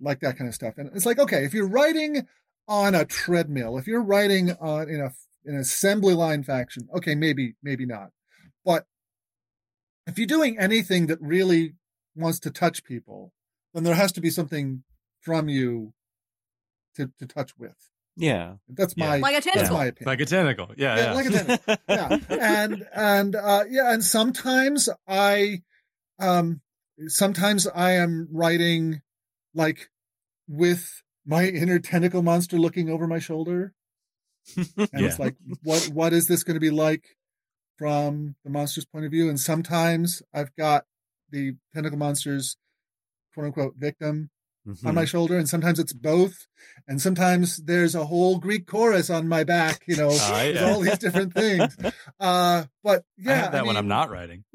like 0.00 0.18
that 0.20 0.36
kind 0.36 0.48
of 0.48 0.54
stuff. 0.54 0.74
And 0.78 0.90
it's 0.94 1.06
like 1.06 1.20
okay 1.20 1.44
if 1.44 1.54
you're 1.54 1.68
writing 1.68 2.26
on 2.66 2.94
a 2.94 3.04
treadmill 3.04 3.78
if 3.78 3.86
you're 3.86 4.02
writing 4.02 4.50
on 4.60 4.88
in 4.88 5.00
a 5.00 5.12
an 5.44 5.56
assembly 5.56 6.14
line 6.14 6.42
faction 6.42 6.88
okay 6.96 7.14
maybe 7.14 7.54
maybe 7.62 7.86
not. 7.86 8.10
But 8.64 8.86
if 10.06 10.18
you're 10.18 10.26
doing 10.26 10.58
anything 10.58 11.06
that 11.06 11.20
really 11.20 11.74
wants 12.16 12.40
to 12.40 12.50
touch 12.50 12.82
people 12.82 13.32
then 13.74 13.84
there 13.84 13.94
has 13.94 14.12
to 14.12 14.20
be 14.20 14.30
something 14.30 14.84
from 15.20 15.48
you 15.48 15.92
to 16.96 17.10
to 17.18 17.26
touch 17.26 17.58
with 17.58 17.91
Yeah. 18.16 18.54
that's 18.68 18.94
Yeah. 18.96 19.08
my 19.08 19.18
like 19.18 19.32
a 19.32 19.40
that's 19.40 19.46
tentacle? 19.56 19.76
my 19.78 19.84
opinion 19.86 20.06
Like 20.10 20.20
a 20.20 20.26
tentacle. 20.26 20.68
Yeah, 20.76 20.96
Yeah, 20.96 21.04
yeah. 21.04 21.12
like 21.14 21.26
a 21.26 21.30
tentacle 21.30 21.76
yeah 21.88 22.18
and 22.40 22.86
and 22.94 23.36
uh 23.36 23.64
yeah 23.70 23.92
and 23.92 24.04
sometimes 24.04 24.88
i 25.08 25.62
um 26.18 26.60
sometimes 27.08 27.66
i 27.68 27.92
am 27.92 28.28
writing 28.30 29.00
like 29.54 29.88
with 30.48 31.02
my 31.24 31.46
inner 31.48 31.78
tentacle 31.78 32.22
monster 32.22 32.58
looking 32.58 32.90
over 32.90 33.06
my 33.06 33.18
shoulder 33.18 33.72
and 34.56 34.78
it's 34.92 35.18
like 35.18 35.36
what 35.62 35.84
what 35.92 36.12
is 36.12 36.26
this 36.26 36.42
going 36.44 36.54
to 36.56 36.60
be 36.60 36.70
like 36.70 37.04
from 37.78 38.34
the 38.44 38.50
monster's 38.50 38.84
point 38.84 39.04
of 39.04 39.10
view 39.10 39.28
and 39.28 39.38
sometimes 39.40 40.22
i've 40.34 40.54
got 40.56 40.84
the 41.30 41.54
tentacle 41.74 41.98
monster's 41.98 42.56
quote 43.32 43.46
unquote 43.46 43.74
victim 43.76 44.30
on 44.66 44.74
Mhm. 44.76 44.94
my 44.94 45.04
shoulder 45.04 45.36
and 45.36 45.48
sometimes 45.48 45.78
it's 45.80 45.92
both 45.92 46.46
and 46.86 47.00
sometimes 47.02 47.56
there's 47.56 47.94
a 47.96 48.04
whole 48.06 48.38
greek 48.38 48.66
chorus 48.66 49.10
on 49.10 49.26
my 49.28 49.42
back 49.44 49.82
you 49.88 49.96
know 49.96 50.08
there's 50.10 50.54
yeah. 50.54 50.64
all 50.70 50.80
these 50.80 50.98
different 50.98 51.34
things 51.34 51.76
uh 52.20 52.64
but 52.84 53.04
yeah 53.18 53.32
I 53.32 53.34
have 53.36 53.52
that 53.52 53.66
when 53.66 53.76
I'm 53.76 53.88
not 53.88 54.10
writing. 54.10 54.44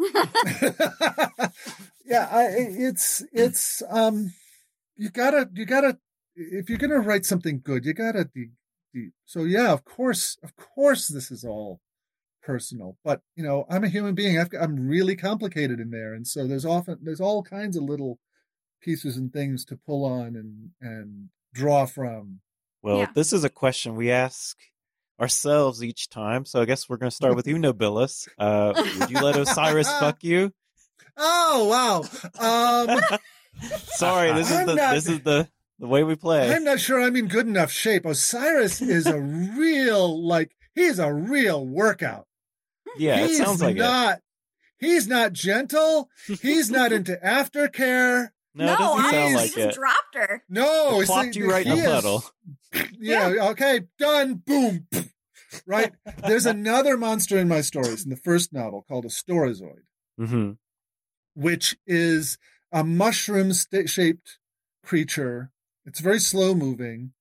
yeah 2.05 2.27
I, 2.31 2.47
it's 2.51 3.23
it's 3.33 3.83
um 3.89 4.33
you 4.95 5.09
gotta 5.09 5.49
you 5.53 5.65
gotta 5.65 5.97
if 6.35 6.69
you're 6.69 6.77
gonna 6.77 6.99
write 6.99 7.25
something 7.25 7.61
good 7.63 7.85
you 7.85 7.93
gotta 7.93 8.25
dig 8.33 8.51
deep 8.93 9.13
so 9.25 9.43
yeah 9.43 9.71
of 9.73 9.83
course 9.83 10.37
of 10.43 10.55
course 10.55 11.07
this 11.07 11.31
is 11.31 11.43
all 11.43 11.81
personal 12.41 12.97
but 13.03 13.21
you 13.35 13.43
know 13.43 13.65
i'm 13.69 13.83
a 13.83 13.89
human 13.89 14.15
being 14.15 14.39
I've, 14.39 14.49
got- 14.49 14.63
i'm 14.63 14.87
really 14.87 15.15
complicated 15.17 15.79
in 15.81 15.89
there 15.89 16.13
and 16.13 16.25
so 16.25 16.47
there's 16.47 16.65
often 16.65 16.99
there's 17.01 17.19
all 17.19 17.43
kinds 17.43 17.75
of 17.75 17.83
little 17.83 18.19
pieces 18.87 19.17
and 19.17 19.33
things 19.33 19.65
to 19.65 19.75
pull 19.75 20.05
on 20.05 20.27
and 20.37 20.69
and 20.81 21.27
draw 21.53 21.85
from 21.85 22.39
Well, 22.81 22.99
Yeah. 22.99 23.09
this 23.13 23.33
is 23.33 23.43
a 23.43 23.49
question 23.49 23.95
we 23.97 24.09
ask 24.11 24.55
ourselves 25.19 25.83
each 25.83 26.07
time. 26.09 26.45
So 26.45 26.61
I 26.61 26.65
guess 26.65 26.87
we're 26.87 26.97
going 26.97 27.09
to 27.09 27.15
start 27.15 27.35
with 27.35 27.47
you, 27.47 27.55
Nobilis. 27.65 28.27
Uh, 28.37 28.71
would 28.99 29.09
you 29.09 29.19
let 29.19 29.35
Osiris 29.35 29.91
fuck 29.99 30.23
you? 30.23 30.53
oh 31.19 31.57
wow 31.73 31.97
um 32.87 32.99
Sorry, 33.85 34.31
this 34.33 34.51
is 34.51 34.55
I'm 34.55 34.67
the 34.67 34.75
not- 34.75 34.93
this 34.93 35.07
is 35.09 35.19
the 35.21 35.49
the 35.79 35.87
way 35.87 36.03
we 36.03 36.15
play. 36.15 36.53
I'm 36.53 36.63
not 36.63 36.79
sure 36.79 37.01
I'm 37.01 37.15
in 37.15 37.27
good 37.27 37.47
enough 37.47 37.71
shape. 37.71 38.05
Osiris 38.05 38.81
is 38.81 39.05
a 39.05 39.19
real, 39.19 40.25
like, 40.27 40.49
he's 40.73 40.97
a 40.97 41.13
real 41.13 41.63
workout. 41.67 42.25
yeah, 42.97 43.19
it 43.25 43.35
sounds 43.35 43.61
like 43.61 43.77
it. 43.77 44.19
He's 44.79 45.07
not 45.07 45.33
gentle. 45.33 46.09
He's 46.41 46.69
not 46.71 46.91
into 46.91 47.15
aftercare. 47.23 48.29
No, 48.65 48.73
it 48.73 48.77
doesn't 48.77 49.05
I, 49.05 49.11
sound 49.11 49.29
he 49.29 49.35
like 49.35 49.45
just 49.53 49.57
it. 49.57 49.73
dropped 49.75 50.15
her. 50.15 50.43
No, 50.49 50.97
It 50.97 51.01
it's 51.03 51.11
plopped 51.11 51.35
you 51.35 51.49
right 51.49 51.65
in 51.65 51.71
he 51.75 51.81
the 51.81 51.87
is- 51.87 51.93
puddle. 51.93 52.23
Yeah, 52.99 53.33
okay, 53.51 53.81
done. 53.99 54.35
Boom. 54.45 54.87
Right? 55.65 55.93
There's 56.27 56.45
another 56.45 56.97
monster 56.97 57.37
in 57.37 57.47
my 57.47 57.61
stories 57.61 58.03
in 58.03 58.09
the 58.09 58.17
first 58.17 58.51
novel 58.51 58.83
called 58.87 59.05
a 59.05 59.09
Storozoid. 59.09 59.83
hmm 60.17 60.51
which 61.33 61.77
is 61.85 62.37
a 62.71 62.83
mushroom 62.83 63.53
sta- 63.53 63.85
shaped 63.87 64.39
creature. 64.83 65.51
It's 65.85 65.99
very 65.99 66.19
slow 66.19 66.53
moving 66.55 67.13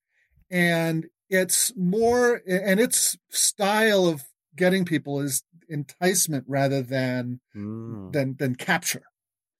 and 0.50 1.06
it's 1.28 1.72
more, 1.76 2.42
and 2.48 2.80
its 2.80 3.16
style 3.30 4.06
of 4.06 4.24
getting 4.56 4.84
people 4.84 5.20
is 5.20 5.42
enticement 5.68 6.44
rather 6.48 6.82
than, 6.82 7.40
Mm. 7.56 8.12
than, 8.12 8.36
than 8.38 8.54
capture. 8.56 9.02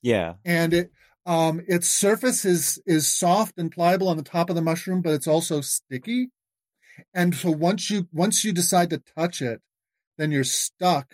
Yeah. 0.02 0.34
And 0.44 0.72
it, 0.74 0.90
um, 1.26 1.60
its 1.66 1.88
surface 1.88 2.44
is, 2.44 2.80
is 2.86 3.12
soft 3.12 3.58
and 3.58 3.70
pliable 3.70 4.08
on 4.08 4.16
the 4.16 4.22
top 4.22 4.48
of 4.48 4.56
the 4.56 4.62
mushroom, 4.62 5.02
but 5.02 5.12
it's 5.12 5.26
also 5.26 5.60
sticky. 5.60 6.30
And 7.12 7.34
so 7.34 7.50
once 7.50 7.90
you, 7.90 8.08
once 8.12 8.44
you 8.44 8.52
decide 8.52 8.90
to 8.90 9.02
touch 9.16 9.42
it, 9.42 9.60
then 10.16 10.30
you're 10.30 10.44
stuck 10.44 11.12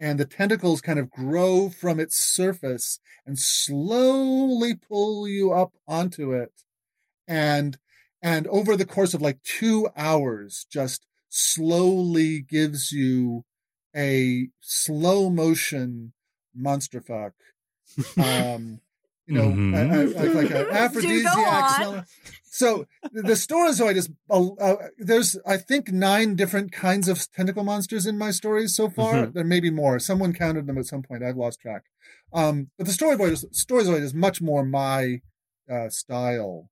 and 0.00 0.18
the 0.18 0.24
tentacles 0.24 0.80
kind 0.80 0.98
of 0.98 1.10
grow 1.10 1.68
from 1.68 2.00
its 2.00 2.16
surface 2.16 2.98
and 3.24 3.38
slowly 3.38 4.74
pull 4.74 5.28
you 5.28 5.52
up 5.52 5.72
onto 5.86 6.32
it 6.32 6.52
and 7.26 7.78
and 8.22 8.46
over 8.48 8.76
the 8.76 8.86
course 8.86 9.14
of 9.14 9.22
like 9.22 9.42
2 9.42 9.88
hours 9.96 10.66
just 10.70 11.06
slowly 11.28 12.40
gives 12.40 12.92
you 12.92 13.44
a 13.96 14.48
slow 14.60 15.30
motion 15.30 16.12
monster 16.54 17.00
fuck 17.00 17.32
um 18.18 18.80
you 19.26 19.34
know 19.34 19.48
Mhm. 19.48 19.74
a- 19.74 20.02
a- 20.02 20.12
like, 20.20 20.34
like 20.34 20.50
an 20.50 20.66
aphrodisiac 20.82 21.70
smell. 21.76 22.04
so 22.44 22.86
the 23.12 23.32
storozoid 23.34 23.96
is 23.96 24.08
uh, 24.30 24.48
uh, 24.66 24.76
there's 24.98 25.36
i 25.46 25.56
think 25.56 25.90
nine 25.90 26.34
different 26.36 26.72
kinds 26.72 27.08
of 27.08 27.16
tentacle 27.32 27.64
monsters 27.64 28.06
in 28.06 28.16
my 28.18 28.30
stories 28.30 28.74
so 28.76 28.88
far 28.90 29.14
Mhm. 29.14 29.32
there 29.34 29.44
may 29.44 29.60
be 29.60 29.70
more 29.70 29.98
someone 29.98 30.32
counted 30.32 30.66
them 30.66 30.78
at 30.78 30.86
some 30.86 31.02
point 31.02 31.22
i've 31.24 31.36
lost 31.36 31.60
track 31.60 31.84
um 32.32 32.70
but 32.76 32.86
the 32.86 32.92
storyboard 32.92 33.32
is 33.32 33.44
storozoid 33.52 34.02
is 34.02 34.14
much 34.14 34.40
more 34.42 34.64
my 34.64 35.20
uh 35.70 35.88
style 35.88 36.68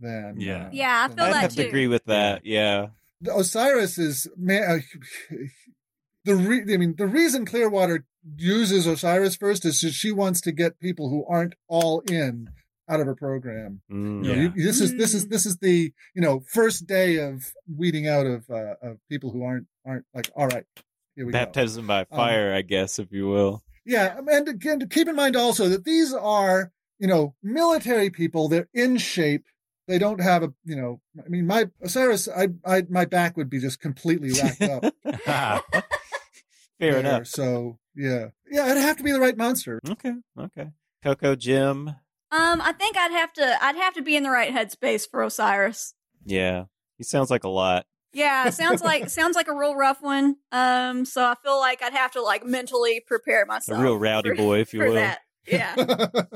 than 0.00 0.38
Yeah. 0.38 0.66
uh, 0.66 0.70
Yeah, 0.72 1.08
I 1.10 1.14
feel 1.14 1.24
I'd 1.24 1.32
that 1.34 1.40
have 1.42 1.54
to 1.56 1.66
agree 1.68 1.86
with 1.86 2.04
that. 2.06 2.44
Yeah. 2.44 2.88
the 3.20 3.34
Osiris 3.34 3.96
is 3.96 4.28
man. 4.36 4.82
The 6.24 6.36
re- 6.36 6.64
I 6.72 6.76
mean, 6.78 6.94
the 6.96 7.06
reason 7.06 7.44
Clearwater 7.44 8.04
uses 8.36 8.86
Osiris 8.86 9.36
first 9.36 9.64
is 9.64 9.80
just 9.80 9.96
she 9.98 10.10
wants 10.12 10.40
to 10.42 10.52
get 10.52 10.80
people 10.80 11.10
who 11.10 11.24
aren't 11.26 11.54
all 11.68 12.00
in 12.00 12.48
out 12.88 13.00
of 13.00 13.06
her 13.06 13.14
program. 13.14 13.80
Mm. 13.90 14.24
You 14.24 14.32
know, 14.32 14.40
Yeah. 14.42 14.50
you- 14.54 14.62
this 14.64 14.80
is 14.80 14.94
this 14.96 15.12
is 15.14 15.26
Mm. 15.26 15.30
this 15.30 15.46
is 15.46 15.56
the 15.58 15.92
you 16.14 16.22
know 16.22 16.40
first 16.50 16.86
day 16.86 17.16
of 17.18 17.52
weeding 17.74 18.06
out 18.08 18.26
of 18.26 18.48
uh, 18.50 18.74
of 18.82 18.98
people 19.10 19.30
who 19.32 19.42
aren't 19.42 19.66
aren't 19.86 20.04
like 20.14 20.30
all 20.36 20.46
right. 20.48 20.64
Here 21.16 21.26
we 21.26 21.32
go. 21.32 21.38
Baptism 21.38 21.86
by 21.86 22.00
Um, 22.00 22.06
fire, 22.10 22.52
I 22.54 22.62
guess, 22.62 22.98
if 22.98 23.12
you 23.12 23.26
will. 23.28 23.62
Yeah, 23.86 24.18
and 24.26 24.48
again, 24.48 24.80
to 24.80 24.86
keep 24.86 25.08
in 25.08 25.14
mind 25.16 25.36
also 25.36 25.68
that 25.68 25.84
these 25.84 26.12
are, 26.14 26.72
you 26.98 27.06
know, 27.06 27.34
military 27.42 28.08
people. 28.10 28.48
They're 28.48 28.68
in 28.72 28.96
shape. 28.96 29.44
They 29.86 29.98
don't 29.98 30.20
have 30.22 30.42
a, 30.42 30.52
you 30.64 30.74
know, 30.74 31.02
I 31.24 31.28
mean, 31.28 31.46
my 31.46 31.68
Osiris, 31.82 32.26
I, 32.26 32.48
I, 32.64 32.84
my 32.88 33.04
back 33.04 33.36
would 33.36 33.50
be 33.50 33.60
just 33.60 33.80
completely 33.80 34.30
racked 34.32 34.62
up. 34.62 34.94
Fair 36.92 37.02
there. 37.02 37.14
enough. 37.14 37.26
So 37.26 37.78
yeah, 37.94 38.26
yeah, 38.50 38.70
it'd 38.70 38.82
have 38.82 38.96
to 38.98 39.02
be 39.02 39.12
the 39.12 39.20
right 39.20 39.36
monster. 39.36 39.80
Okay. 39.88 40.12
Okay. 40.38 40.70
Coco, 41.02 41.34
Jem. 41.36 41.88
Um, 42.32 42.60
I 42.60 42.72
think 42.72 42.96
I'd 42.96 43.12
have 43.12 43.32
to 43.34 43.64
I'd 43.64 43.76
have 43.76 43.94
to 43.94 44.02
be 44.02 44.16
in 44.16 44.22
the 44.22 44.30
right 44.30 44.52
headspace 44.52 45.08
for 45.08 45.22
Osiris. 45.22 45.94
Yeah. 46.24 46.64
He 46.96 47.04
sounds 47.04 47.30
like 47.30 47.44
a 47.44 47.48
lot. 47.48 47.86
Yeah, 48.12 48.50
sounds 48.50 48.82
like 48.82 49.10
sounds 49.10 49.36
like 49.36 49.48
a 49.48 49.54
real 49.54 49.74
rough 49.74 50.00
one. 50.00 50.36
Um, 50.52 51.04
so 51.04 51.22
I 51.24 51.34
feel 51.42 51.58
like 51.58 51.82
I'd 51.82 51.92
have 51.92 52.12
to 52.12 52.22
like 52.22 52.44
mentally 52.44 53.02
prepare 53.06 53.44
myself. 53.46 53.78
A 53.78 53.82
real 53.82 53.98
rowdy 53.98 54.30
for, 54.30 54.36
boy, 54.36 54.60
if 54.60 54.72
you 54.72 54.80
will. 54.80 54.94
that. 54.94 55.18
Yeah. 55.46 55.74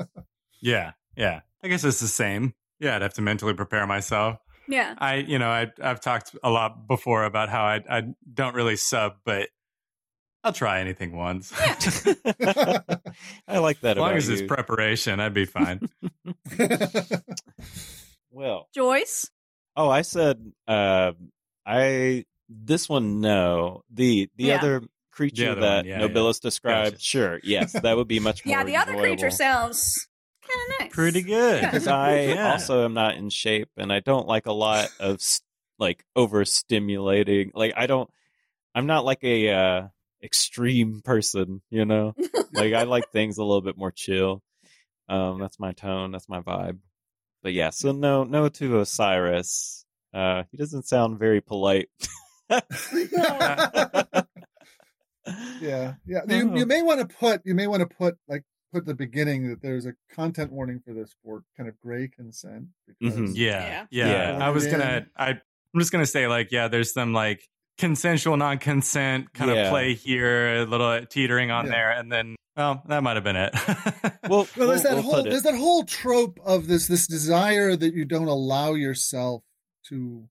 Yeah, 0.61 0.91
yeah. 1.15 1.41
I 1.63 1.67
guess 1.67 1.83
it's 1.83 1.99
the 1.99 2.07
same. 2.07 2.53
Yeah, 2.79 2.95
I'd 2.95 3.01
have 3.01 3.13
to 3.13 3.21
mentally 3.21 3.53
prepare 3.53 3.85
myself. 3.87 4.37
Yeah. 4.67 4.93
I, 4.97 5.15
you 5.15 5.39
know, 5.39 5.49
I, 5.49 5.67
I've 5.81 6.01
talked 6.01 6.35
a 6.43 6.49
lot 6.49 6.87
before 6.87 7.23
about 7.23 7.49
how 7.49 7.63
I, 7.63 7.81
I 7.89 8.03
don't 8.33 8.55
really 8.55 8.75
sub, 8.75 9.13
but 9.25 9.49
I'll 10.43 10.53
try 10.53 10.79
anything 10.79 11.15
once. 11.15 11.51
I 11.57 13.59
like 13.59 13.81
that 13.81 13.97
as 13.97 13.97
long 13.97 14.09
about 14.11 14.17
as 14.17 14.29
it's 14.29 14.41
preparation, 14.41 15.19
I'd 15.19 15.33
be 15.33 15.45
fine. 15.45 15.81
well, 18.31 18.67
Joyce. 18.73 19.29
oh, 19.75 19.89
I 19.89 20.01
said, 20.03 20.51
uh, 20.67 21.11
I 21.65 22.25
this 22.47 22.87
one 22.89 23.21
no. 23.21 23.83
The 23.93 24.29
the 24.35 24.45
Yeah. 24.45 24.55
other 24.57 24.81
creature 25.11 25.51
other 25.51 25.61
that 25.61 25.75
one, 25.77 25.85
yeah, 25.85 25.99
Nobilis 25.99 26.39
described, 26.39 26.95
Gotcha. 26.95 27.03
sure, 27.03 27.39
yes, 27.43 27.73
that 27.73 27.95
would 27.97 28.07
be 28.07 28.19
much 28.19 28.45
more. 28.45 28.57
Yeah, 28.57 28.63
the 28.63 28.77
other 28.77 28.93
creature 28.95 29.27
enjoyable. 29.27 29.31
sounds 29.31 30.07
kind 30.41 30.61
of 30.61 30.85
nice. 30.85 30.93
Pretty 30.93 31.21
good. 31.21 31.61
Because 31.61 31.87
I 31.87 32.21
Yeah. 32.21 32.51
also 32.51 32.85
am 32.85 32.93
not 32.93 33.15
in 33.15 33.29
shape 33.29 33.69
and 33.77 33.91
I 33.91 33.99
don't 33.99 34.27
like 34.27 34.45
a 34.45 34.53
lot 34.53 34.89
of 34.99 35.15
s- 35.15 35.41
like 35.77 36.03
overstimulating. 36.17 37.51
Like 37.53 37.73
I 37.75 37.85
don't, 37.87 38.09
I'm 38.73 38.87
not 38.87 39.05
like 39.05 39.23
a 39.23 39.49
uh, 39.51 39.87
extreme 40.23 41.01
person, 41.03 41.61
you 41.69 41.85
know. 41.85 42.13
like 42.53 42.73
I 42.73 42.83
like 42.83 43.09
things 43.11 43.37
a 43.37 43.43
little 43.43 43.61
bit 43.61 43.77
more 43.77 43.91
chill. 43.91 44.41
Um, 45.07 45.39
that's 45.39 45.59
my 45.59 45.71
tone. 45.73 46.11
That's 46.11 46.29
my 46.29 46.41
vibe. 46.41 46.79
But 47.41 47.53
yeah, 47.53 47.69
so 47.71 47.91
no, 47.91 48.23
no 48.25 48.49
to 48.49 48.79
Osiris. 48.81 49.85
Uh, 50.13 50.43
he 50.51 50.57
doesn't 50.57 50.87
sound 50.87 51.17
very 51.19 51.41
polite. 51.41 51.89
yeah, 52.49 52.61
yeah. 55.61 55.93
You, 56.27 56.51
Oh. 56.51 56.55
you 56.55 56.65
may 56.65 56.81
want 56.81 57.07
to 57.07 57.15
put 57.17 57.41
you 57.45 57.55
may 57.55 57.67
want 57.67 57.81
to 57.81 57.87
put 57.87 58.17
like 58.27 58.43
put 58.73 58.85
the 58.85 58.95
beginning 58.95 59.49
that 59.49 59.61
there's 59.61 59.85
a 59.85 59.93
content 60.13 60.51
warning 60.51 60.81
for 60.85 60.93
this 60.93 61.15
for 61.23 61.43
kind 61.57 61.69
of 61.69 61.79
gray 61.79 62.07
consent 62.07 62.65
because 62.87 63.15
Mhm. 63.17 63.31
Yeah, 63.35 63.85
Yeah. 63.91 64.07
yeah. 64.07 64.37
Yeah. 64.37 64.45
I 64.45 64.49
was 64.49 64.67
gonna. 64.67 65.07
I, 65.15 65.29
I'm 65.29 65.79
just 65.79 65.91
gonna 65.91 66.05
say 66.05 66.27
like, 66.27 66.51
yeah. 66.51 66.67
There's 66.67 66.93
some 66.93 67.13
like 67.13 67.41
consensual, 67.79 68.37
non-consent 68.37 69.33
kind 69.33 69.49
Yeah. 69.49 69.63
of 69.63 69.69
play 69.71 69.95
here, 69.95 70.57
a 70.61 70.65
little 70.65 71.03
teetering 71.07 71.49
on 71.49 71.65
Yeah. 71.65 71.71
there, 71.71 71.91
and 71.91 72.11
then 72.11 72.35
well, 72.55 72.83
that 72.87 73.01
might 73.03 73.15
have 73.15 73.23
been 73.23 73.35
it. 73.37 73.53
Well, 74.29 74.47
Well, 74.57 74.67
there's 74.67 74.83
that 74.83 74.93
we'll 74.95 75.01
whole 75.03 75.23
there's 75.23 75.43
that 75.43 75.55
whole 75.55 75.83
trope 75.85 76.39
of 76.45 76.67
this 76.67 76.87
this 76.87 77.07
desire 77.07 77.75
that 77.75 77.93
you 77.95 78.05
don't 78.05 78.27
allow 78.27 78.73
yourself 78.75 79.41
to 79.87 80.29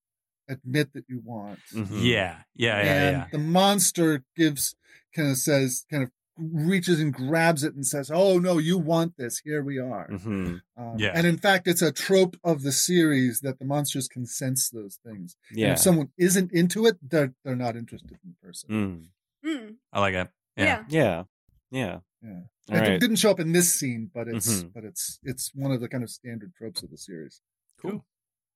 admit 0.49 0.93
that 0.93 1.05
you 1.09 1.21
want. 1.25 1.59
Mhm. 1.75 1.89
yeah, 2.05 2.43
yeah, 2.55 2.83
yeah, 2.85 2.93
and 3.09 3.17
yeah. 3.17 3.27
the 3.33 3.39
monster 3.39 4.25
gives 4.37 4.77
kind 5.17 5.31
of 5.31 5.37
says 5.39 5.85
kind 5.91 6.03
of 6.05 6.11
reaches 6.39 7.01
and 7.01 7.12
grabs 7.12 7.64
it 7.64 7.74
and 7.74 7.84
says, 7.86 8.11
"Oh 8.11 8.39
no, 8.39 8.59
you 8.59 8.78
want 8.78 9.16
this. 9.16 9.39
Here 9.39 9.62
we 9.62 9.78
are." 9.78 10.09
Mhm. 10.09 10.61
Um, 10.76 10.95
Yeah. 10.99 11.12
And 11.14 11.26
in 11.26 11.36
fact, 11.39 11.66
it's 11.68 11.82
a 11.82 11.93
trope 11.93 12.36
of 12.45 12.62
the 12.62 12.72
series 12.72 13.41
that 13.41 13.59
the 13.59 13.64
monsters 13.64 14.09
can 14.09 14.24
sense 14.26 14.70
those 14.70 14.97
things. 15.05 15.36
And 15.51 15.59
Yeah. 15.59 15.72
if 15.72 15.78
someone 15.80 16.11
isn't 16.16 16.53
into 16.53 16.86
it, 16.86 16.97
they're 17.03 17.34
they're 17.45 17.57
not 17.57 17.76
interested 17.76 18.12
in 18.22 18.30
the 18.30 18.47
person. 18.47 18.70
Mm. 18.70 19.09
Mm, 19.45 19.76
I 19.93 20.01
like 20.01 20.14
it. 20.14 20.28
Yeah. 20.57 20.84
yeah. 20.89 21.24
Yeah. 21.70 22.01
Yeah. 22.22 22.41
Yeah. 22.68 22.80
All 22.80 22.86
it 22.86 22.99
didn't 23.01 23.16
show 23.16 23.30
up 23.30 23.41
in 23.41 23.53
this 23.53 23.72
scene, 23.74 24.11
but 24.12 24.28
it's 24.28 24.62
Mhm. 24.62 24.72
but 24.72 24.84
it's 24.84 25.18
it's 25.22 25.55
one 25.55 25.72
of 25.72 25.80
the 25.80 25.89
kind 25.89 26.03
of 26.05 26.11
standard 26.11 26.55
tropes 26.55 26.82
of 26.82 26.91
the 26.91 26.99
series. 26.99 27.41
Cool. 27.80 28.05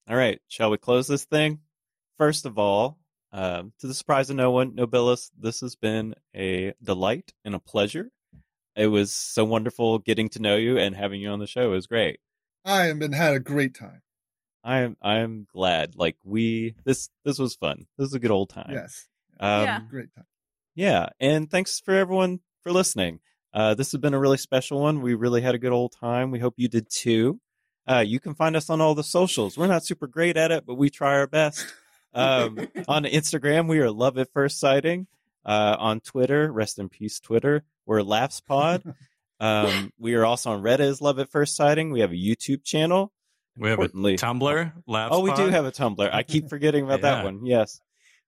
All 0.08 0.16
right, 0.16 0.40
shall 0.48 0.70
we 0.70 0.78
close 0.78 1.06
this 1.06 1.24
thing? 1.24 1.60
First 2.18 2.44
of 2.44 2.58
all, 2.58 2.98
um, 3.32 3.72
to 3.80 3.86
the 3.86 3.94
surprise 3.94 4.30
of 4.30 4.36
no 4.36 4.50
one, 4.50 4.72
Nobilis, 4.72 5.30
this 5.38 5.60
has 5.60 5.74
been 5.76 6.14
a 6.36 6.72
delight 6.82 7.32
and 7.44 7.54
a 7.54 7.58
pleasure. 7.58 8.10
It 8.76 8.86
was 8.88 9.12
so 9.12 9.44
wonderful 9.44 9.98
getting 9.98 10.28
to 10.30 10.40
know 10.42 10.56
you 10.56 10.78
and 10.78 10.94
having 10.96 11.20
you 11.20 11.30
on 11.30 11.38
the 11.38 11.46
show. 11.46 11.72
It 11.72 11.74
was 11.76 11.86
great. 11.86 12.20
I 12.64 12.84
have 12.84 12.98
been 12.98 13.12
had 13.12 13.34
a 13.34 13.40
great 13.40 13.74
time. 13.74 14.02
I'm 14.64 14.96
I'm 15.02 15.46
glad. 15.52 15.96
Like 15.96 16.16
we 16.24 16.74
this 16.84 17.08
this 17.24 17.38
was 17.38 17.54
fun. 17.56 17.86
This 17.98 18.06
was 18.06 18.14
a 18.14 18.18
good 18.20 18.30
old 18.30 18.50
time. 18.50 18.70
Yes, 18.72 19.08
Um, 19.40 19.62
Yeah. 19.64 19.80
great 19.90 20.14
time. 20.14 20.26
yeah, 20.74 21.08
and 21.18 21.50
thanks 21.50 21.80
for 21.80 21.94
everyone 21.94 22.40
for 22.62 22.70
listening. 22.72 23.20
Uh, 23.52 23.74
this 23.74 23.92
has 23.92 24.00
been 24.00 24.14
a 24.14 24.18
really 24.20 24.38
special 24.38 24.80
one. 24.80 25.02
We 25.02 25.14
really 25.14 25.42
had 25.42 25.54
a 25.54 25.58
good 25.58 25.72
old 25.72 25.92
time. 25.98 26.30
We 26.30 26.38
hope 26.38 26.54
you 26.56 26.68
did 26.68 26.86
too. 26.88 27.40
Uh, 27.86 28.04
you 28.06 28.20
can 28.20 28.34
find 28.34 28.54
us 28.56 28.70
on 28.70 28.80
all 28.80 28.94
the 28.94 29.02
socials. 29.02 29.58
We're 29.58 29.66
not 29.66 29.84
super 29.84 30.06
great 30.06 30.36
at 30.36 30.52
it, 30.52 30.64
but 30.64 30.76
we 30.76 30.88
try 30.88 31.14
our 31.14 31.26
best. 31.26 31.66
Um, 32.14 32.58
on 32.88 33.04
Instagram, 33.04 33.68
we 33.68 33.78
are 33.80 33.90
Love 33.90 34.18
at 34.18 34.32
First 34.32 34.60
Sighting. 34.60 35.06
Uh, 35.44 35.76
on 35.78 36.00
Twitter, 36.00 36.52
rest 36.52 36.78
in 36.78 36.88
peace, 36.88 37.18
Twitter. 37.18 37.64
We're 37.86 38.00
LAFS 38.02 38.44
Pod. 38.44 38.82
Um, 39.40 39.92
we 39.98 40.14
are 40.14 40.24
also 40.24 40.52
on 40.52 40.62
Reddit 40.62 40.78
as 40.78 41.00
Love 41.00 41.18
at 41.18 41.28
First 41.28 41.56
Sighting. 41.56 41.90
We 41.90 41.98
have 41.98 42.12
a 42.12 42.14
YouTube 42.14 42.62
channel. 42.62 43.12
We 43.58 43.70
have 43.70 43.80
a 43.80 43.88
Tumblr. 43.88 44.72
Laughs 44.86 45.12
Oh, 45.12 45.18
we 45.18 45.34
do 45.34 45.48
have 45.48 45.64
a 45.64 45.72
Tumblr. 45.72 46.14
I 46.14 46.22
keep 46.22 46.48
forgetting 46.48 46.84
about 46.84 47.00
that 47.00 47.24
one. 47.24 47.44
Yes, 47.44 47.80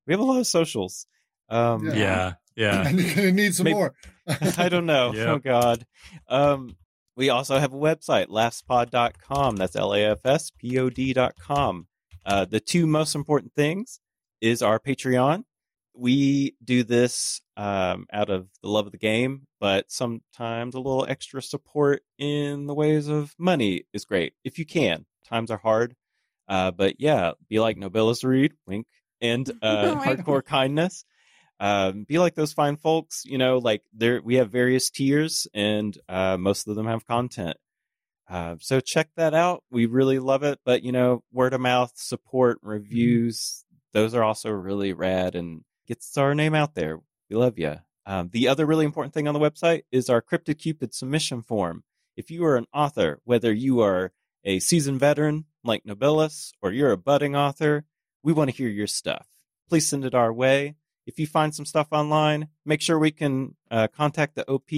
we 0.09 0.12
have 0.12 0.18
a 0.18 0.24
lot 0.24 0.41
of 0.41 0.47
socials. 0.49 1.07
Um, 1.49 1.87
Yeah. 1.87 1.95
Yeah, 1.95 2.32
yeah. 2.57 2.82
and 2.89 3.01
you're 3.01 3.14
gonna 3.14 3.30
need 3.30 3.55
some 3.55 3.62
Maybe- 3.64 3.74
more. 3.74 3.95
I 4.26 4.68
don't 4.68 4.87
know. 4.87 5.12
Yep. 5.12 5.28
Oh 5.28 5.39
God. 5.39 5.87
Um, 6.28 6.76
we 7.14 7.30
also 7.30 7.61
have 7.61 7.72
a 7.72 7.76
website, 7.76 8.26
lafspod.com. 8.26 9.55
That's 9.55 9.76
L 9.76 9.95
A 9.95 10.01
F 10.01 10.18
S 10.24 10.51
P 10.51 10.76
O 10.80 10.91
D.com. 10.91 11.87
Uh, 12.25 12.45
the 12.45 12.61
two 12.61 12.87
most 12.87 13.14
important 13.14 13.53
things 13.55 14.01
is 14.41 14.62
our 14.62 14.79
Patreon. 14.79 15.45
We 15.97 16.57
do 16.64 16.83
this 16.83 17.41
um, 17.57 18.07
out 18.12 18.31
of 18.31 18.49
the 18.62 18.68
love 18.68 18.87
of 18.87 18.93
the 18.93 18.99
game, 18.99 19.47
but 19.61 19.91
sometimes 19.93 20.75
a 20.75 20.81
little 20.81 21.07
extra 21.09 21.41
support 21.41 22.03
in 22.18 22.66
the 22.66 22.75
ways 22.75 23.09
of 23.09 23.35
money 23.39 23.85
is 23.93 24.05
great 24.05 24.35
if 24.43 24.59
you 24.59 24.66
can. 24.66 25.07
Times 25.29 25.51
are 25.51 25.59
hard, 25.59 25.95
uh, 26.49 26.72
but 26.72 27.01
yeah, 27.01 27.33
be 27.49 27.61
like 27.61 27.77
Nobilis 27.77 28.25
Reed, 28.25 28.55
wink, 28.66 28.87
and 29.20 29.49
uh, 29.62 29.95
hardcore 30.01 30.45
kindness 30.45 31.05
um, 31.61 32.05
be 32.05 32.18
like 32.18 32.35
those 32.35 32.53
fine 32.53 32.77
folks. 32.77 33.25
You 33.25 33.39
know, 33.39 33.59
like 33.59 33.83
there 33.93 34.20
we 34.22 34.37
have 34.37 34.51
various 34.51 34.91
tiers, 34.91 35.47
and 35.55 35.97
uh, 36.09 36.37
most 36.37 36.68
of 36.68 36.77
them 36.77 36.87
have 36.87 37.07
content. 37.07 37.57
Uh, 38.29 38.57
so 38.61 38.81
check 38.81 39.09
that 39.16 39.35
out. 39.35 39.62
We 39.70 39.87
really 39.87 40.18
love 40.18 40.43
it. 40.43 40.59
But 40.64 40.83
you 40.83 40.93
know, 40.93 41.22
word 41.33 41.55
of 41.55 41.61
mouth 41.61 41.93
support, 41.95 42.59
reviews, 42.62 43.64
those 43.93 44.14
are 44.14 44.22
also 44.22 44.51
really 44.51 44.93
rad 44.93 45.35
and 45.35 45.62
gets 45.87 46.16
our 46.16 46.35
name 46.35 46.55
out 46.55 46.75
there. 46.75 46.99
We 47.29 47.37
love 47.37 47.59
you. 47.59 47.77
Um, 48.07 48.31
the 48.33 48.49
other 48.49 48.66
really 48.66 48.85
important 48.85 49.14
thing 49.14 49.29
on 49.29 49.35
the 49.35 49.41
website 49.41 49.83
is 49.91 50.11
our 50.11 50.20
Cryptid 50.20 50.59
Cupid 50.59 50.95
submission 50.95 51.43
form. 51.43 51.85
If 52.16 52.31
you 52.31 52.45
are 52.45 52.57
an 52.57 52.66
author, 52.72 53.20
whether 53.25 53.53
you 53.53 53.81
are 53.81 54.12
a 54.45 54.59
seasoned 54.59 55.01
veteran 55.01 55.47
like 55.64 55.85
Nobilis 55.85 56.53
or 56.61 56.70
you're 56.70 56.93
a 56.93 56.99
budding 56.99 57.35
author, 57.35 57.85
we 58.22 58.33
want 58.33 58.51
to 58.51 58.57
hear 58.57 58.68
your 58.68 58.87
stuff. 58.87 59.27
Please 59.68 59.89
send 59.89 60.05
it 60.05 60.14
our 60.14 60.33
way 60.33 60.77
if 61.07 61.18
you 61.18 61.27
find 61.27 61.55
some 61.55 61.66
stuff 61.66 61.89
online, 61.93 62.49
make 62.64 62.81
sure 62.81 62.99
we 62.99 63.11
can 63.11 63.57
uh, 63.70 63.89
contact 63.89 64.35
the 64.35 64.49
OP, 64.49 64.70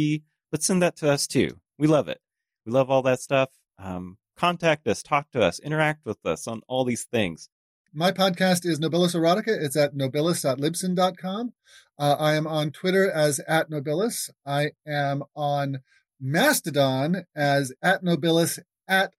but 0.51 0.63
send 0.63 0.83
that 0.83 0.97
to 0.97 1.11
us 1.11 1.27
too. 1.27 1.61
We 1.79 1.87
love 1.87 2.09
it. 2.09 2.21
We 2.67 2.73
love 2.73 2.91
all 2.91 3.03
that 3.03 3.21
stuff. 3.21 3.51
Um, 3.79 4.19
contact 4.37 4.87
us, 4.89 5.03
talk 5.03 5.31
to 5.31 5.41
us, 5.41 5.61
interact 5.61 6.05
with 6.05 6.19
us 6.27 6.47
on 6.49 6.63
all 6.69 6.85
these 6.85 7.05
things. 7.05 7.49
My 7.95 8.11
podcast 8.13 8.67
is 8.67 8.79
Nobilis 8.81 9.15
Erotica. 9.15 9.49
It's 9.49 9.77
at 9.77 9.95
nobilis.libsyn.com. 9.95 11.53
Uh, 11.99 12.17
I 12.19 12.35
am 12.35 12.47
on 12.47 12.73
Twitter 12.73 13.11
as 13.11 13.41
at 13.49 13.71
Nobilis. 13.71 14.29
I 14.45 14.73
am 14.87 15.23
on 15.35 15.79
Mastodon 16.21 17.25
as 17.35 17.73
at 17.83 18.03
Nobilis 18.05 18.59
at 18.89 19.13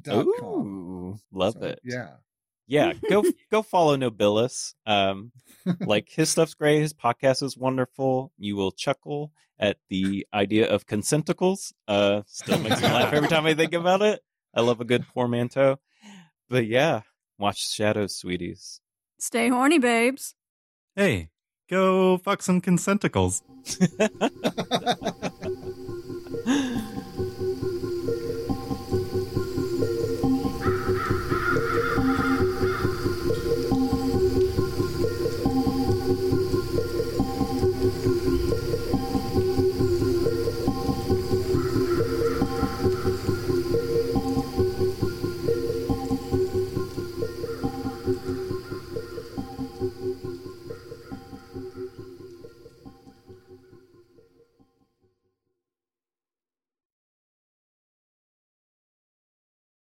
dot 0.00 0.26
com. 0.38 0.44
Ooh, 0.44 1.18
love 1.32 1.54
So, 1.54 1.66
it. 1.66 1.80
Yeah. 1.82 2.10
Yeah. 2.68 2.92
Go 3.10 3.24
go 3.50 3.62
follow 3.62 3.96
Nobilis. 3.96 4.74
Um, 4.86 5.32
like 5.80 6.08
his 6.10 6.30
stuff's 6.30 6.54
great. 6.54 6.80
His 6.80 6.94
podcast 6.94 7.42
is 7.42 7.56
wonderful. 7.56 8.32
You 8.38 8.54
will 8.54 8.70
chuckle 8.70 9.32
at 9.58 9.78
the 9.88 10.26
idea 10.32 10.68
of 10.68 10.86
consenticles. 10.86 11.72
Uh, 11.88 12.22
still 12.26 12.58
makes 12.58 12.80
me 12.80 12.88
laugh 12.88 13.12
every 13.12 13.28
time 13.28 13.46
I 13.46 13.54
think 13.54 13.72
about 13.72 14.02
it. 14.02 14.20
I 14.54 14.60
love 14.60 14.80
a 14.80 14.84
good 14.84 15.04
portmanteau. 15.08 15.78
But 16.48 16.66
yeah, 16.66 17.02
watch 17.38 17.74
Shadows, 17.74 18.16
sweeties. 18.16 18.80
Stay 19.18 19.48
horny, 19.48 19.78
babes. 19.78 20.34
Hey, 20.94 21.30
go 21.68 22.18
fuck 22.18 22.42
some 22.42 22.60
consenticles. 22.60 23.42